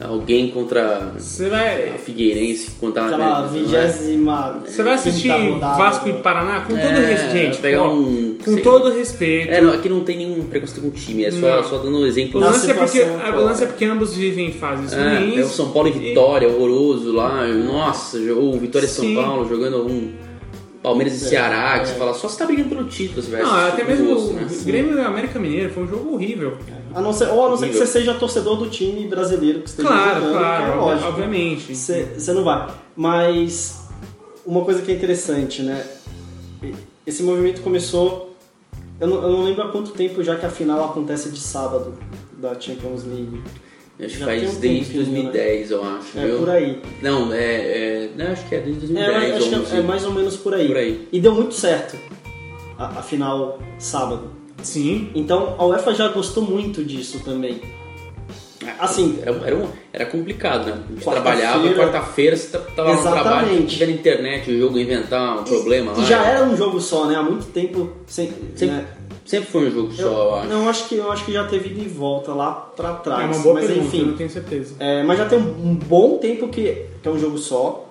alguém 0.00 0.50
contra 0.50 1.12
você 1.16 1.48
vai... 1.48 1.90
a 1.90 1.98
Figueirense 1.98 2.72
contra 2.72 3.06
Aquela 3.06 3.42
né, 3.42 3.48
vigésima. 3.52 4.62
Você 4.66 4.82
vai 4.82 4.94
assistir 4.94 5.30
Vasco 5.58 6.08
e 6.08 6.12
Paraná 6.14 6.60
com 6.60 6.74
todo 6.74 6.80
é, 6.80 7.06
respeito, 7.06 7.32
gente. 7.32 7.58
Pegar 7.58 7.88
um, 7.88 8.36
com 8.44 8.54
sei, 8.54 8.62
todo 8.62 8.92
respeito. 8.92 9.52
É, 9.52 9.60
não, 9.60 9.72
aqui 9.72 9.88
não 9.88 10.00
tem 10.00 10.18
nenhum 10.18 10.44
preconceito 10.44 10.82
com 10.82 10.88
o 10.88 10.90
time, 10.90 11.24
é 11.24 11.30
só, 11.30 11.62
só 11.62 11.78
dando 11.78 11.98
um 11.98 12.06
exemplo. 12.06 12.40
O 12.40 12.44
lance, 12.44 12.70
é 12.70 12.74
porque, 12.74 13.00
o 13.00 13.40
lance 13.40 13.64
é 13.64 13.66
porque 13.66 13.84
ambos 13.84 14.14
vivem 14.14 14.48
em 14.48 14.52
fases 14.52 14.92
é, 14.92 15.18
ruins. 15.18 15.38
É 15.38 15.42
o 15.42 15.48
São 15.48 15.70
Paulo 15.70 15.88
e 15.88 15.92
Vitória, 15.92 16.48
horroroso 16.48 17.12
lá. 17.12 17.46
Nossa, 17.46 18.18
ou 18.32 18.58
Vitória 18.58 18.86
e 18.86 18.88
São 18.88 19.14
Paulo 19.14 19.48
jogando 19.48 19.86
um 19.86 20.26
Palmeiras 20.86 21.20
e 21.20 21.28
Ceará, 21.28 21.80
que 21.80 21.88
você 21.88 21.94
fala, 21.94 22.14
só 22.14 22.28
você 22.28 22.38
tá 22.38 22.46
brigando 22.46 22.68
pelo 22.68 22.84
título, 22.84 23.20
você 23.20 23.28
vai 23.28 23.42
Não, 23.42 23.68
até 23.68 23.82
mesmo 23.82 24.16
o 24.16 24.32
né? 24.34 24.46
Grêmio 24.64 24.96
e 24.96 25.00
América 25.00 25.36
Mineiro, 25.36 25.70
foi 25.70 25.82
um 25.82 25.88
jogo 25.88 26.14
horrível. 26.14 26.56
A 26.96 27.00
não 27.02 27.12
ser, 27.12 27.28
ou 27.28 27.44
a 27.44 27.50
não 27.50 27.58
ser 27.58 27.68
que 27.68 27.76
você 27.76 27.86
seja 27.86 28.14
torcedor 28.14 28.56
do 28.56 28.70
time 28.70 29.06
brasileiro 29.06 29.60
que 29.60 29.68
esteja 29.68 29.86
claro, 29.86 30.14
jogando, 30.14 30.38
claro, 30.38 30.72
é 30.72 30.74
lógico. 30.76 31.08
obviamente. 31.10 31.74
Você, 31.74 32.04
você 32.16 32.32
não 32.32 32.42
vai. 32.42 32.72
Mas 32.96 33.86
uma 34.46 34.64
coisa 34.64 34.80
que 34.80 34.90
é 34.90 34.94
interessante, 34.94 35.60
né? 35.60 35.86
Esse 37.06 37.22
movimento 37.22 37.60
começou. 37.60 38.34
Eu 38.98 39.08
não, 39.08 39.22
eu 39.22 39.30
não 39.30 39.44
lembro 39.44 39.64
há 39.64 39.68
quanto 39.70 39.90
tempo 39.90 40.24
já 40.24 40.36
que 40.36 40.46
a 40.46 40.48
final 40.48 40.86
acontece 40.86 41.28
de 41.28 41.38
sábado 41.38 41.98
da 42.38 42.58
Champions 42.58 43.04
League. 43.04 43.42
Acho 44.00 44.16
que 44.16 44.24
faz 44.24 44.56
um 44.56 44.58
desde 44.58 44.94
2010, 44.94 45.70
né? 45.70 45.76
eu 45.76 45.84
acho. 45.84 46.18
É, 46.18 46.26
viu? 46.26 46.38
por 46.38 46.48
aí. 46.48 46.82
Não, 47.02 47.30
é, 47.30 47.44
é, 47.44 48.10
Não, 48.16 48.32
acho 48.32 48.48
que 48.48 48.54
é 48.54 48.60
desde 48.60 48.86
2010. 48.86 49.22
É, 49.22 49.36
acho 49.36 49.48
que 49.50 49.76
é, 49.76 49.78
é, 49.80 49.82
mais 49.82 50.02
ou 50.02 50.12
menos 50.12 50.38
por 50.38 50.54
aí. 50.54 50.66
Por 50.66 50.78
aí. 50.78 51.06
E 51.12 51.20
deu 51.20 51.34
muito 51.34 51.52
certo 51.52 51.98
a, 52.78 53.00
a 53.00 53.02
final 53.02 53.58
sábado. 53.78 54.45
Sim. 54.66 55.10
Então 55.14 55.54
a 55.58 55.64
UEFA 55.64 55.94
já 55.94 56.08
gostou 56.08 56.42
muito 56.42 56.84
disso 56.84 57.20
também. 57.20 57.60
Assim, 58.80 59.18
era, 59.22 59.30
era, 59.46 59.68
era 59.92 60.06
complicado, 60.06 60.66
né? 60.66 60.72
A 60.72 60.92
gente 60.92 61.04
trabalhava, 61.04 61.74
quarta-feira 61.74 62.36
você 62.36 62.58
tava 62.74 62.94
no 62.94 63.02
trabalho, 63.02 63.66
tiver 63.66 63.86
na 63.86 63.92
internet, 63.92 64.50
o 64.50 64.58
jogo 64.58 64.78
inventar 64.78 65.38
um 65.38 65.44
problema 65.44 65.92
e, 65.92 66.00
lá. 66.00 66.04
já 66.04 66.24
era 66.24 66.44
um 66.44 66.56
jogo 66.56 66.80
só, 66.80 67.06
né? 67.06 67.14
Há 67.14 67.22
muito 67.22 67.46
tempo 67.46 67.92
sem, 68.06 68.32
sempre, 68.56 68.66
né? 68.66 68.88
sempre 69.24 69.50
foi 69.50 69.68
um 69.68 69.70
jogo 69.70 69.92
eu, 69.96 69.96
só, 69.96 70.24
eu 70.24 70.34
acho. 70.34 70.48
Não, 70.48 70.68
acho 70.68 70.88
que, 70.88 70.96
eu 70.96 71.12
acho 71.12 71.24
que 71.24 71.32
já 71.32 71.44
teve 71.46 71.68
de 71.68 71.88
volta 71.88 72.32
lá 72.32 72.52
pra 72.52 72.94
trás. 72.94 73.22
É 73.22 73.26
uma 73.26 73.42
boa 73.42 73.54
mas 73.54 73.66
pergunta, 73.66 73.86
enfim, 73.86 74.00
eu 74.00 74.06
não 74.06 74.16
tenho 74.16 74.30
certeza. 74.30 74.74
É, 74.80 75.02
mas 75.04 75.18
já 75.18 75.26
tem 75.26 75.38
um, 75.38 75.70
um 75.70 75.74
bom 75.74 76.18
tempo 76.18 76.48
que, 76.48 76.86
que 77.02 77.08
é 77.08 77.10
um 77.10 77.18
jogo 77.18 77.38
só. 77.38 77.85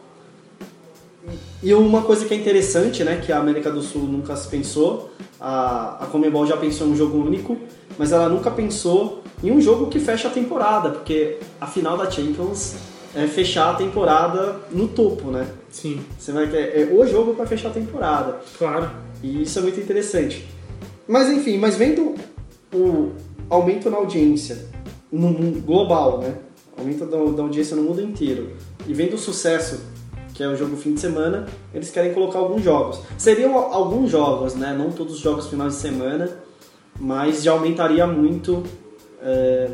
E 1.65 1.73
uma 1.73 2.04
coisa 2.04 2.25
que 2.25 2.34
é 2.36 2.38
interessante, 2.38 3.04
né, 3.04 3.19
que 3.25 3.32
a 3.32 3.39
América 3.39 3.71
do 3.71 3.82
Sul 3.82 4.04
nunca 4.04 4.36
se 4.36 4.47
pensou, 4.47 5.10
a, 5.41 6.04
a 6.04 6.06
Comebol 6.06 6.45
já 6.45 6.56
pensou 6.56 6.86
em 6.86 6.91
um 6.91 6.95
jogo 6.95 7.17
único, 7.17 7.58
mas 7.97 8.12
ela 8.12 8.30
nunca 8.30 8.51
pensou 8.51 9.23
em 9.43 9.49
um 9.49 9.60
jogo 9.60 9.88
que 9.88 9.99
fecha 9.99 10.28
a 10.28 10.32
temporada, 10.32 10.91
porque 10.91 11.39
a 11.60 11.65
final 11.65 11.97
da 11.97 12.08
Champions 12.08 12.75
é 13.15 13.25
fechar 13.25 13.71
a 13.71 13.73
temporada 13.73 14.58
no 14.71 14.88
topo, 14.89 15.32
né? 15.32 15.47
Sim. 15.71 16.01
Você 16.19 16.32
vai 16.32 16.47
ter 16.47 16.82
é 16.82 16.93
o 16.93 17.04
jogo 17.08 17.34
para 17.34 17.47
fechar 17.47 17.69
a 17.69 17.71
temporada. 17.71 18.39
Claro. 18.60 18.91
E 19.23 19.41
isso 19.41 19.58
é 19.58 19.63
muito 19.63 19.80
interessante. 19.80 20.45
Mas 21.08 21.32
enfim, 21.32 21.58
mas 21.58 21.75
vendo 21.75 22.13
o 22.71 23.12
aumento 23.49 23.89
na 23.89 23.97
audiência 23.97 24.67
no 25.12 25.34
global, 25.62 26.19
né? 26.19 26.36
Aumento 26.78 27.08
da, 27.08 27.17
da 27.17 27.41
audiência 27.41 27.75
no 27.75 27.82
mundo 27.82 28.04
inteiro 28.04 28.51
e 28.88 28.93
vendo 28.93 29.15
o 29.15 29.17
sucesso 29.17 29.94
que 30.36 30.43
é 30.43 30.48
o 30.50 30.56
jogo 30.56 30.76
fim 30.76 30.93
de 30.93 31.00
semana, 31.00 31.48
eles 31.74 31.89
querem 31.89 32.13
colocar 32.13 32.39
alguns 32.39 32.62
jogos. 32.62 33.00
Seriam 33.17 33.58
alguns 33.58 34.12
jogos, 34.12 34.54
né? 34.54 34.76
Não 34.78 34.91
todos 34.91 35.15
os 35.15 35.21
jogos 35.21 35.48
final 35.48 35.69
de 35.69 35.76
semana, 35.76 36.30
mas 37.00 37.41
já 37.41 37.54
aumentaria 37.54 38.06
muito 38.06 38.62
é, 39.21 39.69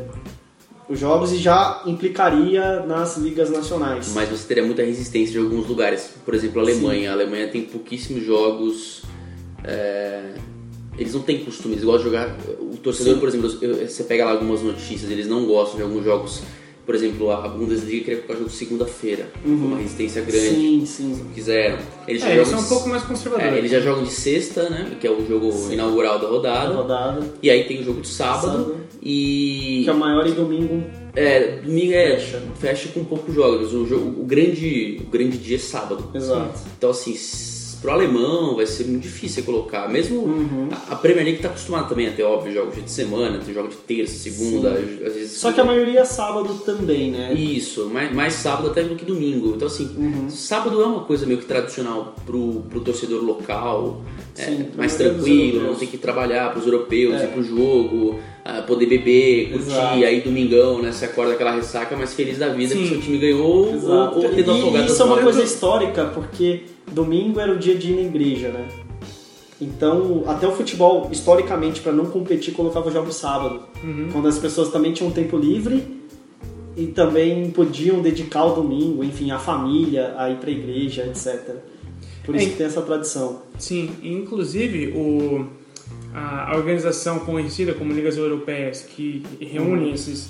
os 0.88 1.00
jogos 1.00 1.32
e 1.32 1.38
já 1.38 1.82
implicaria 1.84 2.80
nas 2.86 3.16
ligas 3.16 3.50
nacionais. 3.50 4.12
Mas 4.14 4.28
você 4.28 4.46
teria 4.46 4.64
muita 4.64 4.84
resistência 4.84 5.32
de 5.32 5.38
alguns 5.38 5.66
lugares. 5.66 6.14
Por 6.24 6.32
exemplo, 6.32 6.60
a 6.60 6.62
Alemanha. 6.62 7.00
Sim. 7.00 7.06
A 7.08 7.12
Alemanha 7.12 7.48
tem 7.48 7.62
pouquíssimos 7.62 8.24
jogos. 8.24 9.02
É, 9.64 10.34
eles 10.96 11.12
não 11.12 11.22
têm 11.22 11.44
costume, 11.44 11.74
eles 11.74 11.84
gostam 11.84 12.04
de 12.04 12.16
jogar. 12.16 12.36
O 12.60 12.76
torcedor, 12.76 13.14
Sim. 13.14 13.20
por 13.20 13.28
exemplo, 13.28 13.50
você 13.50 14.04
pega 14.04 14.24
lá 14.24 14.30
algumas 14.30 14.62
notícias, 14.62 15.10
eles 15.10 15.26
não 15.26 15.44
gostam 15.44 15.78
de 15.78 15.82
alguns 15.82 16.04
jogos 16.04 16.42
Por 16.84 16.94
exemplo, 16.96 17.30
a 17.30 17.46
Bundesliga 17.48 18.04
queria 18.04 18.20
colocar 18.22 18.38
jogo 18.40 18.50
segunda-feira, 18.50 19.30
com 19.44 19.50
uma 19.50 19.76
resistência 19.78 20.20
grande. 20.22 20.48
Sim, 20.48 20.84
sim. 20.84 21.24
Quiseram. 21.32 21.78
Eles 22.08 22.20
já 22.22 22.28
É, 22.28 22.34
eles 22.34 22.48
jogam 22.48 22.50
são 22.50 22.58
um 22.58 22.62
de- 22.62 22.68
pouco 22.68 22.88
mais 22.88 23.02
conservadores. 23.04 23.52
é, 23.54 23.58
eles 23.58 23.70
já 23.70 23.80
jogam 23.80 24.02
de 24.02 24.10
sexta, 24.10 24.68
né? 24.68 24.96
Que 25.00 25.06
é 25.06 25.10
o 25.10 25.24
jogo 25.26 25.52
inaugural 25.72 26.18
da 26.18 26.26
rodada. 26.26 26.74
Rodada. 26.74 27.26
E 27.40 27.48
aí 27.48 27.64
tem 27.64 27.80
o 27.80 27.84
jogo 27.84 28.00
de 28.00 28.08
sábado. 28.08 28.46
Sábado. 28.46 28.76
E. 29.00 29.82
Que 29.84 29.90
é 29.90 29.92
o 29.92 29.96
maior 29.96 30.26
e 30.26 30.32
domingo. 30.32 30.82
É, 31.14 31.58
domingo 31.62 31.92
é. 31.92 32.16
Fecha. 32.18 32.42
Fecha 32.58 32.88
com 32.88 33.04
poucos 33.04 33.32
jogos. 33.34 33.72
O, 33.74 33.86
jogo, 33.86 34.20
o, 34.20 34.24
grande, 34.24 35.00
o 35.06 35.10
grande 35.10 35.38
dia 35.38 35.56
é 35.56 35.60
sábado. 35.60 36.10
Exato. 36.14 36.58
Então, 36.76 36.90
assim, 36.90 37.14
pro 37.82 37.90
alemão 37.90 38.54
vai 38.56 38.64
ser 38.66 38.84
muito 38.84 39.02
difícil 39.02 39.42
você 39.42 39.42
colocar. 39.42 39.88
Mesmo 39.88 40.20
Uhum. 40.22 40.68
a, 40.70 40.92
a 40.92 40.96
Premier 40.96 41.24
League 41.26 41.42
tá 41.42 41.48
acostumada 41.48 41.88
também 41.88 42.06
a 42.06 42.12
ter, 42.12 42.22
óbvio, 42.22 42.52
jogos 42.54 42.74
de 42.82 42.90
semana, 42.90 43.38
tem 43.44 43.52
jogo 43.52 43.68
de 43.68 43.76
terça, 43.76 44.14
segunda, 44.16 44.70
às 44.72 45.14
vezes. 45.14 45.32
Só 45.32 45.52
que 45.52 45.60
a 45.60 45.64
maioria 45.64 46.00
é 46.00 46.04
sábado 46.04 46.54
também, 46.64 47.10
né? 47.10 47.34
Isso, 47.34 47.86
mais, 47.90 48.14
mais 48.14 48.34
sábado 48.34 48.70
até 48.70 48.82
do 48.84 48.94
que 48.94 49.04
domingo. 49.04 49.52
Então, 49.56 49.66
assim, 49.66 49.90
Uhum. 49.96 50.30
sábado 50.30 50.80
é 50.80 50.86
uma 50.86 51.00
coisa 51.04 51.26
meio 51.26 51.40
que 51.40 51.46
tradicional 51.46 52.14
pro, 52.24 52.62
pro 52.70 52.80
torcedor 52.80 53.22
local, 53.22 54.00
é, 54.38 54.44
Sim, 54.44 54.64
pra 54.64 54.78
mais 54.78 54.94
tranquilo, 54.94 55.62
não 55.64 55.74
tem 55.74 55.88
que 55.88 55.98
trabalhar 55.98 56.52
pros 56.52 56.64
europeus, 56.64 57.20
É. 57.20 57.24
ir 57.24 57.28
pro 57.28 57.42
jogo, 57.42 58.18
ah, 58.44 58.62
poder 58.62 58.86
beber, 58.86 59.50
curtir, 59.50 59.70
Exato. 59.70 60.04
aí 60.04 60.20
domingão, 60.20 60.82
né? 60.82 60.90
Você 60.90 61.04
acorda 61.04 61.32
aquela 61.34 61.52
ressaca, 61.52 61.96
mas 61.96 62.12
feliz 62.14 62.38
da 62.38 62.48
vida 62.48 62.74
que 62.74 62.82
Sim. 62.82 62.88
seu 62.88 63.00
time 63.00 63.18
ganhou 63.18 63.72
Exato. 63.74 64.18
ou, 64.18 64.24
ou 64.24 64.30
tendo 64.30 64.50
afogado 64.52 64.84
E 64.84 64.86
isso 64.92 65.02
é 65.02 65.04
uma 65.04 65.18
coisa 65.18 65.42
histórica, 65.42 66.06
porque 66.06 66.62
domingo 66.90 67.38
era 67.38 67.52
o 67.52 67.58
dia 67.58 67.76
de 67.76 67.92
ir 67.92 67.96
na 67.96 68.02
igreja, 68.02 68.48
né? 68.48 68.66
Então, 69.60 70.24
até 70.26 70.46
o 70.46 70.50
futebol, 70.52 71.08
historicamente, 71.12 71.80
para 71.80 71.92
não 71.92 72.06
competir, 72.06 72.52
colocava 72.52 72.90
jogos 72.90 73.14
sábado. 73.14 73.62
Uhum. 73.84 74.08
Quando 74.10 74.26
as 74.26 74.38
pessoas 74.38 74.70
também 74.70 74.92
tinham 74.92 75.10
tempo 75.12 75.36
livre 75.36 75.84
e 76.76 76.86
também 76.86 77.48
podiam 77.50 78.00
dedicar 78.02 78.44
o 78.44 78.54
domingo, 78.56 79.04
enfim, 79.04 79.30
a 79.30 79.38
família, 79.38 80.14
a 80.18 80.30
ir 80.30 80.38
pra 80.38 80.50
igreja, 80.50 81.04
etc. 81.06 81.54
Por 82.24 82.34
isso 82.34 82.46
É. 82.46 82.50
que 82.50 82.56
tem 82.56 82.66
essa 82.66 82.82
tradição. 82.82 83.42
Sim, 83.56 83.90
inclusive 84.02 84.88
o, 84.96 85.46
a, 86.14 86.56
organização 86.56 87.20
conhecida 87.20 87.72
como 87.74 87.92
Ligas 87.92 88.16
Europeias, 88.16 88.82
que 88.82 89.24
reúne 89.40 89.92
esses, 89.92 90.28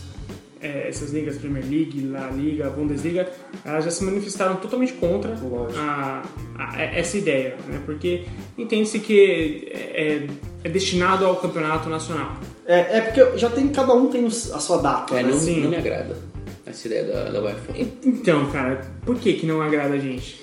é, 0.61 0.89
essas 0.89 1.13
ligas, 1.13 1.37
Premier 1.39 1.65
League, 1.65 2.07
La 2.07 2.29
Liga, 2.31 2.71
Bundesliga, 2.71 3.29
elas 3.65 3.85
já 3.85 3.91
se 3.91 4.05
manifestaram 4.05 4.57
totalmente 4.57 4.93
contra 4.95 5.37
a, 5.77 6.23
a- 6.59 6.83
essa 6.83 7.19
ideia, 7.19 7.57
né? 7.69 7.81
porque 7.85 8.25
entende-se 8.57 8.99
que 9.01 9.69
é, 9.73 10.27
é 10.65 10.69
destinado 10.69 11.25
ao 11.27 11.37
campeonato 11.37 11.89
nacional. 11.89 12.37
É, 12.67 12.99
é 12.99 13.01
porque 13.01 13.39
já 13.39 13.51
tem, 13.51 13.69
cada 13.69 13.93
um 13.93 14.07
tem 14.09 14.25
a 14.27 14.31
sua 14.31 14.79
data, 14.81 15.15
É, 15.19 15.23
né? 15.23 15.31
não, 15.31 15.39
Sim. 15.39 15.63
não 15.63 15.71
me 15.71 15.77
agrada 15.77 16.17
essa 16.65 16.87
ideia 16.87 17.05
da, 17.05 17.25
da 17.31 17.43
UEFA. 17.43 17.75
Então, 18.05 18.51
cara, 18.51 18.81
por 19.05 19.17
que, 19.17 19.33
que 19.35 19.45
não 19.45 19.61
agrada 19.61 19.95
a 19.95 19.99
gente? 19.99 20.41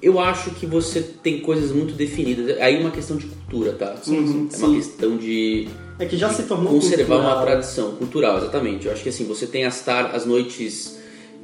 Eu 0.00 0.20
acho 0.20 0.50
que 0.52 0.66
você 0.66 1.00
tem 1.02 1.40
coisas 1.40 1.72
muito 1.72 1.94
definidas. 1.94 2.58
Aí 2.60 2.76
é 2.76 2.80
uma 2.80 2.90
questão 2.90 3.16
de 3.16 3.26
cultura, 3.26 3.72
tá? 3.72 3.96
Uhum, 4.06 4.48
é 4.52 4.56
uma 4.56 4.68
sim. 4.68 4.74
questão 4.76 5.16
de 5.16 5.68
É 5.98 6.06
que 6.06 6.16
já 6.16 6.30
se 6.30 6.44
tornou 6.44 6.72
conservar 6.74 7.16
cultural. 7.16 7.36
uma 7.36 7.42
tradição 7.44 7.92
cultural, 7.96 8.38
exatamente. 8.38 8.86
Eu 8.86 8.92
acho 8.92 9.02
que 9.02 9.08
assim, 9.08 9.24
você 9.24 9.46
tem 9.46 9.64
as, 9.64 9.80
tar 9.84 10.14
as 10.14 10.24
noites 10.24 10.96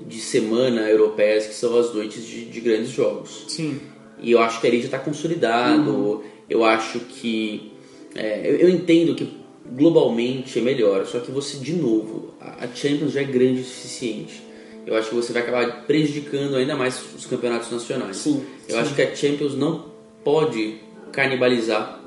de 0.07 0.21
semana 0.21 0.83
europeias, 0.83 1.47
que 1.47 1.55
são 1.55 1.77
as 1.79 1.93
noites 1.95 2.25
de, 2.27 2.45
de 2.45 2.61
grandes 2.61 2.91
jogos. 2.91 3.45
Sim, 3.49 3.81
E 4.21 4.31
eu 4.33 4.39
acho 4.41 4.61
que 4.61 4.67
ali 4.67 4.79
já 4.79 4.87
está 4.87 4.99
consolidado. 4.99 6.23
Eu 6.49 6.65
acho 6.65 7.01
que. 7.01 7.73
é, 8.15 8.43
eu, 8.49 8.57
eu 8.57 8.69
entendo 8.71 9.15
que 9.15 9.43
globalmente 9.67 10.59
é 10.59 10.63
melhor, 10.63 11.07
só 11.07 11.19
que 11.21 11.31
você, 11.33 11.57
de 11.57 11.73
novo, 11.73 12.35
a 12.39 12.67
Champions 12.75 13.13
já 13.13 13.23
é 13.23 13.25
grande 13.25 13.63
o 13.63 13.65
suficiente. 13.65 14.44
Eu 14.87 14.97
acho 14.97 15.09
que 15.09 15.15
você 15.15 15.33
vai 15.33 15.43
acabar 15.43 15.85
prejudicando 15.87 16.57
ainda 16.57 16.77
mais 16.77 17.01
os 17.15 17.27
campeonatos 17.27 17.71
nacionais. 17.71 18.17
Sim, 18.19 18.45
Eu 18.69 18.79
acho 18.79 18.95
que 18.95 19.03
a 19.03 19.15
Champions 19.15 19.55
não 19.55 19.87
pode 20.23 20.77
canibalizar 21.11 22.01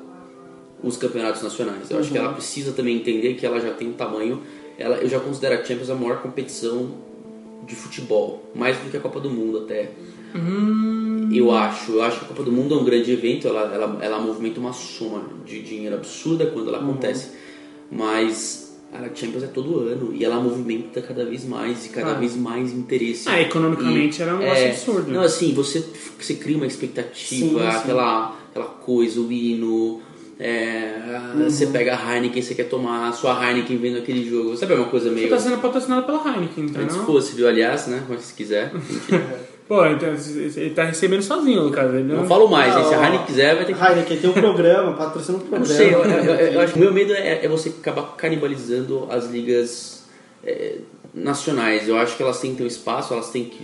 os 0.82 0.96
campeonatos 0.96 1.42
nacionais. 1.42 1.90
Eu 1.90 1.98
acho 1.98 2.10
que 2.10 2.18
ela 2.18 2.32
precisa 2.32 2.72
também 2.72 2.96
entender 2.96 3.34
que 3.34 3.44
ela 3.44 3.60
já 3.60 3.72
tem 3.72 3.88
um 3.88 3.94
tamanho. 3.94 4.42
Ela, 4.78 4.98
eu 4.98 5.08
já 5.08 5.18
considero 5.18 5.60
a 5.60 5.64
Champions 5.64 5.90
a 5.90 5.94
maior 5.94 6.22
competição 6.22 6.90
de 7.66 7.74
futebol, 7.74 8.44
mais 8.54 8.76
do 8.78 8.90
que 8.90 8.96
a 8.96 9.00
Copa 9.00 9.20
do 9.20 9.28
Mundo 9.28 9.58
até. 9.58 9.90
Eu 11.34 11.50
acho, 11.50 11.92
eu 11.92 12.02
acho 12.02 12.20
que 12.20 12.24
a 12.26 12.28
Copa 12.28 12.42
do 12.42 12.52
Mundo 12.52 12.74
é 12.74 12.78
um 12.78 12.84
grande 12.84 13.10
evento, 13.10 13.48
ela, 13.48 13.74
ela, 13.74 13.98
ela 14.00 14.18
movimenta 14.20 14.60
uma 14.60 14.72
soma 14.72 15.24
de 15.44 15.60
dinheiro 15.62 15.96
absurda 15.96 16.46
quando 16.46 16.68
ela 16.68 16.78
acontece, 16.78 17.32
mas 17.90 18.67
a 18.92 19.14
Champions 19.14 19.42
é 19.44 19.46
todo 19.48 19.80
ano 19.80 20.14
e 20.14 20.24
ela 20.24 20.40
movimenta 20.40 21.02
cada 21.02 21.24
vez 21.24 21.44
mais 21.44 21.84
e 21.86 21.88
cada 21.90 22.12
Ah. 22.12 22.14
vez 22.14 22.34
mais 22.36 22.72
interesse. 22.72 23.28
Ah, 23.28 23.40
economicamente 23.40 24.22
era 24.22 24.34
um 24.34 24.38
negócio 24.38 24.66
absurdo. 24.68 25.10
Não, 25.10 25.22
assim, 25.22 25.52
você, 25.52 25.84
você 26.18 26.34
cria 26.34 26.56
uma 26.56 26.66
expectativa, 26.66 27.14
Sim, 27.14 27.50
sim. 27.58 27.60
Aquela, 27.76 28.34
aquela 28.50 28.66
coisa, 28.66 29.20
o 29.20 29.30
hino. 29.30 30.00
é, 30.40 31.20
Você 31.48 31.66
pega 31.66 31.96
a 31.96 32.14
Heineken, 32.14 32.40
você 32.40 32.54
quer 32.54 32.68
tomar 32.68 33.08
a 33.08 33.12
sua 33.12 33.32
Heineken 33.44 33.76
vendo 33.76 33.98
aquele 33.98 34.28
jogo. 34.28 34.56
Sabe 34.56 34.74
uma 34.74 34.86
coisa 34.86 35.08
Você 35.08 35.14
meio. 35.14 35.28
tá 35.28 35.38
sendo 35.38 35.58
patrocinado 35.58 36.06
pela 36.06 36.18
Heineken, 36.26 36.64
então 36.66 36.82
Antes 36.82 36.96
fosse, 36.96 37.34
viu? 37.34 37.48
Aliás, 37.48 37.86
né? 37.88 38.02
Mas 38.08 38.22
se 38.22 38.34
quiser. 38.34 38.72
Pô, 39.68 39.84
então 39.84 40.08
ele 40.08 40.70
tá 40.70 40.84
recebendo 40.84 41.22
sozinho, 41.22 41.62
Lucas. 41.64 41.92
Ele 41.94 42.02
Não 42.14 42.26
falo 42.26 42.48
mais, 42.48 42.74
hein? 42.74 42.84
Se 42.84 42.94
a 42.94 42.98
Ah. 43.00 43.04
Heineken 43.04 43.26
quiser, 43.26 43.54
vai 43.54 43.66
ter 43.66 43.74
que. 43.74 43.84
Heineken 43.84 44.16
tem 44.18 44.30
um 44.30 44.32
programa, 44.32 44.92
patrocina 44.94 45.36
um 45.36 45.40
Eu 45.42 45.46
programa. 45.46 45.68
não 45.68 45.76
sei, 45.76 45.94
eu, 45.94 46.04
eu- 46.04 46.52
eu- 46.54 46.60
acho 46.62 46.72
que 46.72 46.78
o 46.78 46.82
meu 46.82 46.92
medo 46.92 47.12
é, 47.12 47.44
é 47.44 47.48
você 47.48 47.68
acabar 47.68 48.14
canibalizando 48.16 49.06
as 49.10 49.26
ligas 49.26 50.04
é, 50.42 50.76
nacionais. 51.12 51.86
Eu 51.88 51.98
acho 51.98 52.16
que 52.16 52.22
elas 52.22 52.40
têm 52.40 52.52
que 52.52 52.56
ter 52.58 52.64
um 52.64 52.66
espaço, 52.66 53.12
elas 53.12 53.28
têm 53.30 53.44
que. 53.44 53.62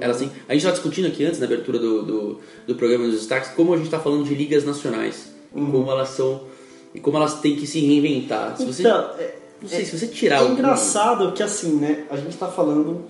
Elas 0.00 0.18
têm, 0.18 0.28
a 0.48 0.52
gente 0.52 0.58
estava 0.60 0.74
discutindo 0.74 1.08
aqui 1.08 1.24
antes, 1.24 1.40
na 1.40 1.46
abertura 1.46 1.78
do, 1.78 2.02
do, 2.02 2.40
do 2.66 2.74
programa 2.74 3.04
dos 3.06 3.14
destaques, 3.20 3.50
como 3.50 3.72
a 3.72 3.76
gente 3.76 3.86
está 3.86 3.98
falando 3.98 4.24
de 4.24 4.34
ligas 4.34 4.64
nacionais. 4.64 5.32
E 5.56 5.60
como 5.60 5.90
elas 5.90 6.10
são. 6.10 6.42
E 6.94 7.00
como 7.00 7.16
elas 7.16 7.40
têm 7.40 7.56
que 7.56 7.66
se 7.66 7.80
reinventar. 7.80 8.54
Se 8.56 8.64
você, 8.66 8.82
Então, 8.82 9.10
é, 9.18 9.34
não 9.62 9.68
sei, 9.68 9.84
se 9.84 9.98
você 9.98 10.06
tirar 10.08 10.36
É 10.36 10.38
algum- 10.40 10.52
engraçado 10.52 11.32
que 11.32 11.42
assim, 11.42 11.76
né? 11.76 12.04
A 12.10 12.16
gente 12.16 12.36
tá 12.36 12.48
falando. 12.48 13.02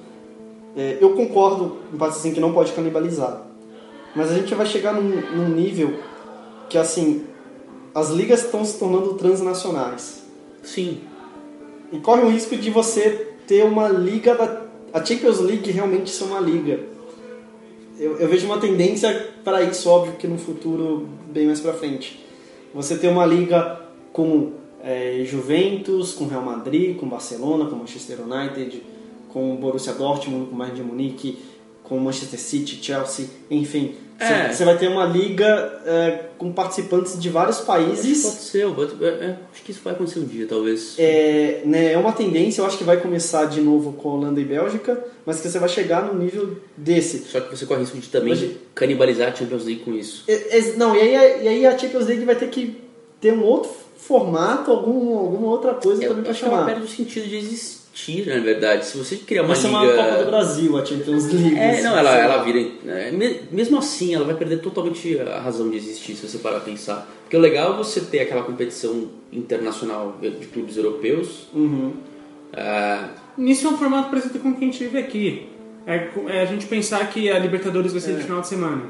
É, 0.76 0.98
eu 1.00 1.10
concordo 1.10 1.78
em 1.92 1.96
parte 1.96 2.16
assim 2.16 2.32
que 2.32 2.40
não 2.40 2.52
pode 2.52 2.72
canibalizar. 2.72 3.42
Mas 4.14 4.30
a 4.30 4.34
gente 4.34 4.54
vai 4.54 4.66
chegar 4.66 4.94
num, 4.94 5.20
num 5.36 5.48
nível 5.48 5.98
que 6.68 6.78
assim. 6.78 7.24
As 7.94 8.08
ligas 8.08 8.44
estão 8.44 8.64
se 8.64 8.78
tornando 8.78 9.14
transnacionais. 9.14 10.22
Sim. 10.62 11.00
E 11.92 11.98
corre 11.98 12.22
o 12.22 12.30
risco 12.30 12.56
de 12.56 12.70
você 12.70 13.34
ter 13.46 13.64
uma 13.64 13.88
liga 13.88 14.34
da. 14.34 14.62
A 14.94 15.04
Champions 15.04 15.40
League 15.40 15.70
realmente 15.70 16.10
ser 16.10 16.24
uma 16.24 16.40
liga. 16.40 16.80
Eu, 17.98 18.16
eu 18.18 18.28
vejo 18.28 18.46
uma 18.46 18.58
tendência 18.58 19.30
para 19.44 19.62
isso, 19.62 19.88
óbvio 19.88 20.14
que 20.14 20.26
no 20.26 20.38
futuro, 20.38 21.08
bem 21.30 21.46
mais 21.46 21.60
pra 21.60 21.72
frente. 21.72 22.24
Você 22.74 22.96
ter 22.96 23.08
uma 23.08 23.26
liga 23.26 23.80
com 24.12 24.52
é, 24.82 25.22
Juventus, 25.24 26.12
com 26.12 26.26
Real 26.26 26.42
Madrid, 26.42 26.96
com 26.96 27.06
Barcelona, 27.06 27.66
com 27.66 27.76
Manchester 27.76 28.18
United, 28.22 28.82
com 29.32 29.56
Borussia 29.56 29.92
Dortmund, 29.92 30.50
com 30.50 30.56
Bayern 30.56 30.76
de 30.76 30.82
Munique, 30.82 31.38
com 31.82 31.98
Manchester 31.98 32.38
City, 32.38 32.78
Chelsea, 32.82 33.26
enfim. 33.50 33.94
Você 34.18 34.32
É. 34.32 34.52
você 34.52 34.64
vai 34.64 34.78
ter 34.78 34.86
uma 34.88 35.04
liga 35.04 35.82
é, 35.84 36.26
com 36.38 36.52
participantes 36.52 37.18
de 37.20 37.28
vários 37.28 37.58
que 37.58 37.66
países. 37.66 38.22
pode 38.22 38.36
ser, 38.36 38.68
pode- 38.72 39.04
é, 39.04 39.08
é, 39.08 39.36
acho 39.52 39.62
que 39.64 39.72
isso 39.72 39.80
vai 39.82 39.92
acontecer 39.94 40.20
um 40.20 40.24
dia, 40.24 40.46
talvez. 40.46 40.94
É, 40.96 41.62
né, 41.64 41.92
é 41.92 41.98
uma 41.98 42.12
tendência, 42.12 42.60
eu 42.60 42.66
acho 42.66 42.78
que 42.78 42.84
vai 42.84 42.98
começar 43.00 43.46
de 43.46 43.60
novo 43.60 43.94
com 43.94 44.10
Holanda 44.10 44.40
e 44.40 44.44
Bélgica, 44.44 45.02
mas 45.26 45.40
que 45.40 45.48
você 45.48 45.58
vai 45.58 45.68
chegar 45.68 46.04
no 46.04 46.14
nível 46.22 46.56
desse. 46.76 47.18
Só 47.24 47.40
que 47.40 47.56
você 47.56 47.66
corre 47.66 47.80
risco 47.80 47.98
de 47.98 48.08
também 48.08 48.32
Hoje- 48.32 48.58
canibalizar 48.76 49.32
a 49.32 49.34
Champions 49.34 49.64
League 49.64 49.80
com 49.80 49.92
isso. 49.92 50.22
É, 50.28 50.72
não, 50.76 50.94
e 50.94 51.00
aí, 51.00 51.42
e 51.44 51.48
aí 51.48 51.66
a 51.66 51.76
Champions 51.76 52.06
League 52.06 52.24
vai 52.24 52.36
ter 52.36 52.48
que 52.48 52.76
ter 53.20 53.32
um 53.32 53.42
outro 53.42 53.70
formato, 53.96 54.70
algum, 54.70 55.16
alguma 55.18 55.48
outra 55.48 55.74
coisa 55.74 56.02
Eu 56.02 56.10
também 56.10 56.22
pra 56.22 56.30
acho 56.32 56.40
que 56.40 56.46
ela 56.46 56.58
chamar. 56.58 56.66
perde 56.70 56.84
o 56.84 56.88
sentido 56.88 57.28
de 57.28 57.36
existir, 57.36 57.81
na 58.26 58.38
verdade. 58.40 58.86
Se 58.86 58.96
você 58.96 59.16
criar 59.16 59.42
uma 59.42 59.48
Vai 59.54 59.56
ser 59.56 59.68
liga... 59.68 59.78
uma 59.78 59.92
Copa 59.94 60.18
do 60.24 60.26
Brasil, 60.26 60.78
a 60.78 60.84
Champions 60.84 61.24
League. 61.32 61.56
É, 61.58 61.70
assim, 61.70 61.82
não, 61.82 61.98
ela, 61.98 62.16
ela 62.18 62.42
vira. 62.42 62.58
é, 62.86 63.10
me- 63.10 63.40
mesmo 63.50 63.78
assim, 63.78 64.14
ela 64.14 64.24
vai 64.24 64.34
perder 64.34 64.58
totalmente 64.60 65.18
a 65.20 65.40
razão 65.40 65.68
de 65.70 65.76
existir, 65.76 66.14
se 66.14 66.26
você 66.26 66.38
parar 66.38 66.58
a 66.58 66.60
pensar. 66.60 67.06
Porque 67.22 67.36
o 67.36 67.40
legal 67.40 67.74
é 67.74 67.76
você 67.76 68.00
ter 68.00 68.20
aquela 68.20 68.42
competição 68.42 69.08
internacional 69.32 70.16
de 70.20 70.46
clubes 70.46 70.76
europeus. 70.76 71.46
Uhum. 71.54 71.92
ah, 72.52 73.08
Nisso 73.36 73.66
é 73.66 73.70
um 73.70 73.76
formato 73.78 74.10
parecido 74.10 74.38
com 74.40 74.50
o 74.50 74.54
que 74.54 74.64
a 74.64 74.66
gente 74.66 74.82
vive 74.84 74.98
aqui. 74.98 75.46
É, 75.86 76.08
é 76.28 76.42
a 76.42 76.46
gente 76.46 76.66
pensar 76.66 77.08
que 77.10 77.30
a 77.30 77.38
Libertadores 77.38 77.92
vai 77.92 78.00
ser 78.00 78.16
de 78.16 78.22
final 78.22 78.40
de 78.40 78.48
semana. 78.48 78.84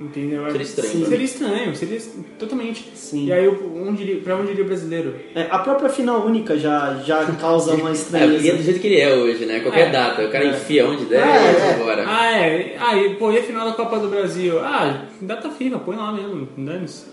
Entendeu? 0.00 0.46
É- 0.46 0.50
Seria 0.50 0.62
estranho, 0.64 0.90
Sim. 0.92 0.98
né? 1.00 1.06
Seria 1.08 1.24
estranho, 1.26 1.76
seria 1.76 2.00
totalmente. 2.38 2.90
Sim. 2.94 3.26
E 3.26 3.32
aí, 3.32 3.46
onde, 3.48 4.02
iria- 4.02 4.20
pra 4.22 4.34
onde 4.36 4.52
iria 4.52 4.64
o 4.64 4.66
brasileiro? 4.66 5.14
É, 5.34 5.42
a 5.50 5.58
própria 5.58 5.90
final 5.90 6.24
única 6.24 6.56
já, 6.58 7.02
já 7.04 7.22
causa 7.38 7.74
uma 7.74 7.90
é, 7.90 7.92
estranheza. 7.92 8.46
e 8.46 8.50
é 8.50 8.54
do 8.54 8.62
jeito 8.62 8.80
que 8.80 8.86
ele 8.86 8.98
é 9.00 9.14
hoje, 9.14 9.44
né? 9.44 9.60
Qualquer 9.60 9.88
É. 9.88 9.90
data, 9.90 10.24
o 10.24 10.30
cara 10.30 10.46
enfia 10.46 10.86
onde 10.88 11.04
der 11.04 11.20
É, 11.20 11.26
e 11.26 11.26
vai 11.60 11.70
é. 11.70 11.74
embora. 11.74 12.04
Ah, 12.08 12.36
é. 12.36 12.76
Ah, 12.80 12.96
e, 12.96 13.14
pô, 13.16 13.30
e 13.30 13.38
a 13.38 13.42
final 13.42 13.66
da 13.66 13.74
Copa 13.74 13.98
do 13.98 14.08
Brasil? 14.08 14.58
Ah, 14.60 15.04
data 15.20 15.50
FIFA, 15.50 15.78
põe 15.80 15.96
lá 15.96 16.10
mesmo, 16.12 16.48
dane-se. 16.56 17.04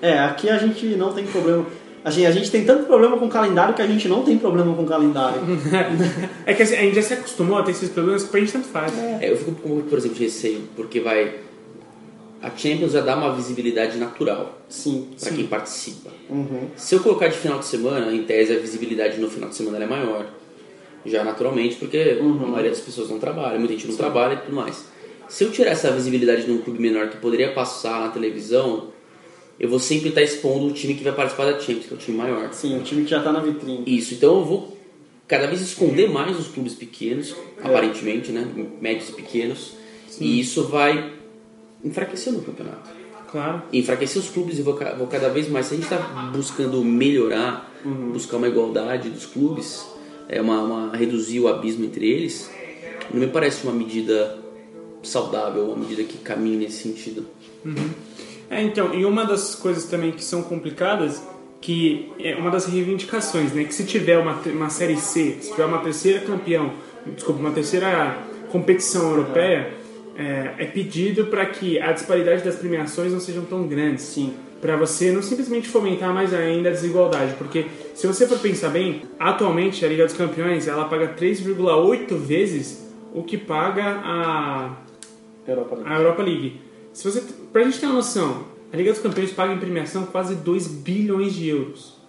É, 0.00 0.18
aqui 0.18 0.50
a 0.50 0.58
gente 0.58 0.84
não 0.96 1.12
tem 1.12 1.24
problema. 1.24 1.64
a 2.04 2.10
gente, 2.10 2.26
a 2.26 2.30
gente 2.32 2.50
tem 2.50 2.64
tanto 2.64 2.86
problema 2.86 3.16
com 3.16 3.26
o 3.26 3.28
calendário 3.28 3.72
que 3.72 3.82
a 3.82 3.86
gente 3.86 4.08
não 4.08 4.24
tem 4.24 4.36
problema 4.36 4.74
com 4.74 4.82
o 4.82 4.86
calendário. 4.86 5.40
É 6.44 6.52
que 6.54 6.64
assim, 6.64 6.74
a 6.74 6.80
gente 6.80 6.96
já 6.96 7.02
se 7.02 7.14
acostumou 7.14 7.56
a 7.56 7.62
ter 7.62 7.70
esses 7.70 7.88
problemas 7.88 8.24
que 8.24 8.30
pra 8.30 8.40
gente 8.40 8.52
tanto 8.52 8.66
faz. 8.66 8.92
É, 8.98 9.30
eu 9.30 9.36
fico 9.36 9.52
com, 9.52 9.80
por 9.82 9.96
exemplo, 9.96 10.16
de 10.18 10.24
receio, 10.24 10.62
porque 10.74 10.98
vai. 10.98 11.34
A 12.42 12.50
Champions 12.56 12.92
já 12.92 13.00
dá 13.00 13.16
uma 13.16 13.32
visibilidade 13.34 13.96
natural 13.98 14.58
Sim. 14.68 15.08
para 15.20 15.30
quem 15.30 15.46
participa. 15.46 16.10
Uhum. 16.28 16.68
Se 16.76 16.94
eu 16.96 17.00
colocar 17.00 17.28
de 17.28 17.36
final 17.38 17.60
de 17.60 17.66
semana, 17.66 18.12
em 18.12 18.24
tese 18.24 18.52
a 18.52 18.58
visibilidade 18.58 19.20
no 19.20 19.30
final 19.30 19.48
de 19.48 19.54
semana 19.54 19.84
é 19.84 19.86
maior. 19.86 20.26
Já 21.06 21.22
naturalmente, 21.22 21.76
porque 21.76 22.18
Uhum. 22.20 22.42
a 22.44 22.46
maioria 22.48 22.70
das 22.70 22.80
pessoas 22.80 23.08
não 23.08 23.18
trabalha, 23.20 23.58
muita 23.58 23.74
gente 23.74 23.86
não 23.86 23.96
trabalha 23.96 24.34
e 24.34 24.36
tudo 24.38 24.54
mais. 24.56 24.84
Se 25.28 25.44
eu 25.44 25.52
tirar 25.52 25.70
essa 25.70 25.90
visibilidade 25.92 26.44
de 26.44 26.50
um 26.50 26.58
clube 26.58 26.80
menor 26.80 27.08
que 27.08 27.16
poderia 27.16 27.52
passar 27.52 28.00
na 28.00 28.08
televisão, 28.08 28.88
eu 29.58 29.68
vou 29.68 29.78
sempre 29.78 30.08
estar 30.08 30.22
expondo 30.22 30.66
o 30.66 30.72
time 30.72 30.94
que 30.94 31.04
vai 31.04 31.12
participar 31.12 31.44
da 31.44 31.58
Champions, 31.60 31.86
que 31.86 31.94
é 31.94 31.96
o 31.96 31.98
time 32.00 32.16
maior. 32.18 32.52
Sim, 32.52 32.76
o 32.78 32.82
time 32.82 33.04
que 33.04 33.10
já 33.10 33.22
tá 33.22 33.32
na 33.32 33.38
vitrine. 33.40 33.84
Isso, 33.86 34.14
então 34.14 34.38
eu 34.40 34.44
vou 34.44 34.76
cada 35.28 35.46
vez 35.46 35.60
esconder 35.60 36.10
mais 36.10 36.38
os 36.38 36.48
clubes 36.48 36.74
pequenos, 36.74 37.34
aparentemente, 37.62 38.32
né? 38.32 38.46
Médios 38.80 39.10
e 39.10 39.12
pequenos. 39.12 39.74
E 40.20 40.40
isso 40.40 40.64
vai 40.64 41.12
enfraquecer 41.84 42.32
o 42.34 42.42
campeonato. 42.42 42.90
Claro. 43.30 43.62
E 43.72 43.78
enfraquecer 43.78 44.20
os 44.20 44.28
clubes 44.28 44.58
e 44.58 44.62
vou, 44.62 44.74
ca- 44.74 44.94
vou 44.94 45.06
cada 45.06 45.28
vez 45.30 45.48
mais. 45.48 45.66
Se 45.66 45.74
a 45.74 45.76
gente 45.76 45.84
está 45.84 45.96
buscando 46.32 46.84
melhorar, 46.84 47.72
buscar 48.12 48.36
uma 48.36 48.46
igualdade 48.48 49.08
dos 49.08 49.24
clubes, 49.26 49.86
é 50.28 50.40
uma, 50.40 50.60
uma- 50.62 50.96
reduzir 50.96 51.40
o 51.40 51.48
abismo 51.48 51.84
entre 51.84 52.08
eles, 52.10 52.50
não 53.12 53.20
me 53.20 53.26
parece 53.26 53.64
uma 53.64 53.72
medida 53.72 54.38
saudável, 55.02 55.64
uma 55.66 55.76
medida 55.76 56.02
que 56.04 56.18
caminhe 56.18 56.56
nesse 56.56 56.82
sentido. 56.82 57.26
É, 58.50 58.62
então, 58.62 58.94
e 58.94 59.04
uma 59.04 59.24
das 59.24 59.54
coisas 59.54 59.84
também 59.86 60.12
que 60.12 60.22
são 60.22 60.42
complicadas, 60.42 61.22
que 61.60 62.12
é 62.18 62.34
uma 62.36 62.50
das 62.50 62.66
reivindicações, 62.66 63.52
né? 63.52 63.64
Que 63.64 63.72
se 63.74 63.84
tiver 63.84 64.18
uma, 64.18 64.34
uma 64.46 64.68
série 64.68 64.96
C, 64.96 65.38
se 65.40 65.50
tiver 65.52 65.64
uma 65.64 65.78
terceira 65.78 66.20
campeão, 66.20 66.72
desculpa, 67.14 67.40
uma 67.40 67.50
terceira 67.52 68.18
competição 68.50 69.10
europeia, 69.10 69.72
é, 70.16 70.54
é 70.58 70.66
pedido 70.66 71.26
para 71.26 71.46
que 71.46 71.78
a 71.78 71.92
disparidade 71.92 72.42
das 72.42 72.56
premiações 72.56 73.12
não 73.12 73.20
sejam 73.20 73.44
tão 73.44 73.66
grandes. 73.66 74.04
Sim. 74.04 74.34
Para 74.60 74.76
você 74.76 75.10
não 75.10 75.22
simplesmente 75.22 75.68
fomentar 75.68 76.14
mais 76.14 76.32
ainda 76.32 76.68
a 76.68 76.72
desigualdade, 76.72 77.34
porque 77.36 77.66
se 77.94 78.06
você 78.06 78.28
for 78.28 78.38
pensar 78.38 78.68
bem, 78.68 79.02
atualmente 79.18 79.84
a 79.84 79.88
Liga 79.88 80.04
dos 80.04 80.14
Campeões 80.14 80.68
ela 80.68 80.84
paga 80.84 81.14
3,8 81.18 82.14
vezes 82.16 82.88
o 83.12 83.24
que 83.24 83.36
paga 83.36 84.00
a 84.04 84.76
Europa 85.46 85.74
League. 85.74 85.90
a 85.90 85.98
Europa 85.98 86.22
League. 86.22 86.60
Se 86.92 87.10
você, 87.10 87.22
pra 87.52 87.64
gente 87.64 87.80
ter 87.80 87.86
uma 87.86 87.96
noção, 87.96 88.44
a 88.72 88.76
Liga 88.76 88.92
dos 88.92 89.02
Campeões 89.02 89.32
paga 89.32 89.52
em 89.52 89.58
premiação 89.58 90.06
quase 90.06 90.36
2 90.36 90.68
bilhões 90.68 91.34
de 91.34 91.48
euros. 91.48 92.01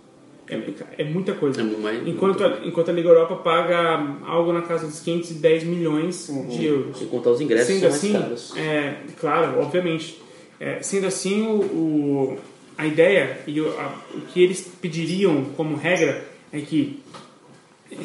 É, 0.49 0.59
é 0.99 1.03
muita 1.05 1.33
coisa. 1.33 1.61
É 1.61 1.63
mais- 1.63 2.07
enquanto, 2.07 2.43
a, 2.43 2.59
enquanto 2.65 2.89
a 2.89 2.93
Liga 2.93 3.09
Europa 3.09 3.35
paga 3.37 4.17
algo 4.25 4.51
na 4.51 4.61
casa 4.61 4.85
dos 4.87 4.99
510 4.99 5.63
milhões 5.63 6.27
de 6.49 6.65
euros. 6.65 6.97
Sem 6.97 7.07
contar 7.07 7.29
os 7.31 7.41
ingressos 7.41 7.67
Sendo 7.67 7.79
são 7.79 7.89
mais 7.89 8.03
assim, 8.03 8.13
caros. 8.13 8.57
é, 8.57 8.95
claro, 9.19 9.59
obviamente. 9.61 10.21
É, 10.59 10.81
sendo 10.81 11.07
assim, 11.07 11.41
o, 11.47 11.55
o- 11.61 12.37
a 12.77 12.85
ideia 12.87 13.39
e 13.47 13.59
o, 13.61 13.67
a- 13.79 13.95
o 14.15 14.21
que 14.21 14.41
eles 14.41 14.61
pediriam 14.81 15.45
como 15.55 15.75
regra 15.75 16.25
é 16.51 16.59
que 16.59 17.01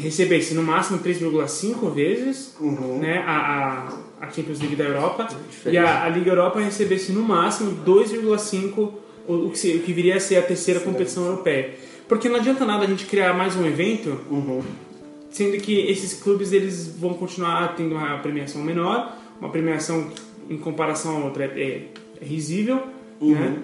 recebesse 0.01 0.55
no 0.55 0.62
máximo 0.62 0.99
3,5 0.99 1.91
vezes 1.95 2.55
né, 3.01 3.24
a, 3.26 3.89
a, 4.20 4.26
a 4.26 4.30
Champions 4.30 4.61
League 4.61 4.76
da 4.76 4.84
Europa 4.84 5.28
e 5.66 5.78
a, 5.78 6.05
a 6.05 6.09
Liga 6.09 6.30
Europa 6.30 6.61
recebesse 6.61 7.12
no 7.12 7.22
máximo 7.22 7.82
2,5 7.86 8.91
o, 9.26 9.32
o, 9.47 9.51
que 9.51 9.76
o 9.76 9.80
que 9.80 9.93
viria 9.93 10.16
a 10.16 10.20
ser 10.20 10.36
a 10.36 10.43
terceira 10.43 10.80
competição 10.80 11.24
europeia. 11.26 11.70
Porque 12.09 12.29
não 12.29 12.37
adianta 12.37 12.65
nada 12.65 12.85
a 12.85 12.87
gente 12.89 13.05
criar 13.07 13.35
mais 13.35 13.55
um 13.57 13.67
evento 13.67 14.19
sendo 15.31 15.59
que 15.59 15.79
esses 15.81 16.15
clubes 16.23 16.53
eles 16.53 16.97
vão 16.99 17.13
continuar 17.15 17.75
tendo 17.77 17.95
uma 17.95 18.19
premiação 18.19 18.63
menor, 18.63 19.15
uma 19.41 19.51
premiação 19.51 20.09
em 20.49 20.57
comparação 20.57 21.19
a 21.23 21.25
outra 21.27 21.45
é, 21.45 21.83
é 22.21 22.25
risível, 22.25 22.83
né? 23.35 23.57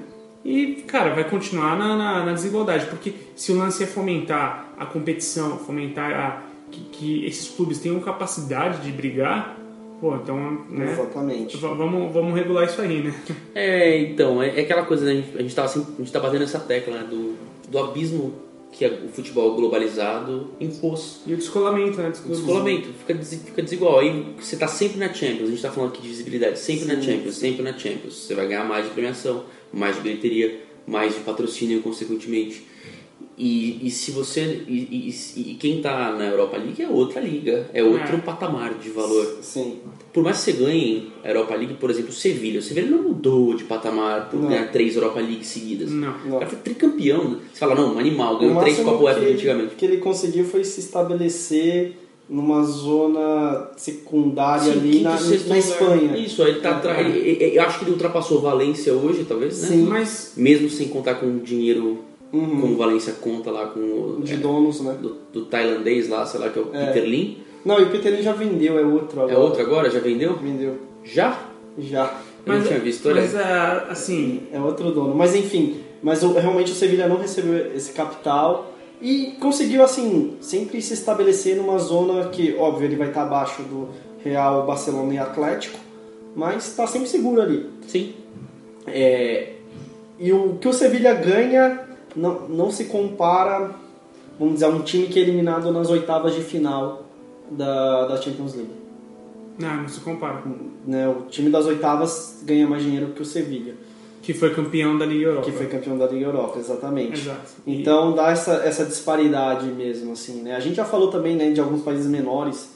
E, 0.44 0.84
cara, 0.86 1.14
vai 1.14 1.24
continuar 1.24 1.74
na, 1.78 1.96
na- 1.96 2.24
na 2.26 2.32
desigualdade, 2.34 2.84
porque 2.86 3.14
se 3.34 3.50
o 3.50 3.56
lance 3.56 3.82
é 3.82 3.86
fomentar 3.86 4.68
a 4.78 4.84
competição, 4.84 5.56
fomentar 5.58 6.12
a, 6.12 6.42
que, 6.70 6.80
que 6.92 7.24
esses 7.24 7.48
clubes 7.48 7.78
tenham 7.78 7.98
capacidade 8.00 8.82
de 8.82 8.92
brigar, 8.92 9.56
pô, 10.02 10.14
então, 10.16 10.36
né? 10.68 10.92
Exatamente. 10.92 11.56
Vamos, 11.56 12.12
vamos 12.12 12.34
regular 12.34 12.66
isso 12.66 12.78
aí, 12.82 13.02
né? 13.04 13.14
É, 13.54 13.98
então, 14.02 14.42
é, 14.42 14.58
é 14.58 14.60
aquela 14.60 14.84
coisa, 14.84 15.06
né? 15.06 15.12
A 15.12 15.14
gente, 15.14 15.38
a 15.38 15.40
gente, 15.40 15.54
tava 15.54 15.68
sempre, 15.68 15.94
a 15.94 16.02
gente 16.02 16.12
tá 16.12 16.20
batendo 16.20 16.40
nessa 16.40 16.58
tecla, 16.60 16.92
né? 16.98 17.06
Do, 17.08 17.36
do 17.74 17.78
abismo 17.80 18.32
que 18.70 18.84
a- 18.84 18.88
o 19.04 19.08
futebol 19.08 19.54
globalizado 19.56 20.50
impôs. 20.60 21.20
E 21.26 21.34
o 21.34 21.36
descolamento, 21.36 21.98
né? 21.98 22.10
dos 22.10 22.20
O 22.20 22.28
descolamento 22.28 22.88
fica, 23.00 23.14
des- 23.14 23.34
fica 23.44 23.62
desigual. 23.62 23.98
Aí 24.00 24.34
você 24.40 24.56
tá 24.56 24.66
sempre 24.68 24.98
na 24.98 25.12
Champions, 25.12 25.48
a 25.48 25.50
gente 25.50 25.62
tá 25.62 25.70
falando 25.70 25.90
aqui 25.90 26.02
de 26.02 26.08
visibilidade, 26.08 26.58
sempre 26.58 26.84
na 26.86 27.00
Champions, 27.00 27.34
sempre 27.36 27.62
na 27.62 27.76
Champions. 27.76 28.14
Você 28.14 28.34
vai 28.34 28.46
ganhar 28.48 28.64
mais 28.64 28.84
de 28.86 28.90
premiação, 28.92 29.44
mais 29.72 29.96
de 29.96 30.02
bilheteria, 30.02 30.60
mais 30.86 31.14
de 31.14 31.20
patrocínio, 31.20 31.82
consequentemente. 31.82 32.64
E, 33.36 33.86
e 33.86 33.90
se 33.90 34.12
você. 34.12 34.62
E, 34.68 35.10
e- 35.36 35.40
e 35.50 35.54
quem 35.54 35.80
tá 35.82 36.12
na 36.16 36.24
Europa 36.26 36.56
League 36.56 36.80
é 36.80 36.88
outra 36.88 37.20
liga, 37.20 37.68
é 37.74 37.82
outro 37.82 38.16
É. 38.16 38.20
patamar 38.20 38.74
de 38.74 38.90
valor. 38.90 39.38
Sim. 39.42 39.78
Por 40.12 40.22
mais 40.22 40.38
que 40.38 40.44
você 40.44 40.52
ganhe 40.52 41.08
a 41.24 41.28
Europa 41.28 41.54
League, 41.56 41.74
por 41.74 41.90
exemplo, 41.90 42.10
o 42.10 42.12
Sevilha. 42.14 42.60
O 42.60 42.62
Sevilha 42.62 42.88
não 42.88 43.02
mudou 43.02 43.54
de 43.54 43.64
patamar 43.64 44.30
por 44.30 44.38
Não. 44.38 44.48
ganhar 44.48 44.70
três 44.70 44.94
Europa 44.94 45.18
League 45.20 45.44
seguidas. 45.44 45.90
Não. 45.90 46.14
O 46.28 46.32
cara 46.38 46.46
foi 46.46 46.58
tricampeão. 46.60 47.38
Você 47.52 47.58
fala, 47.58 47.74
não, 47.74 47.94
um 47.96 47.98
animal, 47.98 48.36
O 48.36 48.38
ganhou 48.38 48.60
três 48.60 48.78
Copa 48.78 49.02
UEFA 49.02 49.18
que 49.18 49.24
ele- 49.26 49.34
antigamente. 49.34 49.74
que 49.74 49.84
ele 49.84 49.96
conseguiu 49.96 50.44
foi 50.44 50.62
se 50.62 50.78
estabelecer 50.78 51.98
numa 52.30 52.62
zona 52.62 53.70
secundária 53.76 54.72
Sim, 54.72 54.78
ali 54.78 55.00
na, 55.00 55.20
na. 55.20 55.58
Espanha. 55.58 56.16
Isso, 56.16 56.42
ele 56.42 56.60
tá 56.60 56.80
ele- 57.00 57.56
Eu 57.56 57.62
acho 57.62 57.78
que 57.80 57.84
ele 57.84 57.90
ultrapassou 57.92 58.40
Valência 58.40 58.92
hoje, 58.94 59.24
talvez, 59.24 59.60
né? 59.62 59.68
Sim. 59.68 59.82
Mas 59.82 60.32
Mesmo 60.36 60.70
sem 60.70 60.88
contar 60.88 61.16
com 61.16 61.26
o 61.26 61.40
dinheiro 61.40 61.98
Uhum. 62.34 62.60
como 62.60 62.76
Valência 62.76 63.12
conta 63.20 63.50
lá 63.50 63.66
com 63.66 63.80
o. 63.80 64.22
De 64.22 64.34
é, 64.34 64.36
donos, 64.36 64.80
né? 64.80 64.96
do, 65.00 65.16
do 65.32 65.46
tailandês 65.46 66.08
lá, 66.08 66.26
sei 66.26 66.40
lá, 66.40 66.48
que 66.48 66.58
é 66.58 66.62
o 66.62 66.74
É. 66.74 66.86
Peter 66.86 67.04
Lim. 67.04 67.38
Não, 67.64 67.78
e 67.78 67.84
o 67.84 67.90
Peter 67.90 68.12
Lim 68.14 68.22
já 68.22 68.32
vendeu, 68.32 68.78
é 68.78 68.84
outro 68.84 69.20
agora. 69.20 69.32
É 69.32 69.38
outro 69.38 69.62
agora? 69.62 69.90
Já 69.90 70.00
vendeu? 70.00 70.36
Vendeu. 70.36 70.76
Já? 71.04 71.38
Já. 71.78 72.20
Eu 72.44 72.54
não 72.54 72.62
tinha 72.62 72.78
visto, 72.78 73.08
olha. 73.08 73.22
mas 73.22 73.34
ah, 73.36 73.86
assim, 73.90 74.42
É 74.52 74.60
outro 74.60 74.90
dono. 74.90 75.14
Mas 75.14 75.34
enfim, 75.34 75.80
mas 76.02 76.22
realmente 76.22 76.72
o 76.72 76.74
Sevilha 76.74 77.08
não 77.08 77.16
recebeu 77.16 77.74
esse 77.74 77.92
capital 77.92 78.74
e 79.00 79.36
conseguiu, 79.40 79.82
assim, 79.82 80.36
sempre 80.40 80.82
se 80.82 80.92
estabelecer 80.94 81.56
numa 81.56 81.78
zona 81.78 82.28
que, 82.28 82.54
óbvio, 82.58 82.86
ele 82.86 82.96
vai 82.96 83.08
estar 83.08 83.22
abaixo 83.22 83.62
do 83.62 83.88
Real, 84.22 84.66
Barcelona 84.66 85.14
e 85.14 85.18
Atlético, 85.18 85.78
mas 86.36 86.68
está 86.68 86.86
sempre 86.86 87.08
seguro 87.08 87.40
ali. 87.40 87.66
Sim. 87.86 88.14
É, 88.86 89.52
e 90.18 90.32
o 90.32 90.58
que 90.60 90.68
o 90.68 90.72
Sevilha 90.72 91.14
ganha 91.14 91.80
não, 92.16 92.48
não 92.48 92.70
se 92.70 92.84
compara, 92.86 93.70
vamos 94.38 94.54
dizer, 94.54 94.66
a 94.66 94.68
um 94.68 94.82
time 94.82 95.06
que 95.06 95.18
é 95.18 95.22
eliminado 95.22 95.70
nas 95.72 95.90
oitavas 95.90 96.34
de 96.34 96.42
final 96.42 97.04
da, 97.50 98.06
da 98.06 98.16
Champions 98.20 98.54
League. 98.54 98.72
não, 99.58 99.82
não 99.82 99.88
se 99.88 100.00
compara. 100.00 100.42
Né, 100.86 101.08
o 101.08 101.22
time 101.28 101.50
das 101.50 101.66
oitavas 101.66 102.42
ganha 102.44 102.66
mais 102.66 102.82
dinheiro 102.82 103.08
que 103.08 103.22
o 103.22 103.24
Sevilha, 103.24 103.74
Que 104.22 104.34
foi 104.34 104.54
campeão 104.54 104.98
da 104.98 105.06
Liga 105.06 105.26
Europa. 105.26 105.46
que 105.50 105.52
foi 105.52 105.66
campeão 105.66 105.96
da 105.96 106.06
Liga 106.06 106.26
Europa, 106.26 106.58
exatamente. 106.58 107.20
Exato. 107.20 107.52
Então 107.66 108.12
dá 108.14 108.30
essa, 108.30 108.54
essa 108.64 108.84
disparidade 108.84 109.66
mesmo, 109.66 110.12
assim, 110.12 110.42
né? 110.42 110.56
A 110.56 110.60
gente 110.60 110.76
já 110.76 110.84
falou 110.84 111.08
também 111.08 111.36
né, 111.36 111.50
de 111.50 111.60
alguns 111.60 111.82
países 111.82 112.06
menores 112.06 112.74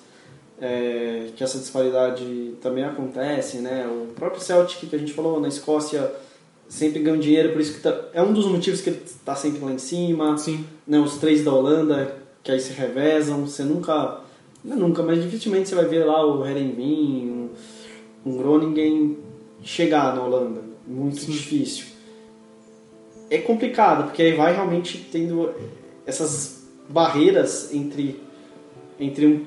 é, 0.61 1.29
que 1.37 1.45
essa 1.45 1.59
disparidade 1.59 2.55
também 2.61 2.85
acontece, 2.85 3.59
né? 3.59 3.87
O 3.87 4.13
próprio 4.15 4.41
Celtic 4.43 4.89
que 4.89 4.97
a 4.97 4.99
gente 4.99 5.13
falou 5.13 5.41
na 5.41 5.49
Escócia 5.49 6.11
sempre 6.69 7.01
ganha 7.01 7.19
dinheiro, 7.19 7.53
por 7.53 7.61
isso 7.61 7.75
que 7.75 7.81
tá, 7.81 8.09
é 8.13 8.23
um 8.23 8.33
dos 8.33 8.47
motivos 8.47 8.81
que 8.81 8.91
ele 8.91 9.03
está 9.05 9.35
sempre 9.35 9.65
lá 9.65 9.73
em 9.73 9.79
cima. 9.79 10.37
Sim. 10.37 10.65
Né? 10.87 10.99
Os 10.99 11.17
três 11.17 11.45
da 11.45 11.53
Holanda 11.53 12.17
que 12.43 12.53
aí 12.53 12.61
se 12.61 12.73
revezam, 12.73 13.47
você 13.47 13.63
nunca, 13.63 14.21
não 14.65 14.77
é 14.77 14.79
nunca, 14.79 15.03
mas 15.03 15.23
dificilmente 15.23 15.69
você 15.69 15.75
vai 15.75 15.87
ver 15.87 16.05
lá 16.05 16.25
o 16.25 16.47
Herenveen, 16.47 17.31
um, 18.25 18.31
um 18.31 18.39
Groningen 18.39 19.19
chegar 19.63 20.15
na 20.15 20.23
Holanda, 20.23 20.63
muito 20.87 21.27
difícil 21.27 21.99
é 23.31 23.39
complicado, 23.39 24.05
porque 24.05 24.23
aí 24.23 24.33
vai 24.33 24.55
realmente 24.55 25.07
tendo 25.11 25.51
essas 26.07 26.67
barreiras 26.89 27.73
entre, 27.75 28.21
entre, 28.99 29.27
um, 29.27 29.47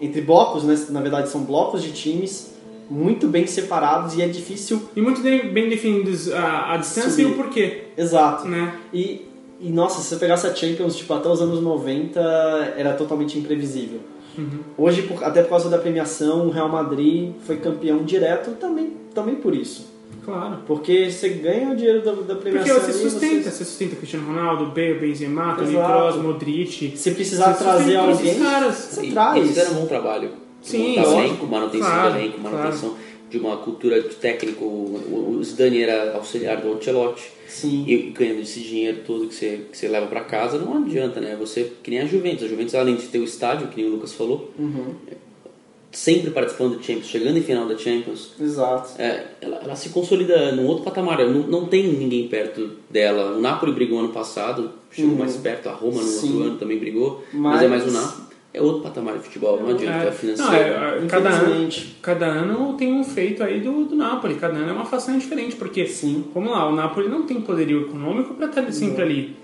entre 0.00 0.20
blocos, 0.20 0.64
né? 0.64 0.74
na 0.90 1.00
verdade 1.00 1.28
são 1.28 1.42
blocos 1.42 1.82
de 1.82 1.92
times 1.92 2.51
muito 2.92 3.26
bem 3.26 3.46
separados 3.46 4.14
e 4.16 4.22
é 4.22 4.28
difícil. 4.28 4.82
E 4.94 5.00
muito 5.00 5.20
bem 5.22 5.68
definidos 5.68 6.30
a, 6.32 6.74
a 6.74 6.76
distância 6.76 7.22
e 7.22 7.24
Subir. 7.24 7.32
o 7.32 7.34
porquê, 7.42 7.84
Exato. 7.96 8.46
né? 8.46 8.74
E, 8.92 9.26
e 9.60 9.70
nossa, 9.70 10.00
se 10.02 10.08
você 10.08 10.16
pegasse 10.16 10.46
a 10.46 10.54
Champions 10.54 10.96
tipo, 10.96 11.12
até 11.14 11.28
os 11.28 11.40
anos 11.40 11.60
90, 11.62 12.20
era 12.76 12.92
totalmente 12.92 13.38
imprevisível. 13.38 14.00
Hoje, 14.78 15.02
por- 15.02 15.22
até 15.24 15.42
por 15.42 15.50
causa 15.50 15.68
da 15.68 15.76
premiação, 15.78 16.46
o 16.46 16.50
Real 16.50 16.68
Madrid 16.68 17.32
foi 17.46 17.56
campeão 17.56 18.02
direto 18.02 18.52
também, 18.52 18.92
também 19.14 19.34
por 19.34 19.54
isso. 19.54 19.90
Claro. 20.24 20.58
Porque 20.66 21.10
você 21.10 21.28
ganha 21.30 21.70
o 21.70 21.76
dinheiro 21.76 22.02
da, 22.02 22.12
da 22.12 22.18
Porque 22.34 22.50
premiação 22.50 22.76
você 22.80 22.90
ali, 22.92 23.10
sustenta, 23.10 23.50
você 23.50 23.64
sustenta 23.64 23.96
Cristiano 23.96 24.26
Ronaldo, 24.26 24.66
Bale, 24.66 24.94
Benzema, 24.94 25.54
Toni. 25.56 25.74
Kroos, 25.74 26.16
Modric. 26.16 26.96
Se 26.96 27.10
precisar 27.10 27.52
Você 27.54 27.64
trazer 27.64 27.96
alguém, 27.96 28.38
caras. 28.38 28.74
você 28.76 29.06
E- 29.06 29.12
traz. 29.12 29.36
Eles 29.36 29.48
fizeram 29.48 29.72
um 29.72 29.74
bom 29.80 29.86
trabalho. 29.86 30.30
Sim, 30.62 30.88
montar 30.96 31.02
lógico. 31.02 31.20
elenco, 31.28 31.46
manutenção 31.46 31.88
Claro, 31.90 32.12
do 32.14 32.18
elenco, 32.20 32.40
manutenção 32.40 32.96
de 33.30 33.38
uma 33.38 33.56
cultura 33.56 34.00
de 34.02 34.14
técnico. 34.14 34.64
O 34.64 35.40
Zidane 35.42 35.82
era 35.82 36.14
auxiliar 36.16 36.60
do 36.60 36.72
Ancelotti. 36.72 37.30
Sim. 37.48 37.84
E 37.86 37.96
ganhando 38.10 38.40
esse 38.40 38.60
dinheiro 38.60 38.98
todo 39.06 39.26
que 39.26 39.34
você, 39.34 39.60
que 39.70 39.76
você 39.76 39.88
leva 39.88 40.06
pra 40.06 40.20
casa, 40.20 40.58
não 40.58 40.78
adianta, 40.82 41.20
né? 41.20 41.36
Você, 41.38 41.72
que 41.82 41.90
nem 41.90 42.00
a 42.00 42.06
Juventus. 42.06 42.44
A 42.44 42.48
Juventus, 42.48 42.74
além 42.74 42.94
de 42.96 43.06
ter 43.06 43.18
o 43.18 43.24
estádio, 43.24 43.68
que 43.68 43.76
nem 43.80 43.90
o 43.90 43.94
Lucas 43.94 44.12
falou, 44.12 44.50
Uhum. 44.58 44.94
sempre 45.90 46.30
participando 46.30 46.76
da 46.76 46.82
Champions, 46.82 47.06
chegando 47.06 47.36
em 47.38 47.42
final 47.42 47.66
da 47.68 47.76
Champions, 47.76 48.30
Exato. 48.40 49.00
é, 49.00 49.26
ela, 49.40 49.60
ela 49.62 49.76
se 49.76 49.90
consolida 49.90 50.52
num 50.52 50.66
outro 50.66 50.84
patamar. 50.84 51.18
Não, 51.26 51.42
não 51.46 51.66
tem 51.66 51.86
ninguém 51.86 52.28
perto 52.28 52.70
dela. 52.88 53.36
O 53.36 53.40
Napoli 53.40 53.72
brigou 53.72 53.98
ano 53.98 54.08
passado, 54.10 54.70
chegou 54.90 55.12
Uhum. 55.12 55.18
mais 55.18 55.36
perto. 55.36 55.68
A 55.68 55.72
Roma 55.72 56.00
no 56.00 56.06
Sim. 56.06 56.32
outro 56.34 56.42
ano 56.48 56.58
também 56.58 56.78
brigou. 56.78 57.22
Mas, 57.32 57.54
Mas- 57.54 57.62
é 57.62 57.68
mais 57.68 57.86
o 57.86 57.90
Napoli. 57.90 58.31
É 58.54 58.60
outro 58.60 58.82
patamar 58.82 59.16
de 59.16 59.20
futebol, 59.24 59.58
não 59.60 59.70
adianta. 59.70 60.04
É, 60.04 60.08
É, 60.08 60.12
financeiro. 60.12 60.52
não, 60.52 60.84
é, 60.84 60.98
é, 61.04 61.06
cada, 61.06 61.30
ano, 61.30 61.68
cada 62.02 62.26
ano 62.26 62.74
tem 62.74 62.92
um 62.92 63.02
feito 63.02 63.42
aí 63.42 63.60
do, 63.60 63.84
do 63.86 63.96
Napoli, 63.96 64.34
cada 64.34 64.54
ano 64.54 64.68
é 64.68 64.72
uma 64.72 64.84
façanha 64.84 65.18
diferente, 65.18 65.56
porque, 65.56 65.86
Sim. 65.86 66.24
vamos 66.34 66.50
lá, 66.50 66.68
o 66.68 66.74
Napoli 66.74 67.08
não 67.08 67.22
tem 67.22 67.40
poderio 67.40 67.82
econômico 67.82 68.34
para 68.34 68.46
estar 68.46 68.70
sempre 68.72 69.02
ali. 69.02 69.36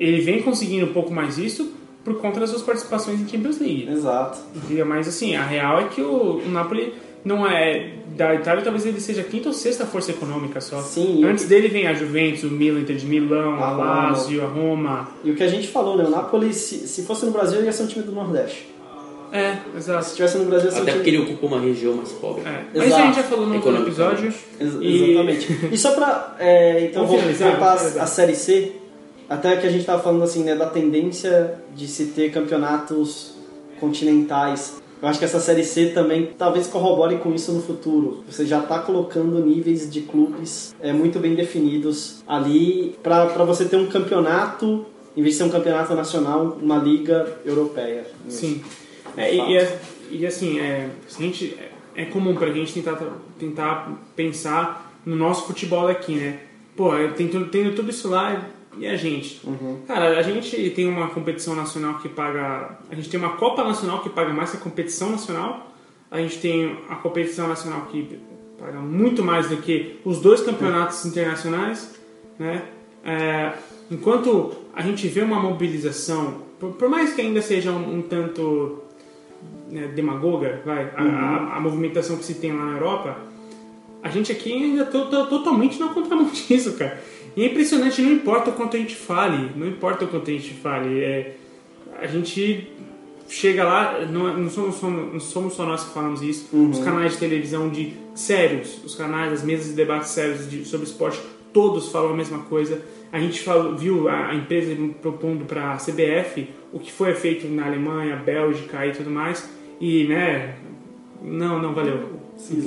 Ele 0.00 0.20
vem 0.22 0.40
conseguindo 0.40 0.86
um 0.86 0.92
pouco 0.92 1.12
mais 1.12 1.36
isso 1.36 1.74
por 2.04 2.18
conta 2.20 2.40
das 2.40 2.50
suas 2.50 2.62
participações 2.62 3.20
em 3.20 3.28
Champions 3.28 3.58
League. 3.58 3.88
Exato. 3.90 4.38
Mas 4.86 5.08
assim, 5.08 5.34
a 5.36 5.42
real 5.42 5.80
é 5.80 5.84
que 5.84 6.00
o, 6.00 6.38
o 6.38 6.48
Napoli 6.50 6.94
não 7.24 7.46
é. 7.46 7.90
Da 8.14 8.32
Itália, 8.32 8.62
talvez 8.62 8.86
ele 8.86 9.00
seja 9.00 9.22
a 9.22 9.24
quinta 9.24 9.48
ou 9.48 9.52
sexta 9.54 9.84
força 9.84 10.12
econômica 10.12 10.60
só. 10.60 10.80
Sim, 10.80 11.24
Antes 11.24 11.46
dele 11.46 11.66
vem 11.66 11.88
a 11.88 11.92
Juventus, 11.94 12.44
o 12.44 12.50
Milan, 12.50 12.80
Inter 12.80 12.94
de 12.96 13.06
Milão, 13.06 13.54
A. 13.62 13.72
Lazio, 13.72 14.44
a 14.44 14.46
Roma. 14.46 15.08
E 15.24 15.32
o 15.32 15.34
que 15.34 15.42
a 15.42 15.48
gente 15.48 15.66
falou, 15.66 15.96
né? 15.96 16.04
O 16.04 16.10
Napoli, 16.10 16.54
se, 16.54 16.86
se 16.86 17.02
fosse 17.02 17.26
no 17.26 17.32
Brasil, 17.32 17.58
ele 17.58 17.66
ia 17.66 17.72
ser 17.72 17.82
um 17.82 17.86
time 17.88 18.04
do 18.04 18.12
Nordeste. 18.12 18.72
É, 19.32 19.54
Se 19.72 19.78
exato. 19.78 20.06
estivesse 20.06 20.38
no 20.38 20.44
Brasil, 20.44 20.66
ia 20.66 20.70
ser 20.72 20.78
um 20.78 20.82
Até 20.82 20.92
time... 20.92 21.02
porque 21.04 21.10
ele 21.16 21.22
ocupa 21.24 21.46
uma 21.46 21.60
região 21.60 21.94
mais 21.94 22.12
pobre. 22.12 22.42
É. 22.46 22.62
Mas 22.72 22.86
Exato. 22.86 23.02
a 23.02 23.06
gente 23.06 23.16
já 23.16 23.22
falou 23.24 23.46
no 23.48 23.54
outro 23.56 23.70
Economicamente. 23.70 24.26
episódio. 24.26 24.34
Ex- 24.60 24.74
E- 24.80 25.10
Exatamente. 25.10 25.68
E 25.72 25.76
só 25.76 25.90
pra. 25.90 26.36
é, 26.38 26.84
então, 26.84 27.02
Vamos 27.04 27.10
vou 27.10 27.18
finalizar, 27.18 27.48
voltar 27.50 27.64
vamos 27.64 27.74
a, 27.74 27.78
finalizar. 27.78 28.04
a 28.04 28.06
Série 28.06 28.34
C. 28.36 28.72
Até 29.28 29.56
que 29.56 29.66
a 29.66 29.70
gente 29.70 29.84
tava 29.84 30.00
falando 30.00 30.22
assim, 30.22 30.44
né? 30.44 30.54
Da 30.54 30.66
tendência 30.66 31.54
de 31.74 31.88
se 31.88 32.04
ter 32.06 32.30
campeonatos 32.30 33.34
continentais. 33.80 34.80
Eu 35.02 35.08
acho 35.08 35.18
que 35.18 35.24
essa 35.24 35.38
Série 35.40 35.64
C 35.64 35.86
também 35.86 36.30
talvez 36.38 36.66
corrobore 36.66 37.16
com 37.18 37.34
isso 37.34 37.52
no 37.52 37.60
futuro. 37.62 38.24
Você 38.30 38.46
já 38.46 38.60
está 38.60 38.78
colocando 38.78 39.38
níveis 39.44 39.90
de 39.90 40.00
clubes 40.02 40.74
é, 40.80 40.92
muito 40.92 41.18
bem 41.18 41.34
definidos 41.34 42.22
ali 42.26 42.96
para 43.02 43.26
você 43.44 43.66
ter 43.66 43.76
um 43.76 43.86
campeonato, 43.86 44.86
em 45.16 45.22
vez 45.22 45.34
de 45.34 45.38
ser 45.38 45.44
um 45.44 45.50
campeonato 45.50 45.94
nacional, 45.94 46.56
uma 46.60 46.78
liga 46.78 47.38
europeia. 47.44 48.06
Sim. 48.28 48.62
É, 49.16 49.34
e, 49.34 49.38
e 49.52 49.56
é- 49.58 49.80
e, 50.10 50.26
assim, 50.26 50.58
é, 50.60 50.88
a 51.18 51.22
gente, 51.22 51.56
é, 51.96 52.02
é 52.02 52.04
comum 52.06 52.34
pra 52.34 52.50
gente 52.50 52.72
tentar, 52.72 52.98
tentar 53.38 54.02
pensar 54.14 54.98
no 55.04 55.16
nosso 55.16 55.46
futebol 55.46 55.86
daqui, 55.86 56.14
né? 56.14 56.38
Pô, 56.76 56.90
tendo, 57.16 57.46
tendo 57.48 57.74
tudo 57.74 57.90
isso 57.90 58.08
lá 58.08 58.48
e 58.78 58.86
a 58.86 58.96
gente? 58.96 59.40
Cara, 59.86 60.18
a 60.18 60.22
gente 60.22 60.70
tem 60.70 60.88
uma 60.88 61.08
competição 61.08 61.54
nacional 61.54 61.98
que 61.98 62.08
paga. 62.08 62.78
A 62.90 62.94
gente 62.94 63.08
tem 63.08 63.18
uma 63.20 63.30
Copa 63.36 63.62
Nacional 63.64 64.00
que 64.00 64.08
paga 64.08 64.32
mais 64.32 64.50
que 64.50 64.56
a 64.56 64.60
competição 64.60 65.10
nacional. 65.10 65.72
A 66.10 66.18
gente 66.18 66.38
tem 66.38 66.78
a 66.88 66.94
competição 66.96 67.48
nacional 67.48 67.82
que 67.90 68.18
paga 68.58 68.78
muito 68.78 69.22
mais 69.22 69.48
do 69.48 69.56
que 69.58 69.98
os 70.04 70.20
dois 70.20 70.40
campeonatos 70.40 71.04
internacionais, 71.06 71.94
né? 72.38 72.62
É, 73.04 73.52
enquanto 73.90 74.52
a 74.74 74.80
gente 74.82 75.06
vê 75.08 75.20
uma 75.22 75.38
mobilização, 75.40 76.42
por, 76.58 76.72
por 76.72 76.88
mais 76.88 77.12
que 77.12 77.20
ainda 77.20 77.42
seja 77.42 77.70
um, 77.72 77.98
um 77.98 78.02
tanto 78.02 78.82
né, 79.70 79.88
demagoga, 79.88 80.62
vai, 80.64 80.90
a, 80.96 81.02
a- 81.02 81.56
a 81.56 81.60
movimentação 81.60 82.16
que 82.16 82.24
se 82.24 82.34
tem 82.34 82.52
lá 82.52 82.64
na 82.64 82.72
Europa, 82.78 83.18
a 84.02 84.08
gente 84.08 84.30
aqui 84.30 84.52
ainda 84.52 84.84
tá 84.86 85.00
totalmente 85.26 85.78
na 85.80 85.88
contramão 85.88 86.26
disso, 86.32 86.74
cara. 86.74 87.02
E 87.36 87.42
é 87.42 87.46
impressionante, 87.46 88.00
não 88.00 88.12
importa 88.12 88.50
o 88.50 88.52
quanto 88.52 88.76
a 88.76 88.80
gente 88.80 88.94
fale, 88.94 89.50
não 89.56 89.66
importa 89.66 90.04
o 90.04 90.08
quanto 90.08 90.30
a 90.30 90.32
gente 90.32 90.54
fale, 90.54 91.02
é, 91.02 91.34
a 92.00 92.06
gente 92.06 92.68
chega 93.28 93.64
lá, 93.64 94.00
não, 94.10 94.28
é- 94.28 94.36
não, 94.36 94.48
somos, 94.50 94.80
não 94.82 95.18
somos 95.20 95.54
só 95.54 95.64
nós 95.66 95.82
que 95.84 95.92
falamos 95.94 96.22
isso, 96.22 96.48
os 96.56 96.78
canais 96.78 97.12
de 97.12 97.18
televisão 97.18 97.68
de 97.68 97.94
sérios, 98.14 98.82
os 98.84 98.94
canais, 98.94 99.32
as 99.32 99.42
mesas 99.42 99.66
de 99.68 99.72
debate 99.72 100.08
sérios 100.08 100.48
de, 100.48 100.64
sobre 100.64 100.86
esporte, 100.86 101.20
todos 101.52 101.90
falam 101.90 102.12
a 102.12 102.16
mesma 102.16 102.38
coisa. 102.40 102.80
A 103.12 103.18
gente 103.18 103.40
falou, 103.40 103.76
viu 103.76 104.08
a, 104.08 104.28
a 104.30 104.34
empresa 104.34 104.76
propondo 105.00 105.44
para 105.44 105.72
a 105.72 105.76
CBF 105.76 106.48
o 106.72 106.78
que 106.80 106.90
foi 106.92 107.14
feito 107.14 107.46
na 107.48 107.66
Alemanha, 107.66 108.16
Bélgica 108.16 108.84
e 108.86 108.92
tudo 108.92 109.08
mais, 109.10 109.48
e 109.80 110.04
né, 110.04 110.56
não, 111.22 111.60
não 111.62 111.72
valeu. 111.72 112.10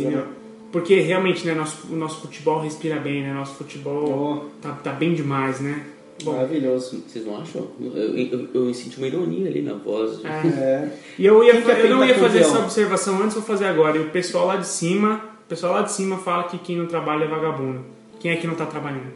entendeu? 0.01 0.25
Porque 0.71 0.99
realmente, 0.99 1.45
né, 1.45 1.53
nosso, 1.53 1.87
o 1.91 1.95
nosso 1.95 2.21
futebol 2.21 2.59
respira 2.61 2.99
bem, 2.99 3.23
né? 3.23 3.33
Nosso 3.33 3.55
futebol 3.55 4.49
tá, 4.61 4.71
tá 4.73 4.91
bem 4.91 5.13
demais, 5.13 5.59
né? 5.61 5.85
Bom, 6.23 6.33
Maravilhoso. 6.33 7.03
Vocês 7.07 7.25
não 7.25 7.39
acham? 7.39 7.67
Eu, 7.79 8.17
eu, 8.17 8.47
eu 8.53 8.73
senti 8.73 8.97
uma 8.97 9.07
ironia 9.07 9.47
ali 9.47 9.61
na 9.61 9.73
voz. 9.73 10.19
é. 10.23 10.47
É. 10.47 10.91
E 11.17 11.25
eu, 11.25 11.43
ia, 11.43 11.61
que 11.61 11.71
é 11.71 11.85
eu 11.85 11.89
não 11.89 12.05
ia 12.05 12.15
fazer 12.15 12.39
essa 12.39 12.59
observação 12.59 13.21
antes, 13.21 13.33
vou 13.35 13.43
fazer 13.43 13.65
agora. 13.65 13.97
E 13.97 14.01
o 14.01 14.09
pessoal 14.09 14.47
lá 14.47 14.55
de 14.57 14.67
cima, 14.67 15.21
o 15.45 15.49
pessoal 15.49 15.73
lá 15.73 15.81
de 15.81 15.91
cima 15.91 16.17
fala 16.17 16.43
que 16.43 16.57
quem 16.59 16.75
não 16.77 16.85
trabalha 16.85 17.23
é 17.23 17.27
vagabundo. 17.27 17.81
Quem 18.19 18.31
é 18.31 18.35
que 18.35 18.45
não 18.45 18.55
tá 18.55 18.65
trabalhando? 18.65 19.13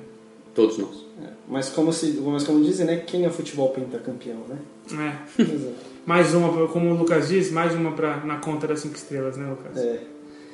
Todos 0.55 0.77
nós. 0.77 1.05
É. 1.23 1.27
Mas 1.47 1.69
como, 1.69 1.91
se, 1.93 2.19
mas 2.25 2.43
como 2.43 2.63
dizem, 2.63 2.85
né? 2.85 2.97
Quem 2.97 3.25
é 3.25 3.29
futebol 3.29 3.69
pentacampeão, 3.69 4.39
né? 4.47 4.57
É. 5.37 5.41
Exato. 5.41 5.75
Mais 6.05 6.33
uma, 6.33 6.67
como 6.67 6.89
o 6.89 6.97
Lucas 6.97 7.27
diz, 7.27 7.51
mais 7.51 7.75
uma 7.75 7.91
pra, 7.91 8.17
na 8.17 8.37
conta 8.37 8.67
das 8.67 8.79
cinco 8.79 8.95
estrelas, 8.95 9.37
né, 9.37 9.47
Lucas? 9.47 9.77
É. 9.77 9.99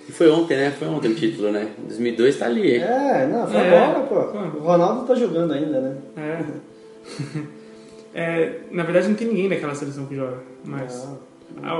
E 0.08 0.12
foi 0.12 0.30
ontem, 0.30 0.55
né? 0.58 0.72
Foi 0.72 0.88
ontem 0.88 1.12
o 1.12 1.16
título, 1.16 1.51
né? 1.51 1.70
2002 1.86 2.38
tá 2.38 2.45
ali. 2.45 2.78
É, 2.78 3.28
não, 3.28 3.45
foi 3.47 3.60
É. 3.60 3.78
agora, 3.78 3.99
pô. 4.05 4.16
O 4.60 4.62
Ronaldo 4.62 5.05
tá 5.05 5.16
jogando 5.16 5.53
ainda, 5.53 5.82
né? 5.82 5.97
É. 6.18 6.43
É, 8.16 8.62
na 8.72 8.82
verdade 8.82 9.10
não 9.10 9.16
tem 9.16 9.28
ninguém 9.28 9.47
daquela 9.47 9.76
seleção 9.76 10.08
que 10.08 10.16
joga, 10.16 10.38
mas 10.66 11.03
eu 11.03 11.20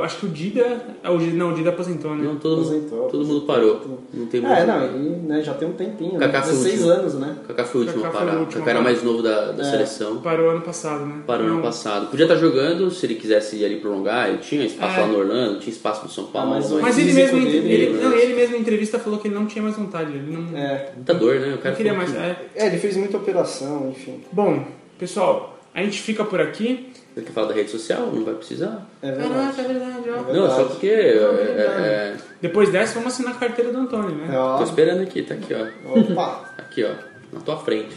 acho 0.04 0.20
que 0.20 0.26
o 0.26 0.30
Dida, 0.30 0.82
ah, 1.04 1.12
o 1.12 1.18
Dida 1.18 1.36
não, 1.38 1.52
o 1.52 1.54
Dida 1.56 1.70
aposentou, 1.70 2.16
né? 2.16 2.24
Não, 2.24 2.36
todo, 2.38 2.58
mundo, 2.58 2.68
Aposentou, 2.68 3.08
todo 3.10 3.26
mundo 3.26 3.42
parou. 3.42 4.00
Não 4.14 4.26
tem 4.28 4.42
mais. 4.42 4.64
É, 4.64 4.66
não, 4.66 4.84
ele 4.84 5.10
né, 5.28 5.42
já 5.44 5.54
tem 5.54 5.68
um 5.68 5.74
tempinho, 5.74 6.14
né? 6.14 6.20
Kaká 6.20 6.40
o 6.40 6.42
16 6.44 6.74
último. 6.82 6.90
anos, 6.92 7.14
né? 7.16 7.36
Kaká 7.48 7.64
foi 7.66 7.82
o 7.82 7.84
último 7.86 8.04
Kaká 8.04 8.18
a 8.18 8.20
parar. 8.26 8.40
último 8.40 8.60
Kaká 8.62 8.72
era 8.72 8.82
mais 8.82 9.04
novo 9.04 9.22
da, 9.22 9.52
da 9.52 9.64
É. 9.64 9.70
seleção. 9.72 10.18
Parou 10.22 10.50
ano 10.50 10.62
passado, 10.62 11.06
né? 11.06 11.22
Parou 11.26 11.46
Não, 11.48 11.54
ano 11.56 11.62
passado. 11.64 12.08
Podia 12.10 12.26
estar 12.26 12.38
jogando, 12.38 12.90
se 12.92 13.06
ele 13.06 13.16
quisesse 13.16 13.58
ir 13.58 13.66
ali 13.66 13.78
prolongar, 13.80 14.30
ele 14.30 14.38
tinha 14.40 14.66
espaço 14.66 14.98
É. 15.00 15.02
lá 15.02 15.08
no 15.08 15.18
Orlando, 15.20 15.60
tinha 15.60 15.72
espaço 15.74 16.04
no 16.04 16.10
São 16.10 16.26
Paulo. 16.26 16.52
Ah, 16.52 16.56
mas 16.56 16.72
o- 16.72 16.82
Mas 16.82 16.98
ele 16.98 17.14
mesmo, 17.14 17.40
dele, 17.40 17.58
ele, 17.74 17.94
né? 17.94 18.04
não, 18.04 18.14
ele 18.14 18.34
mesmo 18.36 18.56
em 18.56 18.60
entrevista 18.60 18.98
falou 19.00 19.20
que 19.20 19.28
ele 19.28 19.36
não 19.36 19.46
tinha 19.46 19.64
mais 19.64 19.76
vontade, 19.76 20.12
ele 20.12 20.32
não, 20.32 20.58
É. 20.58 20.92
Muita 20.96 21.14
dor, 21.14 21.36
né? 21.40 21.54
O 21.54 21.58
cara 21.58 21.70
não 21.72 21.76
queria 21.78 21.94
mais. 21.94 22.12
que- 22.12 22.18
é. 22.18 22.46
É, 22.56 22.68
ele 22.68 22.78
fez 22.78 22.98
muita 22.98 23.18
operação, 23.18 23.90
enfim. 23.90 24.22
Bom, 24.32 24.64
pessoal, 24.98 25.58
a 25.74 25.82
gente 25.84 26.02
fica 26.02 26.24
por 26.24 26.42
aqui. 26.42 26.90
Você 27.18 27.24
quer 27.24 27.32
falar 27.32 27.48
da 27.48 27.56
rede 27.56 27.72
social? 27.72 28.12
Não 28.14 28.24
vai 28.24 28.36
precisar. 28.36 28.88
É 29.02 29.12
verdade. 29.12 29.60
é 29.60 29.64
verdade, 29.64 30.04
ó. 30.08 30.14
É 30.14 30.18
Não, 30.18 30.26
verdade. 30.26 30.56
só 30.56 30.64
porque. 30.66 30.88
é, 30.88 32.14
é, 32.14 32.18
Depois 32.40 32.70
dessa, 32.70 32.94
vamos 32.94 33.12
assinar 33.12 33.34
a 33.34 33.38
carteira 33.40 33.72
do 33.72 33.80
Antônio, 33.80 34.12
né? 34.12 34.28
É, 34.30 34.34
tô 34.34 34.38
ó. 34.38 34.64
esperando 34.64 35.02
aqui, 35.02 35.24
tá 35.24 35.34
aqui, 35.34 35.52
ó. 35.56 36.00
Opa! 36.00 36.46
Aqui, 36.60 36.84
ó. 36.84 36.92
Na 37.34 37.40
tua 37.40 37.58
frente. 37.58 37.96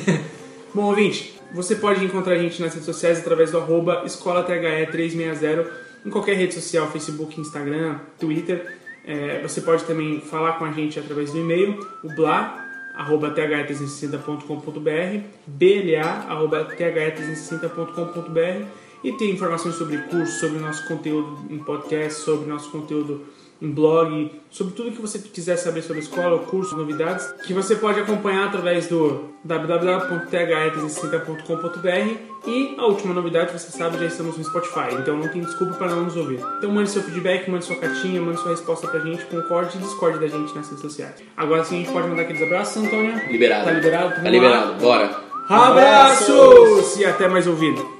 Bom, 0.72 0.84
ouvinte, 0.84 1.38
você 1.52 1.74
pode 1.76 2.02
encontrar 2.02 2.32
a 2.32 2.38
gente 2.38 2.62
nas 2.62 2.72
redes 2.72 2.86
sociais 2.86 3.18
através 3.18 3.50
do 3.50 3.58
arroba 3.58 4.04
escolathe360 4.06 5.66
em 6.06 6.10
qualquer 6.10 6.36
rede 6.36 6.54
social, 6.54 6.90
Facebook, 6.90 7.38
Instagram, 7.38 7.96
Twitter. 8.18 8.74
É, 9.06 9.42
você 9.42 9.60
pode 9.60 9.84
também 9.84 10.22
falar 10.22 10.52
com 10.52 10.64
a 10.64 10.72
gente 10.72 10.98
através 10.98 11.30
do 11.30 11.38
e-mail, 11.38 11.78
o 12.02 12.08
blá, 12.08 12.65
arroba 12.96 13.30
th360.com.br, 13.30 15.20
bla, 15.46 16.26
arroba 16.28 16.64
th360.com.br 16.64 18.66
e 19.04 19.12
tem 19.12 19.30
informações 19.30 19.76
sobre 19.76 19.98
curso, 19.98 20.40
sobre 20.40 20.58
nosso 20.58 20.88
conteúdo 20.88 21.38
em 21.50 21.58
podcast, 21.58 22.22
sobre 22.22 22.48
nosso 22.48 22.70
conteúdo 22.70 23.26
em 23.60 23.70
blog, 23.70 24.32
sobre 24.50 24.72
tudo 24.74 24.92
que 24.92 25.00
você 25.00 25.18
quiser 25.18 25.56
saber 25.56 25.82
sobre 25.82 25.98
a 25.98 26.02
escola, 26.02 26.36
o 26.36 26.40
curso, 26.40 26.76
novidades, 26.76 27.32
que 27.46 27.54
você 27.54 27.74
pode 27.74 27.98
acompanhar 28.00 28.48
através 28.48 28.86
do 28.86 29.30
www.th360.com.br 29.44 32.16
e 32.46 32.74
a 32.78 32.86
última 32.86 33.14
novidade, 33.14 33.52
você 33.52 33.70
sabe, 33.70 33.98
já 33.98 34.06
estamos 34.06 34.36
no 34.36 34.44
Spotify, 34.44 34.94
então 34.98 35.16
não 35.16 35.28
tem 35.28 35.40
desculpa 35.40 35.74
para 35.74 35.88
não 35.88 36.04
nos 36.04 36.16
ouvir. 36.16 36.40
Então 36.58 36.70
mande 36.70 36.90
seu 36.90 37.02
feedback, 37.02 37.50
mande 37.50 37.64
sua 37.64 37.76
cartinha, 37.76 38.20
mande 38.20 38.40
sua 38.40 38.50
resposta 38.50 38.86
pra 38.88 39.00
gente, 39.00 39.24
concorde 39.24 39.78
e 39.78 39.80
discorde 39.80 40.18
da 40.18 40.28
gente 40.28 40.54
nas 40.54 40.68
redes 40.68 40.80
sociais. 40.80 41.14
Agora 41.36 41.64
sim 41.64 41.76
a 41.76 41.78
gente 41.78 41.92
pode 41.92 42.08
mandar 42.08 42.22
aqueles 42.22 42.42
abraços, 42.42 42.82
Antônia? 42.82 43.24
Liberado. 43.30 43.64
Tá 43.64 43.72
liberado? 43.72 44.22
Tá 44.22 44.30
liberado. 44.30 44.74
Bora. 44.74 45.26
Abraços! 45.48 46.98
E 46.98 47.04
até 47.04 47.28
mais 47.28 47.46
ouvido. 47.46 47.95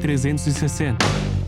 360. 0.00 1.39